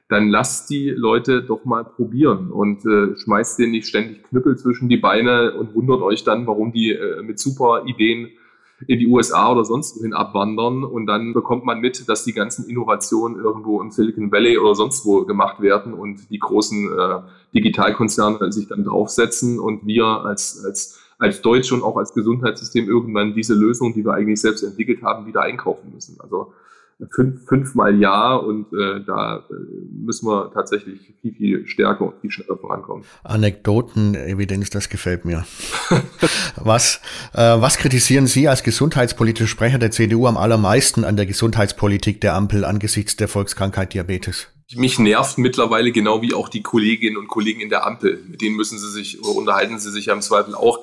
dann 0.07 0.29
lasst 0.29 0.69
die 0.69 0.91
Leute 0.91 1.43
doch 1.43 1.65
mal 1.65 1.83
probieren 1.83 2.51
und 2.51 2.85
äh, 2.85 3.17
schmeißt 3.17 3.59
denen 3.59 3.71
nicht 3.71 3.87
ständig 3.89 4.23
Knüppel 4.23 4.57
zwischen 4.57 4.87
die 4.87 4.95
Beine 4.95 5.55
und 5.55 5.75
wundert 5.75 6.01
euch 6.03 6.23
dann, 6.23 6.47
warum 6.47 6.71
die 6.71 6.93
äh, 6.93 7.21
mit 7.21 7.37
super 7.37 7.83
Ideen 7.85 8.29
in 8.87 8.99
die 8.99 9.07
USA 9.07 9.51
oder 9.51 9.65
sonst 9.65 9.97
wohin 9.97 10.13
abwandern 10.13 10.83
und 10.83 11.05
dann 11.05 11.33
bekommt 11.33 11.65
man 11.65 11.79
mit, 11.79 12.07
dass 12.09 12.23
die 12.23 12.33
ganzen 12.33 12.69
Innovationen 12.69 13.37
irgendwo 13.37 13.81
im 13.81 13.91
Silicon 13.91 14.31
Valley 14.31 14.57
oder 14.57 14.75
sonst 14.75 15.05
wo 15.05 15.25
gemacht 15.25 15.61
werden 15.61 15.93
und 15.93 16.29
die 16.29 16.39
großen 16.39 16.91
äh, 16.97 17.19
Digitalkonzerne 17.53 18.51
sich 18.51 18.67
dann 18.67 18.83
draufsetzen 18.83 19.59
und 19.59 19.85
wir 19.85 20.05
als, 20.05 20.63
als, 20.65 20.99
als 21.17 21.41
Deutsche 21.41 21.75
und 21.75 21.83
auch 21.83 21.97
als 21.97 22.13
Gesundheitssystem 22.13 22.87
irgendwann 22.87 23.33
diese 23.33 23.53
Lösung, 23.53 23.93
die 23.93 24.03
wir 24.03 24.13
eigentlich 24.13 24.41
selbst 24.41 24.63
entwickelt 24.63 25.03
haben, 25.03 25.25
wieder 25.25 25.41
einkaufen 25.41 25.91
müssen. 25.93 26.17
Also 26.19 26.53
fünf, 27.09 27.45
fünfmal 27.47 27.99
ja 27.99 28.35
und 28.35 28.67
äh, 28.73 29.03
da 29.05 29.37
äh, 29.37 29.53
müssen 29.91 30.27
wir 30.27 30.51
tatsächlich 30.53 31.13
viel, 31.21 31.33
viel 31.33 31.67
stärker 31.67 32.05
und 32.05 32.21
viel 32.21 32.31
schneller 32.31 32.57
vorankommen. 32.57 33.03
Anekdotenevidenz, 33.23 34.69
das 34.69 34.89
gefällt 34.89 35.25
mir. 35.25 35.45
was, 36.55 37.01
äh, 37.33 37.39
was 37.39 37.77
kritisieren 37.77 38.27
Sie 38.27 38.47
als 38.47 38.63
gesundheitspolitischer 38.63 39.47
Sprecher 39.47 39.79
der 39.79 39.91
CDU 39.91 40.27
am 40.27 40.37
allermeisten 40.37 41.03
an 41.03 41.15
der 41.15 41.25
Gesundheitspolitik 41.25 42.21
der 42.21 42.35
Ampel 42.35 42.65
angesichts 42.65 43.15
der 43.15 43.27
Volkskrankheit 43.27 43.93
Diabetes? 43.93 44.47
Mich 44.75 44.99
nervt 44.99 45.37
mittlerweile 45.37 45.91
genau 45.91 46.21
wie 46.21 46.33
auch 46.33 46.47
die 46.47 46.61
Kolleginnen 46.61 47.17
und 47.17 47.27
Kollegen 47.27 47.59
in 47.59 47.69
der 47.69 47.85
Ampel. 47.85 48.23
Mit 48.29 48.41
denen 48.41 48.55
müssen 48.55 48.79
Sie 48.79 48.89
sich 48.89 49.21
oder 49.21 49.35
unterhalten 49.35 49.79
Sie 49.79 49.91
sich 49.91 50.05
ja 50.05 50.13
im 50.13 50.21
Zweifel 50.21 50.55
auch 50.55 50.79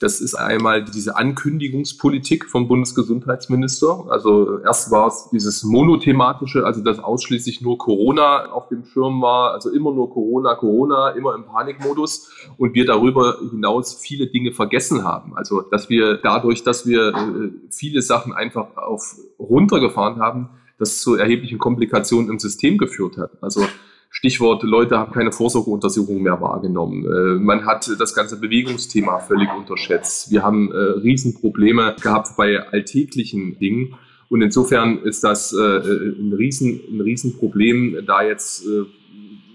das 0.00 0.22
ist 0.22 0.34
einmal 0.34 0.82
diese 0.82 1.16
Ankündigungspolitik 1.16 2.46
vom 2.46 2.66
Bundesgesundheitsminister. 2.68 4.06
Also 4.08 4.58
erst 4.60 4.90
war 4.90 5.08
es 5.08 5.28
dieses 5.30 5.62
monothematische, 5.62 6.64
also 6.64 6.82
dass 6.82 6.98
ausschließlich 6.98 7.60
nur 7.60 7.76
Corona 7.76 8.50
auf 8.50 8.68
dem 8.68 8.86
Schirm 8.86 9.20
war, 9.20 9.52
also 9.52 9.68
immer 9.70 9.92
nur 9.92 10.10
Corona, 10.10 10.54
Corona, 10.54 11.10
immer 11.10 11.34
im 11.34 11.44
Panikmodus 11.44 12.30
und 12.56 12.74
wir 12.74 12.86
darüber 12.86 13.36
hinaus 13.50 13.94
viele 13.94 14.26
Dinge 14.26 14.52
vergessen 14.52 15.04
haben. 15.04 15.36
Also 15.36 15.60
dass 15.60 15.90
wir 15.90 16.16
dadurch, 16.16 16.64
dass 16.64 16.86
wir 16.86 17.08
äh, 17.08 17.50
viele 17.70 18.00
Sachen 18.00 18.32
einfach 18.32 18.78
auf 18.78 19.16
runtergefahren 19.38 20.18
haben, 20.18 20.48
das 20.78 21.02
zu 21.02 21.16
erheblichen 21.16 21.58
Komplikationen 21.58 22.30
im 22.30 22.38
System 22.38 22.78
geführt 22.78 23.18
hat. 23.18 23.32
Also 23.42 23.66
Stichwort, 24.12 24.64
Leute 24.64 24.98
haben 24.98 25.12
keine 25.12 25.30
Vorsorgeuntersuchungen 25.30 26.22
mehr 26.22 26.40
wahrgenommen. 26.40 27.04
Äh, 27.04 27.38
man 27.38 27.64
hat 27.64 27.88
das 27.98 28.12
ganze 28.12 28.40
Bewegungsthema 28.40 29.20
völlig 29.20 29.48
unterschätzt. 29.56 30.32
Wir 30.32 30.42
haben 30.42 30.72
äh, 30.72 30.76
Riesenprobleme 30.76 31.94
gehabt 32.02 32.36
bei 32.36 32.58
alltäglichen 32.58 33.58
Dingen. 33.60 33.94
Und 34.28 34.42
insofern 34.42 34.98
ist 34.98 35.22
das 35.22 35.52
äh, 35.52 35.56
ein, 35.56 36.32
Riesen, 36.36 36.80
ein 36.90 37.00
Riesenproblem, 37.00 38.04
da 38.04 38.22
jetzt 38.22 38.64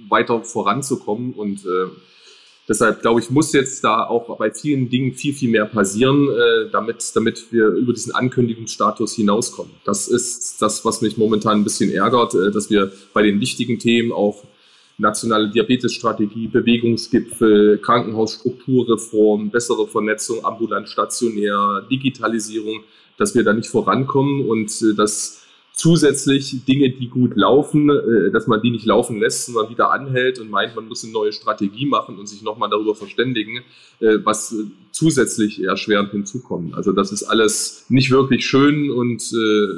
weiter 0.10 0.44
voranzukommen. 0.44 1.34
Und 1.34 1.66
Deshalb 2.68 3.02
glaube 3.02 3.20
ich, 3.20 3.30
muss 3.30 3.54
jetzt 3.54 3.84
da 3.84 4.06
auch 4.06 4.38
bei 4.38 4.52
vielen 4.52 4.90
Dingen 4.90 5.14
viel, 5.14 5.34
viel 5.34 5.52
mehr 5.52 5.66
passieren, 5.66 6.30
äh, 6.30 6.70
damit, 6.72 7.16
damit 7.16 7.52
wir 7.52 7.68
über 7.68 7.94
diesen 7.94 8.14
Ankündigungsstatus 8.14 9.14
hinauskommen. 9.14 9.72
Das 9.84 10.08
ist 10.08 10.62
das, 10.62 10.84
was 10.84 11.02
mich 11.02 11.18
momentan 11.18 11.60
ein 11.60 11.64
bisschen 11.64 11.92
ärgert, 11.92 12.34
äh, 12.34 12.52
dass 12.52 12.72
wir 12.72 12.92
bei 13.14 13.22
den 13.22 13.40
wichtigen 13.40 13.78
Themen 13.78 14.12
auch 14.12 14.44
nationale 14.98 15.50
Diabetesstrategie, 15.50 16.48
Bewegungsgipfel, 16.48 17.78
Krankenhausstrukturreform, 17.80 19.52
bessere 19.52 19.88
Vernetzung 19.88 20.44
ambulant 20.44 20.90
stationär, 20.90 21.86
Digitalisierung, 21.92 22.84
dass 23.18 23.36
wir 23.36 23.44
da 23.44 23.54
nicht 23.54 23.70
vorankommen 23.70 24.48
und 24.48 24.72
äh, 24.82 24.96
dass 24.96 25.45
zusätzlich 25.76 26.64
Dinge, 26.66 26.90
die 26.90 27.10
gut 27.10 27.36
laufen, 27.36 27.90
äh, 27.90 28.32
dass 28.32 28.48
man 28.48 28.62
die 28.62 28.72
nicht 28.72 28.86
laufen 28.86 29.20
lässt, 29.20 29.46
sondern 29.46 29.70
wieder 29.70 29.92
anhält 29.92 30.40
und 30.40 30.50
meint, 30.50 30.76
man 30.76 30.88
muss 30.88 31.04
eine 31.04 31.12
neue 31.12 31.34
Strategie 31.34 31.86
machen 31.86 32.18
und 32.18 32.28
sich 32.28 32.42
nochmal 32.42 32.70
darüber 32.70 32.96
verständigen, 32.96 33.58
äh, 34.00 34.20
was 34.24 34.54
äh, 34.54 34.64
zusätzlich 34.92 35.62
erschwerend 35.62 36.12
hinzukommt. 36.12 36.76
Also 36.76 36.94
das 36.94 37.12
ist 37.12 37.24
alles 37.24 37.86
nicht 37.90 38.10
wirklich 38.12 38.46
schön 38.46 38.90
und 38.90 39.30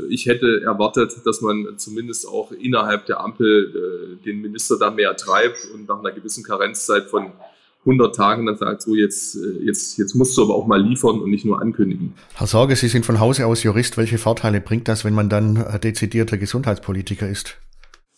ich 0.10 0.28
hätte 0.28 0.62
erwartet, 0.62 1.12
dass 1.26 1.42
man 1.42 1.78
zumindest 1.78 2.28
auch 2.28 2.52
innerhalb 2.52 3.08
der 3.08 3.22
Ampel 3.22 4.20
den 4.24 4.42
Minister 4.42 4.78
da 4.78 4.92
mehr 4.92 5.18
treibt 5.18 5.68
und 5.74 5.88
nach 5.88 6.00
einer 6.00 6.12
gewissen 6.12 6.44
Karenzzeit 6.44 7.06
von 7.06 7.32
100 7.82 8.16
Tagen 8.16 8.46
dann 8.46 8.58
sagt, 8.58 8.82
so 8.82 8.96
jetzt, 8.96 9.36
äh, 9.36 9.66
jetzt, 9.66 9.98
jetzt 9.98 10.14
musst 10.16 10.38
du 10.38 10.44
aber 10.44 10.56
auch 10.56 10.68
mal 10.68 10.82
liefern 10.82 11.20
und 11.20 11.30
nicht 11.30 11.46
nur 11.46 11.62
ankündigen. 11.62 12.14
Herr 12.36 12.48
Sorge, 12.48 12.76
Sie 12.76 12.88
sind 12.88 13.06
von 13.06 13.20
Hause 13.20 13.46
aus 13.46 13.64
Jurist. 13.64 13.98
Welche 13.98 14.18
Vorteile 14.18 14.62
bringt 14.62 14.88
das, 14.88 15.06
wenn 15.06 15.14
man 15.14 15.30
dann 15.30 15.56
äh, 15.58 15.80
dezidierter 15.80 16.38
Gesundheitspolitiker 16.38 17.28
ist? 17.28 17.58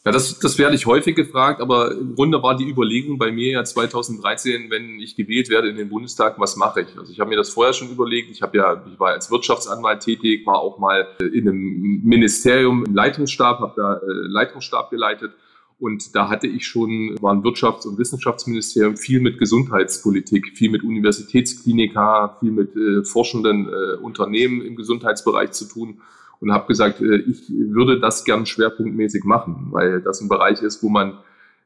Ja, 0.06 0.14
das, 0.14 0.40
das 0.40 0.58
werde 0.58 0.76
ich 0.76 0.86
häufig 0.86 1.14
gefragt, 1.14 1.60
aber 1.60 1.92
im 1.92 2.16
Grunde 2.16 2.42
war 2.42 2.56
die 2.56 2.68
Überlegung 2.70 3.18
bei 3.18 3.34
mir 3.34 3.52
ja 3.52 3.64
2013, 3.66 4.72
wenn 4.72 4.98
ich 4.98 5.18
gewählt 5.18 5.50
werde 5.50 5.68
in 5.68 5.76
den 5.76 5.90
Bundestag, 5.90 6.40
was 6.40 6.56
mache 6.56 6.82
ich? 6.82 6.98
Also 6.98 7.12
ich 7.12 7.20
habe 7.20 7.30
mir 7.30 7.36
das 7.36 7.50
vorher 7.50 7.74
schon 7.74 7.90
überlegt. 7.90 8.32
Ich 8.32 8.42
habe 8.42 8.58
ja, 8.58 8.82
ich 8.90 8.98
war 8.98 9.10
als 9.10 9.30
Wirtschaftsanwalt 9.30 10.00
tätig, 10.00 10.48
war 10.48 10.60
auch 10.60 10.80
mal 10.80 11.06
in 11.20 11.50
einem 11.50 12.02
Ministerium 12.04 12.86
im 12.86 12.96
Leitungsstab, 12.96 13.60
habe 13.60 13.74
da 13.76 13.96
äh, 13.96 14.00
Leitungsstab 14.06 14.90
geleitet 14.90 15.34
und 15.80 16.16
da 16.16 16.30
hatte 16.30 16.48
ich 16.48 16.68
schon, 16.68 17.16
war 17.22 17.34
ein 17.34 17.42
Wirtschafts- 17.42 17.88
und 17.88 17.98
Wissenschaftsministerium, 17.98 18.98
viel 18.98 19.22
mit 19.22 19.40
Gesundheitspolitik, 19.40 20.58
viel 20.58 20.70
mit 20.70 20.84
Universitätsklinika, 20.84 22.38
viel 22.40 22.52
mit 22.52 22.76
äh, 22.76 23.04
forschenden 23.04 23.68
äh, 23.68 23.96
Unternehmen 23.98 24.62
im 24.62 24.76
Gesundheitsbereich 24.76 25.52
zu 25.52 25.66
tun 25.66 26.02
und 26.42 26.52
habe 26.52 26.68
gesagt, 26.68 27.00
äh, 27.02 27.18
ich 27.18 27.50
würde 27.50 28.00
das 28.00 28.26
gern 28.26 28.46
schwerpunktmäßig 28.46 29.24
machen, 29.24 29.68
weil 29.72 30.02
das 30.02 30.20
ein 30.20 30.28
Bereich 30.28 30.62
ist, 30.62 30.84
wo 30.84 30.90
man 30.90 31.18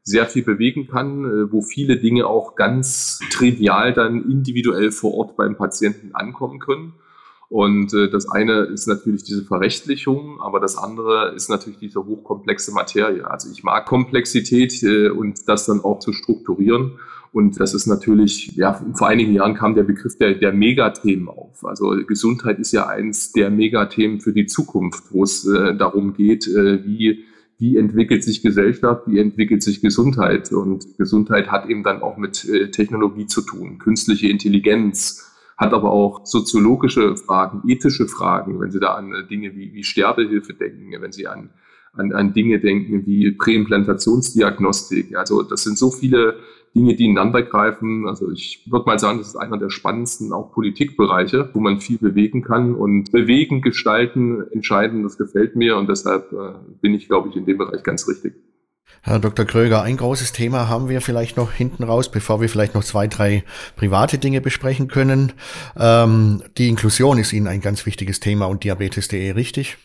sehr 0.03 0.27
viel 0.27 0.43
bewegen 0.43 0.87
kann, 0.87 1.25
äh, 1.25 1.51
wo 1.51 1.61
viele 1.61 1.97
Dinge 1.97 2.27
auch 2.27 2.55
ganz 2.55 3.19
trivial 3.31 3.93
dann 3.93 4.29
individuell 4.29 4.91
vor 4.91 5.15
Ort 5.15 5.37
beim 5.37 5.55
Patienten 5.55 6.13
ankommen 6.13 6.59
können. 6.59 6.93
Und 7.53 7.93
äh, 7.93 8.09
das 8.09 8.27
eine 8.27 8.61
ist 8.61 8.87
natürlich 8.87 9.21
diese 9.25 9.43
Verrechtlichung, 9.43 10.41
aber 10.41 10.59
das 10.59 10.75
andere 10.75 11.33
ist 11.35 11.51
natürlich 11.51 11.77
diese 11.77 12.03
hochkomplexe 12.03 12.71
Materie. 12.71 13.29
Also 13.29 13.47
ich 13.51 13.63
mag 13.63 13.85
Komplexität 13.85 14.81
äh, 14.81 15.09
und 15.09 15.47
das 15.47 15.67
dann 15.67 15.81
auch 15.81 15.99
zu 15.99 16.13
strukturieren. 16.13 16.93
Und 17.31 17.59
das 17.59 17.75
ist 17.75 17.85
natürlich, 17.85 18.55
ja, 18.55 18.83
vor 18.95 19.07
einigen 19.07 19.33
Jahren 19.33 19.53
kam 19.53 19.75
der 19.75 19.83
Begriff 19.83 20.17
der, 20.17 20.33
der 20.33 20.51
Megathemen 20.51 21.27
auf. 21.27 21.63
Also 21.63 21.91
Gesundheit 22.07 22.57
ist 22.57 22.71
ja 22.71 22.87
eins 22.87 23.33
der 23.33 23.51
Megathemen 23.51 24.19
für 24.19 24.33
die 24.33 24.47
Zukunft, 24.47 25.03
wo 25.11 25.21
es 25.21 25.45
äh, 25.45 25.75
darum 25.75 26.15
geht, 26.15 26.47
äh, 26.47 26.83
wie 26.83 27.23
wie 27.59 27.77
entwickelt 27.77 28.23
sich 28.23 28.41
Gesellschaft, 28.41 29.03
wie 29.05 29.19
entwickelt 29.19 29.61
sich 29.61 29.79
Gesundheit. 29.79 30.51
Und 30.51 30.97
Gesundheit 30.97 31.51
hat 31.51 31.69
eben 31.69 31.83
dann 31.83 32.01
auch 32.01 32.17
mit 32.17 32.49
äh, 32.49 32.71
Technologie 32.71 33.27
zu 33.27 33.41
tun, 33.41 33.77
künstliche 33.77 34.27
Intelligenz, 34.27 35.32
hat 35.57 35.73
aber 35.73 35.91
auch 35.91 36.25
soziologische 36.25 37.15
Fragen, 37.15 37.61
ethische 37.67 38.07
Fragen, 38.07 38.59
wenn 38.59 38.71
Sie 38.71 38.79
da 38.79 38.95
an 38.95 39.13
äh, 39.13 39.27
Dinge 39.27 39.55
wie, 39.55 39.73
wie 39.73 39.83
Sterbehilfe 39.83 40.53
denken, 40.53 40.91
wenn 40.99 41.11
Sie 41.11 41.27
an, 41.27 41.49
an, 41.93 42.11
an 42.13 42.33
Dinge 42.33 42.59
denken 42.59 43.05
wie 43.05 43.31
Präimplantationsdiagnostik. 43.31 45.15
Also 45.15 45.43
das 45.43 45.63
sind 45.63 45.77
so 45.77 45.91
viele 45.91 46.37
Dinge, 46.75 46.95
die 46.95 47.05
ineinander 47.05 47.43
greifen. 47.43 48.07
Also 48.07 48.31
ich 48.31 48.67
würde 48.69 48.85
mal 48.85 48.97
sagen, 48.97 49.19
das 49.19 49.29
ist 49.29 49.35
einer 49.35 49.57
der 49.57 49.69
spannendsten 49.69 50.33
auch 50.33 50.51
Politikbereiche, 50.51 51.49
wo 51.53 51.59
man 51.59 51.79
viel 51.79 51.99
bewegen 51.99 52.41
kann 52.41 52.73
und 52.73 53.11
bewegen, 53.11 53.61
gestalten, 53.61 54.43
entscheiden, 54.51 55.03
das 55.03 55.17
gefällt 55.17 55.55
mir 55.55 55.77
und 55.77 55.87
deshalb 55.87 56.31
äh, 56.31 56.53
bin 56.81 56.93
ich, 56.93 57.07
glaube 57.07 57.29
ich, 57.29 57.35
in 57.35 57.45
dem 57.45 57.59
Bereich 57.59 57.83
ganz 57.83 58.07
richtig. 58.07 58.33
Herr 59.01 59.19
Dr. 59.19 59.45
Kröger, 59.45 59.81
ein 59.81 59.97
großes 59.97 60.31
Thema 60.31 60.69
haben 60.69 60.87
wir 60.87 61.01
vielleicht 61.01 61.35
noch 61.35 61.51
hinten 61.51 61.83
raus, 61.83 62.09
bevor 62.09 62.39
wir 62.39 62.47
vielleicht 62.47 62.73
noch 62.73 62.85
zwei, 62.85 63.07
drei 63.07 63.43
private 63.75 64.17
Dinge 64.17 64.39
besprechen 64.39 64.87
können. 64.87 65.33
Ähm, 65.77 66.43
die 66.57 66.69
Inklusion 66.69 67.17
ist 67.17 67.33
Ihnen 67.33 67.47
ein 67.47 67.59
ganz 67.59 67.85
wichtiges 67.85 68.21
Thema 68.21 68.45
und 68.45 68.63
Diabetes.de, 68.63 69.31
richtig? 69.31 69.77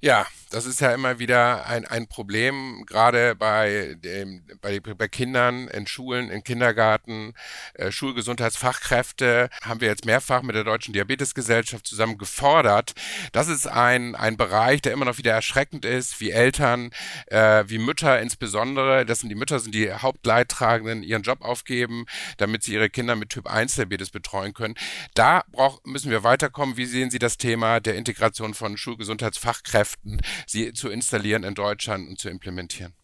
Ja, 0.00 0.26
das 0.52 0.66
ist 0.66 0.80
ja 0.80 0.92
immer 0.92 1.18
wieder 1.18 1.66
ein, 1.66 1.86
ein 1.86 2.06
Problem, 2.06 2.84
gerade 2.86 3.34
bei, 3.34 3.96
dem, 3.98 4.42
bei, 4.60 4.80
bei 4.80 5.08
Kindern 5.08 5.66
in 5.68 5.86
Schulen, 5.86 6.30
in 6.30 6.44
Kindergarten, 6.44 7.32
äh, 7.74 7.90
Schulgesundheitsfachkräfte 7.90 9.48
haben 9.62 9.80
wir 9.80 9.88
jetzt 9.88 10.04
mehrfach 10.04 10.42
mit 10.42 10.54
der 10.54 10.64
Deutschen 10.64 10.92
Diabetesgesellschaft 10.92 11.86
zusammen 11.86 12.18
gefordert. 12.18 12.92
Das 13.32 13.48
ist 13.48 13.66
ein, 13.66 14.14
ein 14.14 14.36
Bereich, 14.36 14.82
der 14.82 14.92
immer 14.92 15.06
noch 15.06 15.16
wieder 15.16 15.32
erschreckend 15.32 15.86
ist, 15.86 16.20
wie 16.20 16.30
Eltern, 16.30 16.90
äh, 17.26 17.64
wie 17.66 17.78
Mütter 17.78 18.20
insbesondere, 18.20 19.06
das 19.06 19.20
sind 19.20 19.30
die 19.30 19.34
Mütter, 19.34 19.58
sind 19.58 19.74
die 19.74 19.92
Hauptleidtragenden, 19.92 21.02
ihren 21.02 21.22
Job 21.22 21.40
aufgeben, 21.40 22.04
damit 22.36 22.62
sie 22.62 22.74
ihre 22.74 22.90
Kinder 22.90 23.16
mit 23.16 23.30
Typ 23.30 23.46
1 23.46 23.76
Diabetes 23.76 24.10
betreuen 24.10 24.52
können. 24.52 24.74
Da 25.14 25.44
brauch, 25.50 25.80
müssen 25.84 26.10
wir 26.10 26.24
weiterkommen. 26.24 26.76
Wie 26.76 26.84
sehen 26.84 27.10
Sie 27.10 27.18
das 27.18 27.38
Thema 27.38 27.80
der 27.80 27.94
Integration 27.94 28.52
von 28.52 28.76
Schulgesundheitsfachkräften? 28.76 30.20
Sie 30.46 30.72
zu 30.72 30.88
installieren 30.88 31.44
in 31.44 31.54
Deutschland 31.54 32.08
und 32.08 32.18
zu 32.18 32.28
implementieren? 32.28 32.94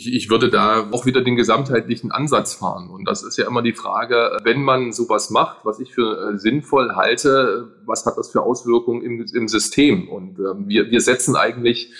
Ich, 0.00 0.30
würde 0.30 0.48
da 0.48 0.88
auch 0.92 1.06
wieder 1.06 1.22
den 1.22 1.34
gesamtheitlichen 1.34 2.12
Ansatz 2.12 2.54
fahren. 2.54 2.88
Und 2.88 3.04
das 3.06 3.24
ist 3.24 3.36
ja 3.36 3.48
immer 3.48 3.62
die 3.62 3.72
Frage, 3.72 4.38
wenn 4.44 4.62
man 4.62 4.92
sowas 4.92 5.30
macht, 5.30 5.64
was 5.64 5.80
ich 5.80 5.92
für 5.92 6.34
äh, 6.34 6.38
sinnvoll 6.38 6.94
halte, 6.94 7.72
was 7.84 8.06
hat 8.06 8.16
das 8.16 8.30
für 8.30 8.42
Auswirkungen 8.42 9.02
im, 9.02 9.26
im 9.34 9.48
System? 9.48 10.08
Und 10.08 10.38
äh, 10.38 10.68
wir, 10.68 10.92
wir 10.92 11.00
setzen 11.00 11.34
eigentlich 11.34 11.92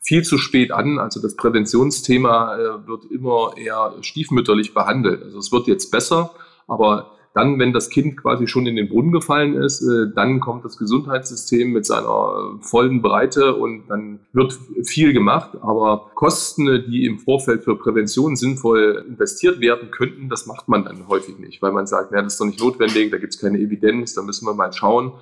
viel 0.00 0.22
zu 0.24 0.38
spät 0.38 0.72
an. 0.72 0.98
Also 0.98 1.20
das 1.20 1.36
Präventionsthema 1.36 2.56
äh, 2.56 2.86
wird 2.86 3.04
immer 3.10 3.52
eher 3.58 3.96
stiefmütterlich 4.00 4.72
behandelt. 4.72 5.22
Also 5.22 5.38
es 5.38 5.52
wird 5.52 5.66
jetzt 5.66 5.90
besser, 5.90 6.34
aber 6.66 7.12
dann, 7.34 7.58
wenn 7.58 7.72
das 7.72 7.88
Kind 7.88 8.16
quasi 8.16 8.46
schon 8.46 8.66
in 8.66 8.76
den 8.76 8.88
Brunnen 8.88 9.10
gefallen 9.10 9.54
ist, 9.54 9.82
äh, 9.82 10.12
dann 10.14 10.40
kommt 10.40 10.64
das 10.64 10.76
Gesundheitssystem 10.76 11.72
mit 11.72 11.86
seiner 11.86 12.58
vollen 12.60 13.00
Breite 13.00 13.54
und 13.54 13.88
dann 13.88 14.20
wird 14.32 14.58
viel 14.84 15.12
gemacht. 15.12 15.56
Aber 15.62 16.10
Kosten, 16.14 16.84
die 16.90 17.06
im 17.06 17.18
Vorfeld 17.18 17.64
für 17.64 17.76
Prävention 17.76 18.36
sinnvoll 18.36 19.04
investiert 19.08 19.60
werden 19.60 19.90
könnten, 19.90 20.28
das 20.28 20.46
macht 20.46 20.68
man 20.68 20.84
dann 20.84 21.08
häufig 21.08 21.38
nicht, 21.38 21.62
weil 21.62 21.72
man 21.72 21.86
sagt, 21.86 22.12
ja, 22.12 22.20
das 22.20 22.34
ist 22.34 22.40
doch 22.40 22.46
nicht 22.46 22.60
notwendig, 22.60 23.10
da 23.10 23.18
gibt 23.18 23.34
es 23.34 23.40
keine 23.40 23.58
Evidenz, 23.58 24.14
da 24.14 24.22
müssen 24.22 24.46
wir 24.46 24.54
mal 24.54 24.72
schauen. 24.72 25.12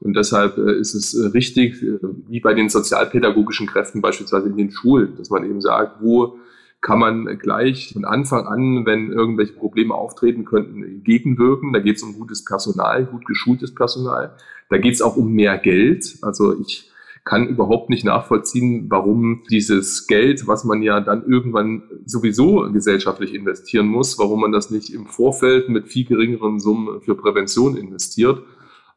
Und 0.00 0.16
deshalb 0.16 0.58
äh, 0.58 0.78
ist 0.78 0.94
es 0.94 1.14
äh, 1.14 1.28
richtig, 1.28 1.76
wie 2.28 2.40
bei 2.40 2.54
den 2.54 2.68
sozialpädagogischen 2.68 3.66
Kräften 3.66 4.00
beispielsweise 4.00 4.48
in 4.48 4.56
den 4.56 4.70
Schulen, 4.70 5.14
dass 5.16 5.30
man 5.30 5.44
eben 5.44 5.60
sagt, 5.60 6.02
wo 6.02 6.38
kann 6.80 6.98
man 6.98 7.38
gleich 7.38 7.92
von 7.92 8.04
Anfang 8.04 8.46
an, 8.46 8.86
wenn 8.86 9.12
irgendwelche 9.12 9.52
Probleme 9.52 9.94
auftreten 9.94 10.44
könnten, 10.44 11.04
gegenwirken. 11.04 11.72
Da 11.72 11.80
geht 11.80 11.96
es 11.96 12.02
um 12.02 12.14
gutes 12.14 12.44
Personal, 12.44 13.04
gut 13.04 13.26
geschultes 13.26 13.74
Personal. 13.74 14.36
Da 14.70 14.78
geht 14.78 14.94
es 14.94 15.02
auch 15.02 15.16
um 15.16 15.32
mehr 15.32 15.58
Geld. 15.58 16.16
Also 16.22 16.58
ich 16.58 16.90
kann 17.24 17.48
überhaupt 17.48 17.90
nicht 17.90 18.04
nachvollziehen, 18.04 18.86
warum 18.88 19.42
dieses 19.50 20.06
Geld, 20.06 20.46
was 20.46 20.64
man 20.64 20.82
ja 20.82 21.00
dann 21.00 21.26
irgendwann 21.26 21.82
sowieso 22.06 22.70
gesellschaftlich 22.72 23.34
investieren 23.34 23.86
muss, 23.86 24.18
warum 24.18 24.40
man 24.40 24.52
das 24.52 24.70
nicht 24.70 24.92
im 24.94 25.06
Vorfeld 25.06 25.68
mit 25.68 25.88
viel 25.88 26.06
geringeren 26.06 26.60
Summen 26.60 27.02
für 27.02 27.14
Prävention 27.14 27.76
investiert. 27.76 28.42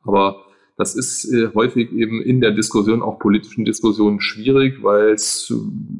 Aber 0.03 0.45
das 0.75 0.95
ist 0.95 1.31
äh, 1.31 1.49
häufig 1.53 1.91
eben 1.91 2.21
in 2.21 2.41
der 2.41 2.51
Diskussion, 2.51 3.01
auch 3.01 3.19
politischen 3.19 3.65
Diskussionen, 3.65 4.19
schwierig, 4.19 4.81
weil 4.81 5.11
es 5.11 5.53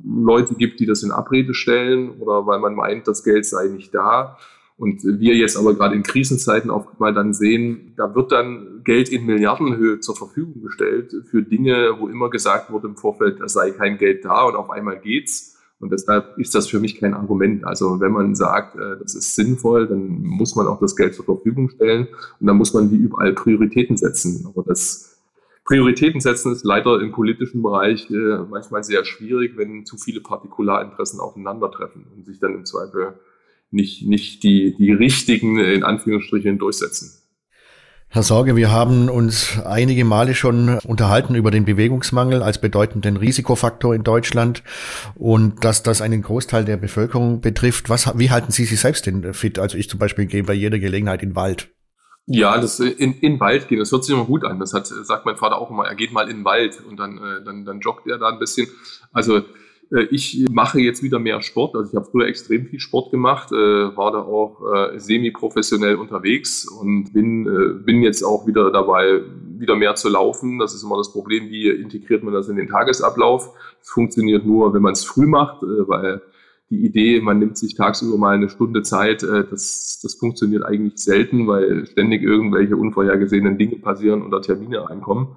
Leute 0.03 0.55
gibt, 0.55 0.79
die 0.79 0.85
das 0.85 1.03
in 1.03 1.11
Abrede 1.11 1.53
stellen 1.53 2.09
oder 2.19 2.47
weil 2.47 2.59
man 2.59 2.75
meint, 2.75 3.07
das 3.07 3.23
Geld 3.23 3.45
sei 3.45 3.67
nicht 3.67 3.93
da. 3.93 4.37
Und 4.75 5.03
wir 5.03 5.35
jetzt 5.35 5.55
aber 5.55 5.75
gerade 5.75 5.95
in 5.95 6.01
Krisenzeiten 6.01 6.71
auch 6.71 6.97
mal 6.97 7.13
dann 7.13 7.33
sehen, 7.33 7.93
da 7.95 8.15
wird 8.15 8.31
dann 8.31 8.81
Geld 8.83 9.09
in 9.09 9.25
Milliardenhöhe 9.25 9.99
zur 9.99 10.15
Verfügung 10.15 10.63
gestellt 10.63 11.13
für 11.29 11.43
Dinge, 11.43 11.95
wo 11.99 12.07
immer 12.07 12.31
gesagt 12.31 12.71
wurde 12.71 12.87
im 12.87 12.97
Vorfeld, 12.97 13.39
da 13.39 13.47
sei 13.47 13.71
kein 13.71 13.99
Geld 13.99 14.25
da 14.25 14.43
und 14.43 14.55
auf 14.55 14.71
einmal 14.71 14.99
geht's. 14.99 15.52
Und 15.83 15.91
deshalb 15.91 16.37
ist 16.37 16.55
das 16.55 16.67
für 16.67 16.79
mich 16.79 16.97
kein 16.99 17.13
Argument. 17.13 17.65
Also 17.65 17.99
wenn 17.99 18.13
man 18.13 18.35
sagt, 18.35 18.75
äh, 18.75 18.97
das 19.01 19.15
ist 19.15 19.35
sinnvoll, 19.35 19.87
dann 19.87 20.23
muss 20.23 20.55
man 20.55 20.65
auch 20.65 20.79
das 20.79 20.95
Geld 20.95 21.13
zur 21.13 21.25
Verfügung 21.25 21.69
stellen 21.69 22.07
und 22.39 22.47
dann 22.47 22.55
muss 22.55 22.73
man 22.73 22.89
wie 22.89 22.95
überall 22.95 23.33
Prioritäten 23.33 23.97
setzen. 23.97 24.45
Aber 24.47 24.63
das 24.65 25.19
Prioritäten 25.65 26.21
setzen 26.21 26.53
ist 26.53 26.63
leider 26.63 27.01
im 27.01 27.11
politischen 27.11 27.61
Bereich 27.61 28.09
äh, 28.09 28.37
manchmal 28.49 28.83
sehr 28.83 29.03
schwierig, 29.03 29.57
wenn 29.57 29.85
zu 29.85 29.97
viele 29.97 30.21
Partikularinteressen 30.21 31.19
aufeinandertreffen 31.19 32.05
und 32.15 32.25
sich 32.25 32.39
dann 32.39 32.55
im 32.55 32.65
Zweifel 32.65 33.13
nicht, 33.71 34.07
nicht 34.07 34.43
die, 34.43 34.75
die 34.75 34.91
richtigen, 34.93 35.57
in 35.59 35.83
Anführungsstrichen, 35.83 36.57
durchsetzen. 36.59 37.22
Herr 38.13 38.21
Sorge, 38.21 38.55
wir 38.55 38.71
haben 38.71 39.09
uns 39.09 39.59
einige 39.65 40.05
Male 40.05 40.35
schon 40.35 40.77
unterhalten 40.85 41.33
über 41.33 41.49
den 41.49 41.65
Bewegungsmangel 41.65 42.43
als 42.43 42.61
bedeutenden 42.61 43.17
Risikofaktor 43.17 43.95
in 43.95 44.03
Deutschland 44.03 44.61
und 45.15 45.65
dass 45.65 45.81
das 45.81 45.99
einen 45.99 46.21
Großteil 46.21 46.63
der 46.63 46.77
Bevölkerung 46.77 47.41
betrifft. 47.41 47.89
Was, 47.89 48.15
wie 48.19 48.29
halten 48.29 48.51
Sie 48.51 48.65
sich 48.65 48.79
selbst 48.79 49.07
denn 49.07 49.33
fit? 49.33 49.57
Also 49.57 49.79
ich 49.79 49.89
zum 49.89 49.97
Beispiel 49.97 50.27
gehe 50.27 50.43
bei 50.43 50.53
jeder 50.53 50.77
Gelegenheit 50.77 51.23
in 51.23 51.29
den 51.29 51.35
Wald. 51.35 51.69
Ja, 52.27 52.55
das 52.61 52.79
in, 52.79 53.13
in 53.13 53.39
Wald 53.39 53.67
gehen, 53.67 53.79
das 53.79 53.91
hört 53.91 54.05
sich 54.05 54.13
immer 54.13 54.25
gut 54.25 54.45
an. 54.45 54.59
Das 54.59 54.75
hat, 54.75 54.85
sagt 54.85 55.25
mein 55.25 55.37
Vater 55.37 55.57
auch 55.57 55.71
immer, 55.71 55.87
er 55.87 55.95
geht 55.95 56.13
mal 56.13 56.29
in 56.29 56.37
den 56.37 56.45
Wald 56.45 56.83
und 56.87 56.97
dann, 56.97 57.17
äh, 57.17 57.43
dann, 57.43 57.65
dann 57.65 57.79
joggt 57.79 58.05
er 58.05 58.19
da 58.19 58.29
ein 58.29 58.37
bisschen. 58.37 58.67
Also 59.11 59.41
ich 60.09 60.45
mache 60.51 60.79
jetzt 60.79 61.03
wieder 61.03 61.19
mehr 61.19 61.41
Sport. 61.41 61.75
Also 61.75 61.91
ich 61.91 61.95
habe 61.95 62.07
früher 62.09 62.27
extrem 62.27 62.65
viel 62.65 62.79
Sport 62.79 63.11
gemacht, 63.11 63.51
äh, 63.51 63.55
war 63.55 64.11
da 64.11 64.19
auch 64.19 64.61
äh, 64.73 64.99
semi-professionell 64.99 65.95
unterwegs 65.95 66.67
und 66.67 67.13
bin, 67.13 67.83
bin 67.85 68.01
jetzt 68.01 68.23
auch 68.23 68.47
wieder 68.47 68.71
dabei, 68.71 69.21
wieder 69.57 69.75
mehr 69.75 69.95
zu 69.95 70.09
laufen. 70.09 70.59
Das 70.59 70.73
ist 70.73 70.83
immer 70.83 70.97
das 70.97 71.11
Problem, 71.11 71.49
wie 71.49 71.69
integriert 71.69 72.23
man 72.23 72.33
das 72.33 72.49
in 72.49 72.55
den 72.55 72.67
Tagesablauf. 72.67 73.49
Es 73.81 73.89
funktioniert 73.89 74.45
nur, 74.45 74.73
wenn 74.73 74.81
man 74.81 74.93
es 74.93 75.03
früh 75.03 75.27
macht, 75.27 75.61
weil 75.61 76.21
die 76.69 76.85
Idee, 76.85 77.21
man 77.21 77.39
nimmt 77.39 77.57
sich 77.57 77.75
tagsüber 77.75 78.17
mal 78.17 78.35
eine 78.35 78.49
Stunde 78.49 78.81
Zeit, 78.81 79.21
das, 79.21 79.99
das 80.01 80.15
funktioniert 80.15 80.65
eigentlich 80.65 80.97
selten, 80.97 81.45
weil 81.45 81.85
ständig 81.85 82.23
irgendwelche 82.23 82.75
unvorhergesehenen 82.75 83.57
Dinge 83.57 83.75
passieren 83.75 84.23
oder 84.23 84.41
Termine 84.41 84.89
reinkommen. 84.89 85.27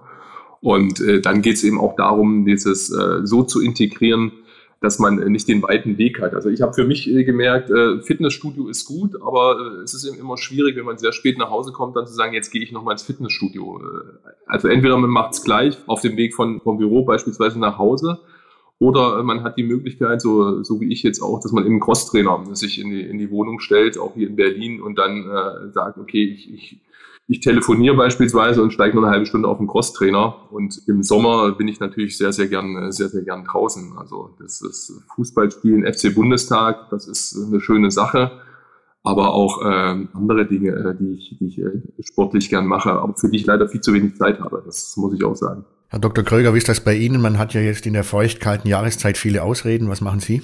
Und 0.61 1.00
äh, 1.00 1.20
dann 1.20 1.42
geht 1.42 1.54
es 1.54 1.64
eben 1.64 1.78
auch 1.78 1.96
darum, 1.96 2.44
dieses 2.44 2.90
äh, 2.90 3.24
so 3.24 3.42
zu 3.44 3.61
integrieren, 3.61 4.32
dass 4.80 4.98
man 4.98 5.20
äh, 5.20 5.28
nicht 5.28 5.48
den 5.48 5.62
weiten 5.62 5.98
Weg 5.98 6.20
hat. 6.20 6.34
Also 6.34 6.48
ich 6.48 6.62
habe 6.62 6.74
für 6.74 6.84
mich 6.84 7.08
äh, 7.08 7.24
gemerkt, 7.24 7.70
äh, 7.70 8.00
Fitnessstudio 8.00 8.68
ist 8.68 8.84
gut, 8.84 9.20
aber 9.20 9.80
es 9.82 9.94
ist 9.94 10.04
eben 10.04 10.18
immer 10.18 10.36
schwierig, 10.36 10.76
wenn 10.76 10.84
man 10.84 10.98
sehr 10.98 11.12
spät 11.12 11.38
nach 11.38 11.50
Hause 11.50 11.72
kommt, 11.72 11.96
dann 11.96 12.06
zu 12.06 12.12
sagen, 12.12 12.34
jetzt 12.34 12.50
gehe 12.50 12.62
ich 12.62 12.72
nochmal 12.72 12.92
ins 12.92 13.02
Fitnessstudio. 13.02 13.80
Also 14.46 14.68
entweder 14.68 14.96
man 14.98 15.10
macht 15.10 15.34
es 15.34 15.42
gleich 15.42 15.78
auf 15.86 16.02
dem 16.02 16.16
Weg 16.16 16.34
von, 16.34 16.60
vom 16.60 16.78
Büro 16.78 17.04
beispielsweise 17.04 17.58
nach 17.58 17.78
Hause 17.78 18.18
oder 18.78 19.22
man 19.22 19.42
hat 19.42 19.56
die 19.56 19.62
Möglichkeit, 19.62 20.20
so, 20.20 20.62
so 20.62 20.80
wie 20.80 20.92
ich 20.92 21.02
jetzt 21.02 21.22
auch, 21.22 21.40
dass 21.40 21.52
man 21.52 21.64
im 21.64 21.80
Crosstrainer 21.80 22.44
sich 22.52 22.78
in 22.78 22.90
die, 22.90 23.00
in 23.00 23.16
die 23.18 23.30
Wohnung 23.30 23.60
stellt, 23.60 23.96
auch 23.96 24.14
hier 24.14 24.28
in 24.28 24.36
Berlin 24.36 24.82
und 24.82 24.98
dann 24.98 25.22
äh, 25.22 25.72
sagt, 25.72 25.96
okay, 25.96 26.22
ich, 26.24 26.52
ich 26.52 26.80
ich 27.28 27.40
telefoniere 27.40 27.96
beispielsweise 27.96 28.62
und 28.62 28.72
steige 28.72 28.94
nur 28.94 29.04
eine 29.04 29.12
halbe 29.12 29.26
Stunde 29.26 29.48
auf 29.48 29.58
den 29.58 29.66
Crosstrainer. 29.66 30.52
Und 30.52 30.80
im 30.86 31.02
Sommer 31.02 31.52
bin 31.52 31.66
ich 31.66 31.80
natürlich 31.80 32.16
sehr, 32.16 32.32
sehr 32.32 32.46
gern, 32.46 32.92
sehr, 32.92 33.08
sehr 33.08 33.22
gern 33.22 33.44
draußen. 33.44 33.98
Also 33.98 34.36
das 34.38 34.62
ist 34.62 35.02
Fußballspielen 35.14 35.92
FC 35.92 36.14
Bundestag, 36.14 36.90
das 36.90 37.08
ist 37.08 37.36
eine 37.48 37.60
schöne 37.60 37.90
Sache. 37.90 38.30
aber 39.06 39.34
auch 39.34 39.62
äh, 39.62 40.06
andere 40.14 40.46
Dinge, 40.46 40.70
äh, 40.70 40.94
die 40.98 41.14
ich, 41.14 41.36
die 41.38 41.46
ich 41.46 41.58
äh, 41.60 42.02
sportlich 42.02 42.50
gern 42.50 42.66
mache, 42.66 42.90
aber 42.90 43.14
für 43.14 43.30
die 43.30 43.36
ich 43.36 43.46
leider 43.46 43.68
viel 43.68 43.80
zu 43.80 43.94
wenig 43.94 44.16
Zeit 44.16 44.40
habe. 44.40 44.60
Das 44.66 44.96
muss 44.96 45.14
ich 45.14 45.22
auch 45.22 45.36
sagen. 45.36 45.64
Herr 45.88 46.00
Dr. 46.00 46.24
Kröger, 46.24 46.54
wie 46.54 46.58
ist 46.58 46.68
das 46.68 46.80
bei 46.80 46.96
Ihnen? 46.96 47.22
Man 47.22 47.38
hat 47.38 47.54
ja 47.54 47.60
jetzt 47.60 47.86
in 47.86 47.92
der 47.92 48.02
feuchtkalten 48.02 48.68
Jahreszeit 48.68 49.16
viele 49.16 49.44
Ausreden. 49.44 49.88
Was 49.88 50.00
machen 50.00 50.18
Sie? 50.18 50.42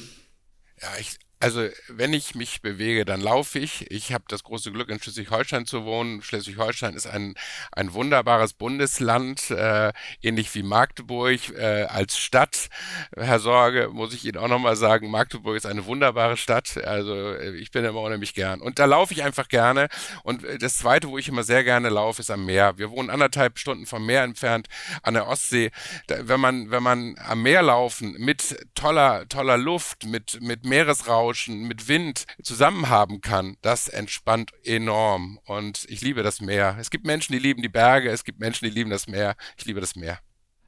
Ja, 0.81 0.89
ich, 1.01 1.19
also 1.43 1.69
wenn 1.89 2.13
ich 2.13 2.37
mich 2.37 2.63
bewege, 2.63 3.05
dann 3.05 3.21
laufe 3.21 3.59
ich. 3.59 3.91
Ich 3.91 4.13
habe 4.13 4.23
das 4.29 4.45
große 4.45 4.71
Glück, 4.71 4.89
in 4.91 5.03
Schleswig-Holstein 5.03 5.67
zu 5.67 5.85
wohnen. 5.85 6.23
Schleswig-Holstein 6.23 6.95
ist 6.95 7.09
ein, 7.09 7.35
ein 7.73 7.95
wunderbares 7.95 8.53
Bundesland, 8.53 9.51
äh, 9.51 9.93
ähnlich 10.23 10.55
wie 10.55 10.63
Magdeburg 10.63 11.41
äh, 11.59 11.87
als 11.89 12.17
Stadt. 12.17 12.69
Herr 13.17 13.41
Sorge, 13.41 13.89
muss 13.93 14.15
ich 14.15 14.25
Ihnen 14.25 14.37
auch 14.37 14.47
nochmal 14.47 14.77
sagen, 14.77 15.11
Magdeburg 15.11 15.57
ist 15.57 15.67
eine 15.67 15.85
wunderbare 15.87 16.37
Stadt. 16.37 16.77
Also 16.77 17.33
äh, 17.33 17.57
ich 17.57 17.73
bin 17.73 17.85
immer 17.85 18.03
unheimlich 18.03 18.35
gern. 18.35 18.61
Und 18.61 18.79
da 18.79 18.85
laufe 18.85 19.13
ich 19.13 19.25
einfach 19.25 19.49
gerne. 19.49 19.89
Und 20.23 20.45
äh, 20.45 20.59
das 20.59 20.79
Zweite, 20.79 21.09
wo 21.09 21.19
ich 21.19 21.27
immer 21.27 21.43
sehr 21.43 21.65
gerne 21.65 21.89
laufe, 21.89 22.23
ist 22.23 22.31
am 22.31 22.47
Meer. 22.47 22.79
Wir 22.79 22.93
wohnen 22.93 23.11
anderthalb 23.11 23.59
Stunden 23.59 23.87
vom 23.87 24.07
Meer 24.07 24.23
entfernt 24.23 24.69
an 25.03 25.15
der 25.15 25.27
Ostsee. 25.27 25.73
Da, 26.07 26.29
wenn, 26.29 26.39
man, 26.39 26.71
wenn 26.71 26.85
man 26.85 27.17
am 27.19 27.43
Meer 27.43 27.63
laufen 27.63 28.15
mit 28.17 28.65
toller, 28.77 29.29
toller 29.29 29.59
Luft, 29.59 30.07
mit, 30.07 30.41
mit 30.41 30.65
Meeresrauschen, 30.65 31.32
Rauschen, 31.33 31.67
mit 31.67 31.89
Wind 31.89 32.27
zusammen 32.43 32.91
haben 32.91 33.23
kann, 33.23 33.57
das 33.63 33.89
entspannt 33.89 34.51
enorm. 34.65 35.39
Und 35.47 35.87
ich 35.89 36.03
liebe 36.03 36.23
das 36.23 36.43
Meer. 36.43 36.77
Es 36.79 36.91
gibt 36.91 37.07
Menschen, 37.07 37.33
die 37.33 37.39
lieben 37.39 37.63
die 37.63 37.71
Berge, 37.71 38.11
es 38.11 38.25
gibt 38.25 38.39
Menschen, 38.39 38.67
die 38.67 38.71
lieben 38.71 38.91
das 38.91 39.07
Meer. 39.07 39.35
Ich 39.57 39.65
liebe 39.65 39.81
das 39.81 39.97
Meer. 39.97 40.19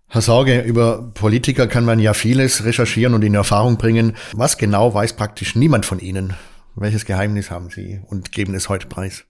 Herr 0.09 0.23
Sorge, 0.23 0.61
über 0.61 1.11
Politiker 1.13 1.67
kann 1.67 1.85
man 1.85 1.99
ja 1.99 2.15
vieles 2.15 2.65
recherchieren 2.65 3.15
und 3.15 3.23
in 3.23 3.35
Erfahrung 3.35 3.77
bringen. 3.77 4.17
Was 4.33 4.57
genau 4.57 4.95
weiß 4.95 5.17
praktisch 5.17 5.55
niemand 5.55 5.85
von 5.85 5.99
Ihnen? 5.99 6.35
Welches 6.77 7.05
Geheimnis 7.05 7.51
haben 7.51 7.69
Sie 7.71 8.01
und 8.07 8.33
geben 8.33 8.55
es 8.55 8.69
heute 8.71 8.87
preis? 8.87 9.25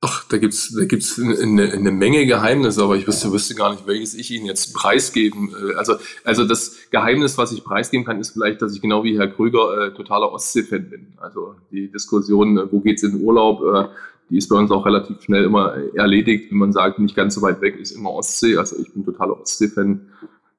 Ach, 0.00 0.28
da 0.28 0.38
gibt's 0.38 0.72
da 0.76 0.84
gibt's 0.84 1.18
eine, 1.18 1.72
eine 1.72 1.90
Menge 1.90 2.24
Geheimnisse, 2.24 2.84
aber 2.84 2.96
ich 2.96 3.08
wüsste, 3.08 3.32
wüsste 3.32 3.56
gar 3.56 3.72
nicht, 3.72 3.84
welches 3.88 4.14
ich 4.14 4.30
Ihnen 4.30 4.46
jetzt 4.46 4.72
preisgeben. 4.72 5.50
Äh, 5.50 5.74
also, 5.74 5.94
also 6.22 6.44
das 6.46 6.76
Geheimnis, 6.90 7.36
was 7.36 7.50
ich 7.50 7.64
preisgeben 7.64 8.06
kann, 8.06 8.20
ist 8.20 8.30
vielleicht, 8.30 8.62
dass 8.62 8.74
ich 8.74 8.80
genau 8.80 9.02
wie 9.02 9.18
Herr 9.18 9.26
Krüger 9.26 9.88
äh, 9.88 9.94
totaler 9.94 10.30
Ostsee-Fan 10.32 10.88
bin. 10.88 11.14
Also 11.16 11.56
die 11.72 11.90
Diskussion, 11.90 12.58
äh, 12.58 12.72
wo 12.72 12.78
geht's 12.78 13.02
in 13.02 13.18
den 13.18 13.24
Urlaub, 13.24 13.60
äh, 13.62 13.88
die 14.30 14.38
ist 14.38 14.48
bei 14.48 14.56
uns 14.56 14.70
auch 14.70 14.86
relativ 14.86 15.20
schnell 15.22 15.44
immer 15.44 15.74
erledigt. 15.94 16.52
Wenn 16.52 16.58
man 16.58 16.72
sagt, 16.72 17.00
nicht 17.00 17.16
ganz 17.16 17.34
so 17.34 17.42
weit 17.42 17.60
weg 17.60 17.76
ist 17.76 17.90
immer 17.90 18.12
Ostsee. 18.12 18.56
Also 18.56 18.76
ich 18.78 18.92
bin 18.92 19.04
totaler 19.04 19.40
Ostsee-Fan. 19.40 20.12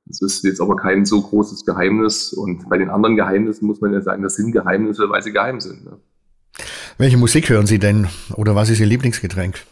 Das 0.06 0.22
ist 0.22 0.44
jetzt 0.44 0.60
aber 0.60 0.76
kein 0.76 1.06
so 1.06 1.22
großes 1.22 1.66
Geheimnis. 1.66 2.34
Und 2.34 2.68
bei 2.68 2.78
den 2.78 2.90
anderen 2.90 3.16
Geheimnissen 3.16 3.68
muss 3.68 3.80
man 3.80 3.94
ja 3.94 4.02
sagen, 4.02 4.24
das 4.24 4.36
sind 4.36 4.52
Geheimnisse, 4.52 5.10
weil 5.10 5.22
sie 5.22 5.32
geheim 5.32 5.62
sind. 5.62 5.86
Ne? 5.86 5.98
Welche 7.00 7.16
Musik 7.16 7.50
hören 7.50 7.66
Sie 7.66 7.80
denn 7.80 8.10
oder 8.36 8.56
was 8.56 8.70
ist 8.70 8.82
Ihr 8.82 8.86
Lieblingsgetränk? 8.86 9.64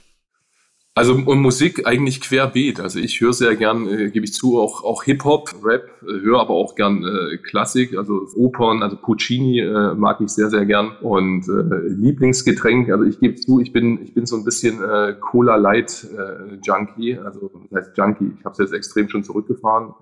Also 0.96 1.14
und 1.14 1.42
Musik 1.42 1.86
eigentlich 1.86 2.22
querbeet. 2.22 2.80
Also 2.80 3.00
ich 3.00 3.20
höre 3.20 3.34
sehr 3.34 3.58
gern, 3.58 3.86
äh, 3.86 4.10
gebe 4.12 4.24
ich 4.24 4.34
zu, 4.34 4.58
auch, 4.58 4.86
auch 4.86 5.04
Hip-Hop, 5.04 5.56
Rap, 5.62 5.90
äh, 6.04 6.22
höre 6.22 6.40
aber 6.40 6.54
auch 6.54 6.76
gern 6.76 7.04
äh, 7.04 7.36
Klassik, 7.36 7.98
also 7.98 8.26
Opern, 8.38 8.82
also 8.82 8.96
Puccini 8.96 9.60
äh, 9.60 9.94
mag 9.94 10.22
ich 10.22 10.30
sehr, 10.30 10.50
sehr 10.50 10.66
gern. 10.66 10.94
Und 11.02 11.50
äh, 11.50 11.90
Lieblingsgetränk, 11.90 12.90
also 12.90 13.04
ich 13.04 13.20
gebe 13.20 13.36
zu, 13.36 13.60
ich 13.60 13.74
bin, 13.74 14.02
ich 14.02 14.14
bin 14.14 14.26
so 14.26 14.38
ein 14.38 14.46
bisschen 14.46 14.82
äh, 14.82 15.14
Cola 15.20 15.58
Light 15.58 16.08
äh, 16.18 16.56
Junkie, 16.64 17.18
also 17.18 17.52
das 17.70 17.88
heißt 17.88 17.98
Junkie, 17.98 18.32
ich 18.40 18.46
habe 18.46 18.54
es 18.54 18.60
jetzt 18.60 18.74
extrem 18.74 19.10
schon 19.10 19.26
zurückgefahren. 19.26 19.94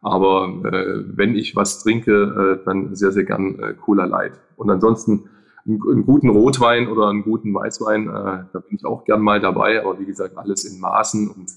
Aber 0.00 0.48
äh, 0.64 1.04
wenn 1.16 1.36
ich 1.36 1.54
was 1.54 1.80
trinke, 1.84 2.58
äh, 2.60 2.64
dann 2.64 2.96
sehr, 2.96 3.12
sehr 3.12 3.22
gern 3.22 3.60
äh, 3.60 3.74
Cola 3.74 4.04
Light. 4.04 4.32
Und 4.56 4.68
ansonsten 4.68 5.28
einen, 5.66 6.04
guten 6.04 6.28
Rotwein 6.28 6.88
oder 6.88 7.08
einen 7.08 7.22
guten 7.22 7.54
Weißwein, 7.54 8.08
äh, 8.08 8.44
da 8.52 8.58
bin 8.68 8.76
ich 8.76 8.84
auch 8.84 9.04
gern 9.04 9.20
mal 9.20 9.40
dabei. 9.40 9.80
Aber 9.80 9.98
wie 9.98 10.06
gesagt, 10.06 10.36
alles 10.36 10.64
in 10.64 10.80
Maßen 10.80 11.28
und 11.30 11.50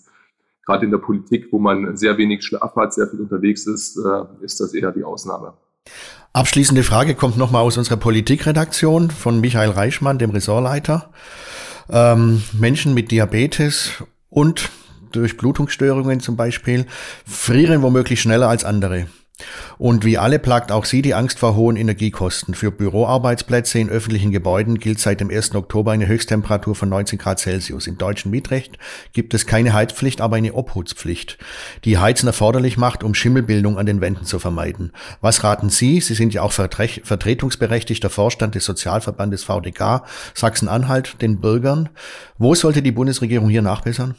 gerade 0.66 0.86
in 0.86 0.92
der 0.92 0.98
Politik, 0.98 1.48
wo 1.52 1.60
man 1.60 1.96
sehr 1.96 2.18
wenig 2.18 2.44
Schlaf 2.44 2.76
hat, 2.76 2.94
sehr 2.94 3.08
viel 3.08 3.22
unterwegs 3.22 3.66
ist, 3.68 3.98
äh, 3.98 4.44
ist 4.44 4.60
das 4.60 4.74
eher 4.74 4.92
die 4.92 5.04
Ausnahme. 5.04 5.54
Abschließende 6.34 6.84
Frage 6.84 7.16
kommt 7.16 7.38
nochmal 7.38 7.64
aus 7.64 7.78
unserer 7.78 7.98
Politikredaktion 7.98 9.12
von 9.12 9.40
Michael 9.40 9.70
Reichmann, 9.70 10.20
dem 10.20 10.32
Ressortleiter. 10.32 11.10
Ähm, 11.90 12.42
Menschen 12.54 12.94
mit 12.94 13.12
Diabetes 13.12 14.04
und 14.30 14.70
durch 15.12 15.38
Blutungsstörungen 15.38 16.20
zum 16.20 16.36
Beispiel 16.36 16.88
frieren 17.26 17.82
womöglich 17.82 18.20
schneller 18.20 18.50
als 18.50 18.66
andere. 18.66 19.08
Und 19.78 20.06
wie 20.06 20.18
alle 20.18 20.40
plagt 20.40 20.72
auch 20.72 20.86
sie 20.86 21.02
die 21.02 21.14
Angst 21.14 21.40
vor 21.40 21.56
hohen 21.56 21.76
Energiekosten. 21.76 22.56
Für 22.56 22.72
Büroarbeitsplätze 22.72 23.80
in 23.80 23.90
öffentlichen 23.90 24.32
Gebäuden 24.32 24.80
gilt 24.80 25.00
seit 25.00 25.20
dem 25.20 25.30
1. 25.30 25.56
Oktober 25.56 25.92
eine 25.92 26.08
Höchsttemperatur 26.08 26.76
von 26.76 26.90
19 26.90 27.20
Grad 27.20 27.40
Celsius. 27.40 27.88
Im 27.88 27.98
deutschen 27.98 28.32
Mietrecht 28.32 28.78
gibt 29.12 29.34
es 29.34 29.46
keine 29.46 29.74
Heizpflicht, 29.74 30.22
aber 30.22 30.38
eine 30.38 30.54
Obhutspflicht, 30.54 31.38
die 31.84 31.98
Heizen 31.98 32.28
erforderlich 32.28 32.78
macht, 32.78 33.04
um 33.04 33.14
Schimmelbildung 33.14 33.78
an 33.78 33.86
den 33.86 34.00
Wänden 34.00 34.26
zu 34.26 34.40
vermeiden. 34.40 34.94
Was 35.20 35.44
raten 35.44 35.70
Sie? 35.70 36.00
Sie 36.00 36.16
sind 36.16 36.34
ja 36.34 36.42
auch 36.42 36.54
vertretungsberechtigter 36.54 38.10
Vorstand 38.10 38.56
des 38.56 38.64
Sozialverbandes 38.64 39.44
VDK 39.44 40.04
Sachsen-Anhalt 40.34 41.22
den 41.22 41.42
Bürgern. 41.42 41.90
Wo 42.38 42.56
sollte 42.56 42.82
die 42.82 42.92
Bundesregierung 42.92 43.50
hier 43.50 43.62
nachbessern? 43.62 44.16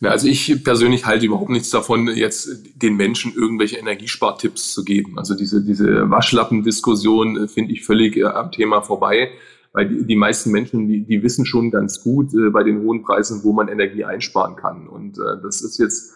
Also 0.00 0.28
ich 0.28 0.62
persönlich 0.62 1.06
halte 1.06 1.26
überhaupt 1.26 1.50
nichts 1.50 1.70
davon, 1.70 2.08
jetzt 2.08 2.48
den 2.80 2.96
Menschen 2.96 3.34
irgendwelche 3.34 3.78
Energiespartipps 3.78 4.72
zu 4.72 4.84
geben. 4.84 5.18
Also 5.18 5.34
diese, 5.34 5.64
diese 5.64 6.08
Waschlappendiskussion 6.08 7.36
äh, 7.36 7.48
finde 7.48 7.72
ich 7.72 7.84
völlig 7.84 8.16
äh, 8.16 8.24
am 8.24 8.52
Thema 8.52 8.80
vorbei, 8.82 9.30
weil 9.72 9.88
die, 9.88 10.06
die 10.06 10.16
meisten 10.16 10.52
Menschen, 10.52 10.86
die, 10.86 11.04
die 11.04 11.22
wissen 11.22 11.46
schon 11.46 11.72
ganz 11.72 12.02
gut 12.02 12.32
äh, 12.32 12.50
bei 12.50 12.62
den 12.62 12.82
hohen 12.82 13.02
Preisen, 13.02 13.42
wo 13.42 13.52
man 13.52 13.66
Energie 13.66 14.04
einsparen 14.04 14.54
kann. 14.54 14.86
Und 14.86 15.18
äh, 15.18 15.42
das 15.42 15.62
ist 15.62 15.78
jetzt 15.78 16.14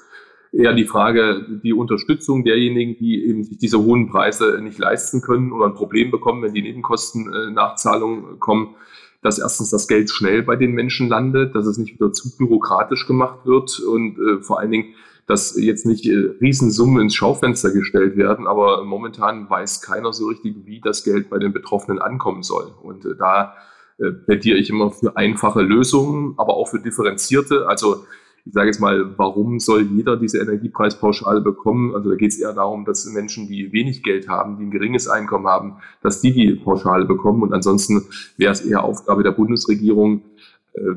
eher 0.53 0.75
die 0.75 0.85
Frage, 0.85 1.45
die 1.65 1.73
Unterstützung 1.73 2.45
derjenigen, 2.45 2.97
die 2.99 3.25
eben 3.27 3.43
sich 3.43 3.59
diese 3.59 3.83
hohen 3.83 4.09
Preise 4.09 4.61
nicht 4.63 4.79
leisten 4.79 5.23
können 5.23 5.51
oder 5.51 5.67
ein 5.67 5.75
Problem 5.75 6.13
bekommen, 6.13 6.43
wenn 6.43 6.55
die 6.55 6.63
Nebenkosten-Nachzahlungen 6.63 8.39
kommen 8.39 8.77
dass 9.23 9.39
erstens 9.39 9.71
das 9.71 9.89
Geld 9.89 10.11
schnell 10.11 10.43
bei 10.43 10.57
den 10.57 10.73
Menschen 10.73 11.09
landet, 11.09 11.55
dass 11.55 11.67
es 11.67 11.79
nicht 11.79 11.95
wieder 11.95 12.13
zu 12.13 12.37
bürokratisch 12.37 13.07
gemacht 13.07 13.47
wird 13.47 13.79
und 13.81 14.19
äh, 14.19 14.43
vor 14.43 14.59
allen 14.59 14.73
Dingen, 14.73 14.95
dass 15.27 15.57
jetzt 15.57 15.87
nicht 15.87 16.07
äh, 16.07 16.31
Riesensummen 16.41 17.01
ins 17.01 17.15
Schaufenster 17.15 17.71
gestellt 17.71 18.17
werden, 18.17 18.47
aber 18.47 18.85
momentan 18.85 19.49
weiß 19.49 19.81
keiner 19.81 20.13
so 20.13 20.27
richtig, 20.27 20.57
wie 20.65 20.81
das 20.81 21.05
Geld 21.05 21.31
bei 21.31 21.39
den 21.39 21.53
Betroffenen 21.53 22.01
ankommen 22.01 22.43
soll. 22.43 22.73
Und 22.83 23.05
äh, 23.07 23.15
da 23.17 23.55
äh, 23.99 24.11
plädiere 24.11 24.59
ich 24.59 24.71
immer 24.71 24.91
für 24.91 25.17
einfache 25.17 25.63
Lösungen, 25.63 26.35
aber 26.37 26.55
auch 26.55 26.69
für 26.69 26.81
differenzierte. 26.81 27.69
Also 27.69 28.05
ich 28.45 28.53
sage 28.53 28.67
jetzt 28.67 28.81
mal, 28.81 29.17
warum 29.19 29.61
soll 29.61 29.83
jeder 29.83 30.17
diese 30.17 30.39
Energiepreispauschale 30.39 31.41
bekommen? 31.41 31.95
Also 31.95 32.11
da 32.11 32.17
geht 32.17 32.33
es 32.33 32.41
eher 32.41 32.53
darum, 32.53 32.85
dass 32.85 33.07
Menschen, 33.07 33.47
die 33.47 33.73
wenig 33.73 34.03
Geld 34.03 34.29
haben, 34.29 34.59
die 34.59 34.65
ein 34.65 34.71
geringes 34.73 35.07
Einkommen 35.07 35.47
haben, 35.47 35.77
dass 36.03 36.21
die 36.21 36.33
die 36.33 36.55
Pauschale 36.57 37.05
bekommen. 37.05 37.43
Und 37.43 37.53
ansonsten 37.53 38.03
wäre 38.37 38.53
es 38.53 38.61
eher 38.63 38.83
Aufgabe 38.83 39.23
der 39.23 39.31
Bundesregierung, 39.31 40.23
äh, 40.75 40.95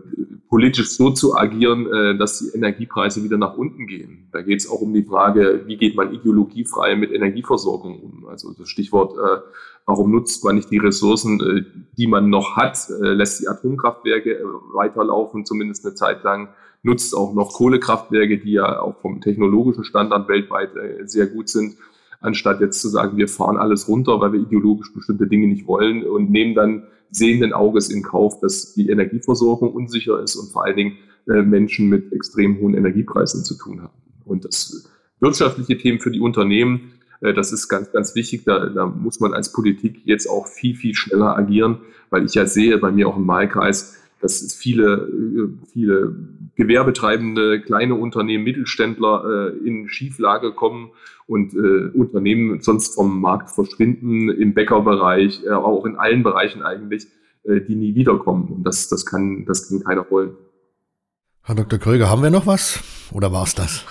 politisch 0.50 0.91
so 0.91 1.12
zu 1.12 1.36
agieren, 1.36 1.86
äh, 1.91 2.18
dass 2.18 2.39
die 2.39 2.58
Energiepreise 2.58 3.24
wieder 3.24 3.38
nach 3.38 3.58
unten 3.58 3.86
gehen. 3.86 4.30
Da 4.32 4.41
geht 4.41 4.62
es 4.62 4.70
auch 4.70 4.82
um 4.82 4.93
die 4.93 5.04
Frage, 5.04 5.64
wie 5.68 5.78
geht 5.78 5.96
man 5.96 6.14
ideologiefrei 6.14 6.96
mit 6.96 7.12
Energieversorgung 7.12 8.00
um? 8.00 8.26
Also 8.28 8.54
das 8.58 8.70
Stichwort, 8.70 9.18
äh, 9.18 9.41
warum 9.86 10.12
nutzt 10.12 10.43
man 10.43 10.56
nicht 10.56 10.72
die 10.72 10.80
Ressourcen, 10.80 11.39
äh, 11.41 11.64
die 11.96 12.08
man 12.08 12.30
noch 12.30 12.56
hat, 12.56 12.89
äh, 12.89 13.14
lässt 13.14 13.41
die 13.41 13.48
Atomkraftwerke 13.48 14.39
äh, 14.39 14.43
weiterlaufen, 14.74 15.46
zumindest 15.46 15.86
eine 15.86 15.93
Zeit 15.93 16.24
lang 16.24 16.50
nutzt 16.86 17.16
auch 17.16 17.34
noch 17.34 17.54
Kohlekraftwerke, 17.54 18.38
die 18.38 18.54
ja 18.54 18.80
auch 18.80 19.02
vom 19.02 19.20
technologischen 19.20 19.84
Standard 19.84 20.30
weltweit 20.30 20.76
äh, 20.76 21.08
sehr 21.08 21.26
gut 21.26 21.50
sind, 21.50 21.78
anstatt 22.22 22.62
jetzt 22.62 22.80
zu 22.80 22.90
sagen, 22.90 23.18
wir 23.18 23.28
fahren 23.28 23.58
alles 23.58 23.88
runter, 23.88 24.20
weil 24.22 24.34
wir 24.34 24.40
ideologisch 24.40 24.94
bestimmte 24.94 25.28
Dinge 25.28 25.48
nicht 25.48 25.68
wollen 25.68 26.06
und 26.06 26.30
nehmen 26.30 26.54
dann 26.54 26.84
sehenden 27.10 27.54
Auges 27.54 27.90
in 27.90 28.04
Kauf, 28.04 28.40
dass 28.40 28.74
die 28.74 28.90
Energieversorgung 28.90 29.74
unsicher 29.74 30.22
ist 30.22 30.36
und 30.36 30.52
vor 30.52 30.66
allen 30.66 30.76
Dingen 30.76 30.98
äh, 31.28 31.42
Menschen 31.42 31.90
mit 31.90 32.14
extrem 32.14 32.60
hohen 32.60 32.76
Energiepreisen 32.76 33.44
zu 33.44 33.58
tun 33.58 33.82
haben. 33.82 33.94
Und 34.24 34.46
das 34.46 34.90
wirtschaftliche 35.20 35.78
Themen 35.78 36.00
für 36.00 36.12
die 36.12 36.20
Unternehmen, 36.20 36.92
äh, 37.22 37.34
das 37.34 37.52
ist 37.52 37.68
ganz, 37.68 37.92
ganz 37.92 38.14
wichtig. 38.14 38.44
Da, 38.46 38.68
da 38.68 38.86
muss 38.86 39.20
man 39.20 39.34
als 39.34 39.52
Politik 39.52 40.02
jetzt 40.06 40.28
auch 40.28 40.48
viel, 40.48 40.76
viel 40.76 40.94
schneller 40.94 41.36
agieren, 41.36 41.80
weil 42.12 42.26
ich 42.26 42.36
ja 42.36 42.46
sehe 42.46 42.78
bei 42.78 42.92
mir 42.92 43.08
auch 43.08 43.18
im 43.18 43.28
Wahlkreis, 43.28 43.98
dass 44.26 44.55
viele, 44.55 45.07
äh, 45.07 45.67
viele 45.71 46.15
Gewerbetreibende, 46.55 47.61
kleine 47.61 47.93
Unternehmen, 47.93 48.43
Mittelständler 48.43 49.53
äh, 49.53 49.67
in 49.67 49.88
Schieflage 49.88 50.53
kommen 50.53 50.91
und 51.28 51.53
äh, 51.53 51.91
Unternehmen 51.95 52.61
sonst 52.61 52.95
vom 52.95 53.21
Markt 53.21 53.51
verschwinden, 53.51 54.30
im 54.30 54.53
Bäckerbereich, 54.55 55.43
aber 55.49 55.65
auch 55.65 55.86
in 55.86 55.95
allen 55.95 56.23
Bereichen 56.23 56.61
eigentlich, 56.61 57.07
die 57.47 57.76
nie 57.76 57.93
wiederkommen. 57.93 58.47
Und 58.47 58.63
das, 58.63 58.89
das, 58.89 59.05
kann, 59.05 59.45
das 59.45 59.69
kann 59.69 59.84
keiner 59.84 60.09
wollen. 60.09 60.32
Herr 61.43 61.53
Dr. 61.53 61.78
Kröger, 61.78 62.09
haben 62.09 62.23
wir 62.23 62.32
noch 62.32 62.47
was 62.47 62.80
oder 63.11 63.32
war 63.32 63.43
es 63.43 63.53
das? 63.53 63.86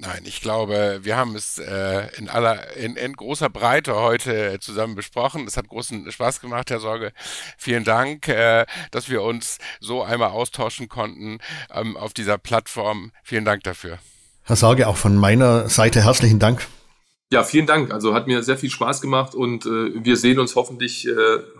Nein, 0.00 0.22
ich 0.26 0.40
glaube, 0.40 1.00
wir 1.02 1.16
haben 1.16 1.34
es 1.34 1.58
äh, 1.58 2.06
in 2.18 2.28
aller, 2.28 2.76
in, 2.76 2.94
in, 2.94 3.14
großer 3.14 3.50
Breite 3.50 3.96
heute 3.96 4.58
zusammen 4.60 4.94
besprochen. 4.94 5.44
Es 5.48 5.56
hat 5.56 5.66
großen 5.66 6.12
Spaß 6.12 6.40
gemacht, 6.40 6.70
Herr 6.70 6.78
Sorge. 6.78 7.10
Vielen 7.56 7.82
Dank, 7.82 8.28
äh, 8.28 8.64
dass 8.92 9.08
wir 9.08 9.22
uns 9.22 9.58
so 9.80 10.04
einmal 10.04 10.30
austauschen 10.30 10.88
konnten 10.88 11.38
ähm, 11.74 11.96
auf 11.96 12.14
dieser 12.14 12.38
Plattform. 12.38 13.10
Vielen 13.24 13.44
Dank 13.44 13.64
dafür. 13.64 13.98
Herr 14.44 14.54
Sorge, 14.54 14.86
auch 14.86 14.96
von 14.96 15.16
meiner 15.16 15.68
Seite 15.68 16.04
herzlichen 16.04 16.38
Dank. 16.38 16.68
Ja, 17.32 17.42
vielen 17.42 17.66
Dank. 17.66 17.92
Also 17.92 18.14
hat 18.14 18.28
mir 18.28 18.44
sehr 18.44 18.56
viel 18.56 18.70
Spaß 18.70 19.00
gemacht 19.00 19.34
und 19.34 19.66
äh, 19.66 20.04
wir 20.04 20.16
sehen 20.16 20.38
uns 20.38 20.54
hoffentlich 20.54 21.08
äh, 21.08 21.12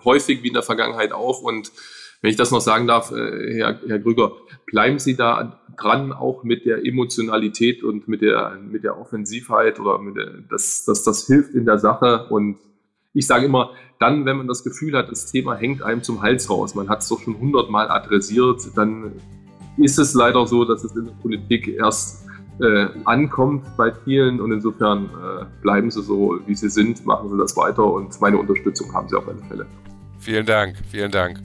häufig 0.04 0.44
wie 0.44 0.48
in 0.48 0.54
der 0.54 0.62
Vergangenheit 0.62 1.10
auch 1.10 1.40
und 1.40 1.72
wenn 2.20 2.30
ich 2.30 2.36
das 2.36 2.50
noch 2.50 2.60
sagen 2.60 2.86
darf, 2.86 3.12
äh, 3.12 3.54
Herr, 3.54 3.80
Herr 3.86 3.98
Grüger, 3.98 4.32
bleiben 4.66 4.98
Sie 4.98 5.16
da 5.16 5.60
dran, 5.76 6.12
auch 6.12 6.42
mit 6.42 6.66
der 6.66 6.84
Emotionalität 6.84 7.84
und 7.84 8.08
mit 8.08 8.22
der, 8.22 8.58
mit 8.60 8.84
der 8.84 8.98
Offensivheit 8.98 9.78
oder 9.78 9.98
mit 9.98 10.16
der, 10.16 10.30
das, 10.50 10.84
das, 10.84 11.04
das 11.04 11.26
hilft 11.26 11.54
in 11.54 11.64
der 11.64 11.78
Sache. 11.78 12.26
Und 12.30 12.58
ich 13.14 13.26
sage 13.26 13.46
immer, 13.46 13.70
dann, 14.00 14.26
wenn 14.26 14.36
man 14.36 14.48
das 14.48 14.64
Gefühl 14.64 14.96
hat, 14.96 15.10
das 15.10 15.30
Thema 15.30 15.56
hängt 15.56 15.82
einem 15.82 16.02
zum 16.02 16.22
Hals 16.22 16.50
raus, 16.50 16.74
man 16.74 16.88
hat 16.88 17.00
es 17.00 17.08
doch 17.08 17.20
schon 17.20 17.38
hundertmal 17.38 17.88
adressiert, 17.88 18.60
dann 18.76 19.12
ist 19.76 19.98
es 19.98 20.14
leider 20.14 20.46
so, 20.46 20.64
dass 20.64 20.84
es 20.84 20.94
in 20.96 21.06
der 21.06 21.12
Politik 21.12 21.68
erst 21.68 22.26
äh, 22.60 22.88
ankommt 23.04 23.64
bei 23.76 23.92
vielen 23.92 24.40
und 24.40 24.52
insofern 24.52 25.06
äh, 25.06 25.44
bleiben 25.62 25.90
Sie 25.90 26.02
so, 26.02 26.40
wie 26.46 26.54
Sie 26.54 26.68
sind, 26.68 27.06
machen 27.06 27.28
Sie 27.30 27.38
das 27.38 27.56
weiter 27.56 27.84
und 27.84 28.20
meine 28.20 28.38
Unterstützung 28.38 28.92
haben 28.92 29.08
Sie 29.08 29.16
auf 29.16 29.28
alle 29.28 29.42
Fälle. 29.48 29.66
Vielen 30.18 30.46
Dank, 30.46 30.76
vielen 30.90 31.12
Dank. 31.12 31.38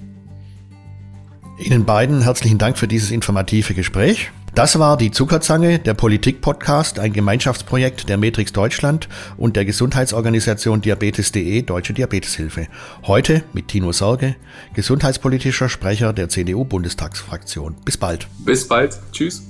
Ihnen 1.58 1.86
beiden 1.86 2.22
herzlichen 2.24 2.58
Dank 2.58 2.78
für 2.78 2.88
dieses 2.88 3.12
informative 3.12 3.74
Gespräch. 3.74 4.32
Das 4.56 4.78
war 4.78 4.98
die 4.98 5.12
Zuckerzange, 5.12 5.80
der 5.80 5.94
Politik-Podcast, 5.94 7.00
ein 7.00 7.14
Gemeinschaftsprojekt 7.14 8.08
der 8.08 8.18
Matrix 8.18 8.54
Deutschland 8.54 9.10
und 9.38 9.56
der 9.56 9.66
Gesundheitsorganisation 9.66 10.82
Diabetes.de 10.82 11.64
Deutsche 11.64 11.94
Diabeteshilfe. 11.94 12.68
Heute 13.04 13.44
mit 13.54 13.68
Tino 13.68 13.92
Sorge, 13.92 14.36
gesundheitspolitischer 14.76 15.70
Sprecher 15.70 16.14
der 16.14 16.30
CDU-Bundestagsfraktion. 16.30 17.76
Bis 17.84 17.98
bald. 17.98 18.28
Bis 18.46 18.68
bald. 18.68 19.00
Tschüss. 19.12 19.44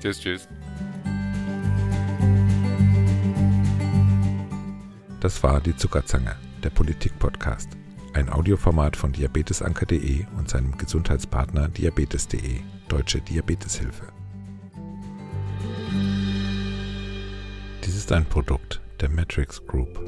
Tschüss, 0.00 0.20
tschüss. 0.20 0.48
Das 5.20 5.42
war 5.42 5.60
die 5.60 5.76
Zuckerzange, 5.76 6.36
der 6.62 6.70
Politik-Podcast 6.70 7.70
ein 8.14 8.30
Audioformat 8.30 8.96
von 8.96 9.12
diabetesanker.de 9.12 10.26
und 10.36 10.48
seinem 10.48 10.76
Gesundheitspartner 10.78 11.68
diabetes.de, 11.68 12.60
Deutsche 12.88 13.20
Diabeteshilfe. 13.20 14.04
Dies 17.84 17.96
ist 17.96 18.12
ein 18.12 18.24
Produkt 18.24 18.80
der 19.00 19.10
Matrix 19.10 19.64
Group. 19.66 19.98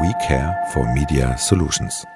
We 0.00 0.12
Care 0.26 0.56
for 0.72 0.84
Media 0.92 1.36
Solutions. 1.38 2.06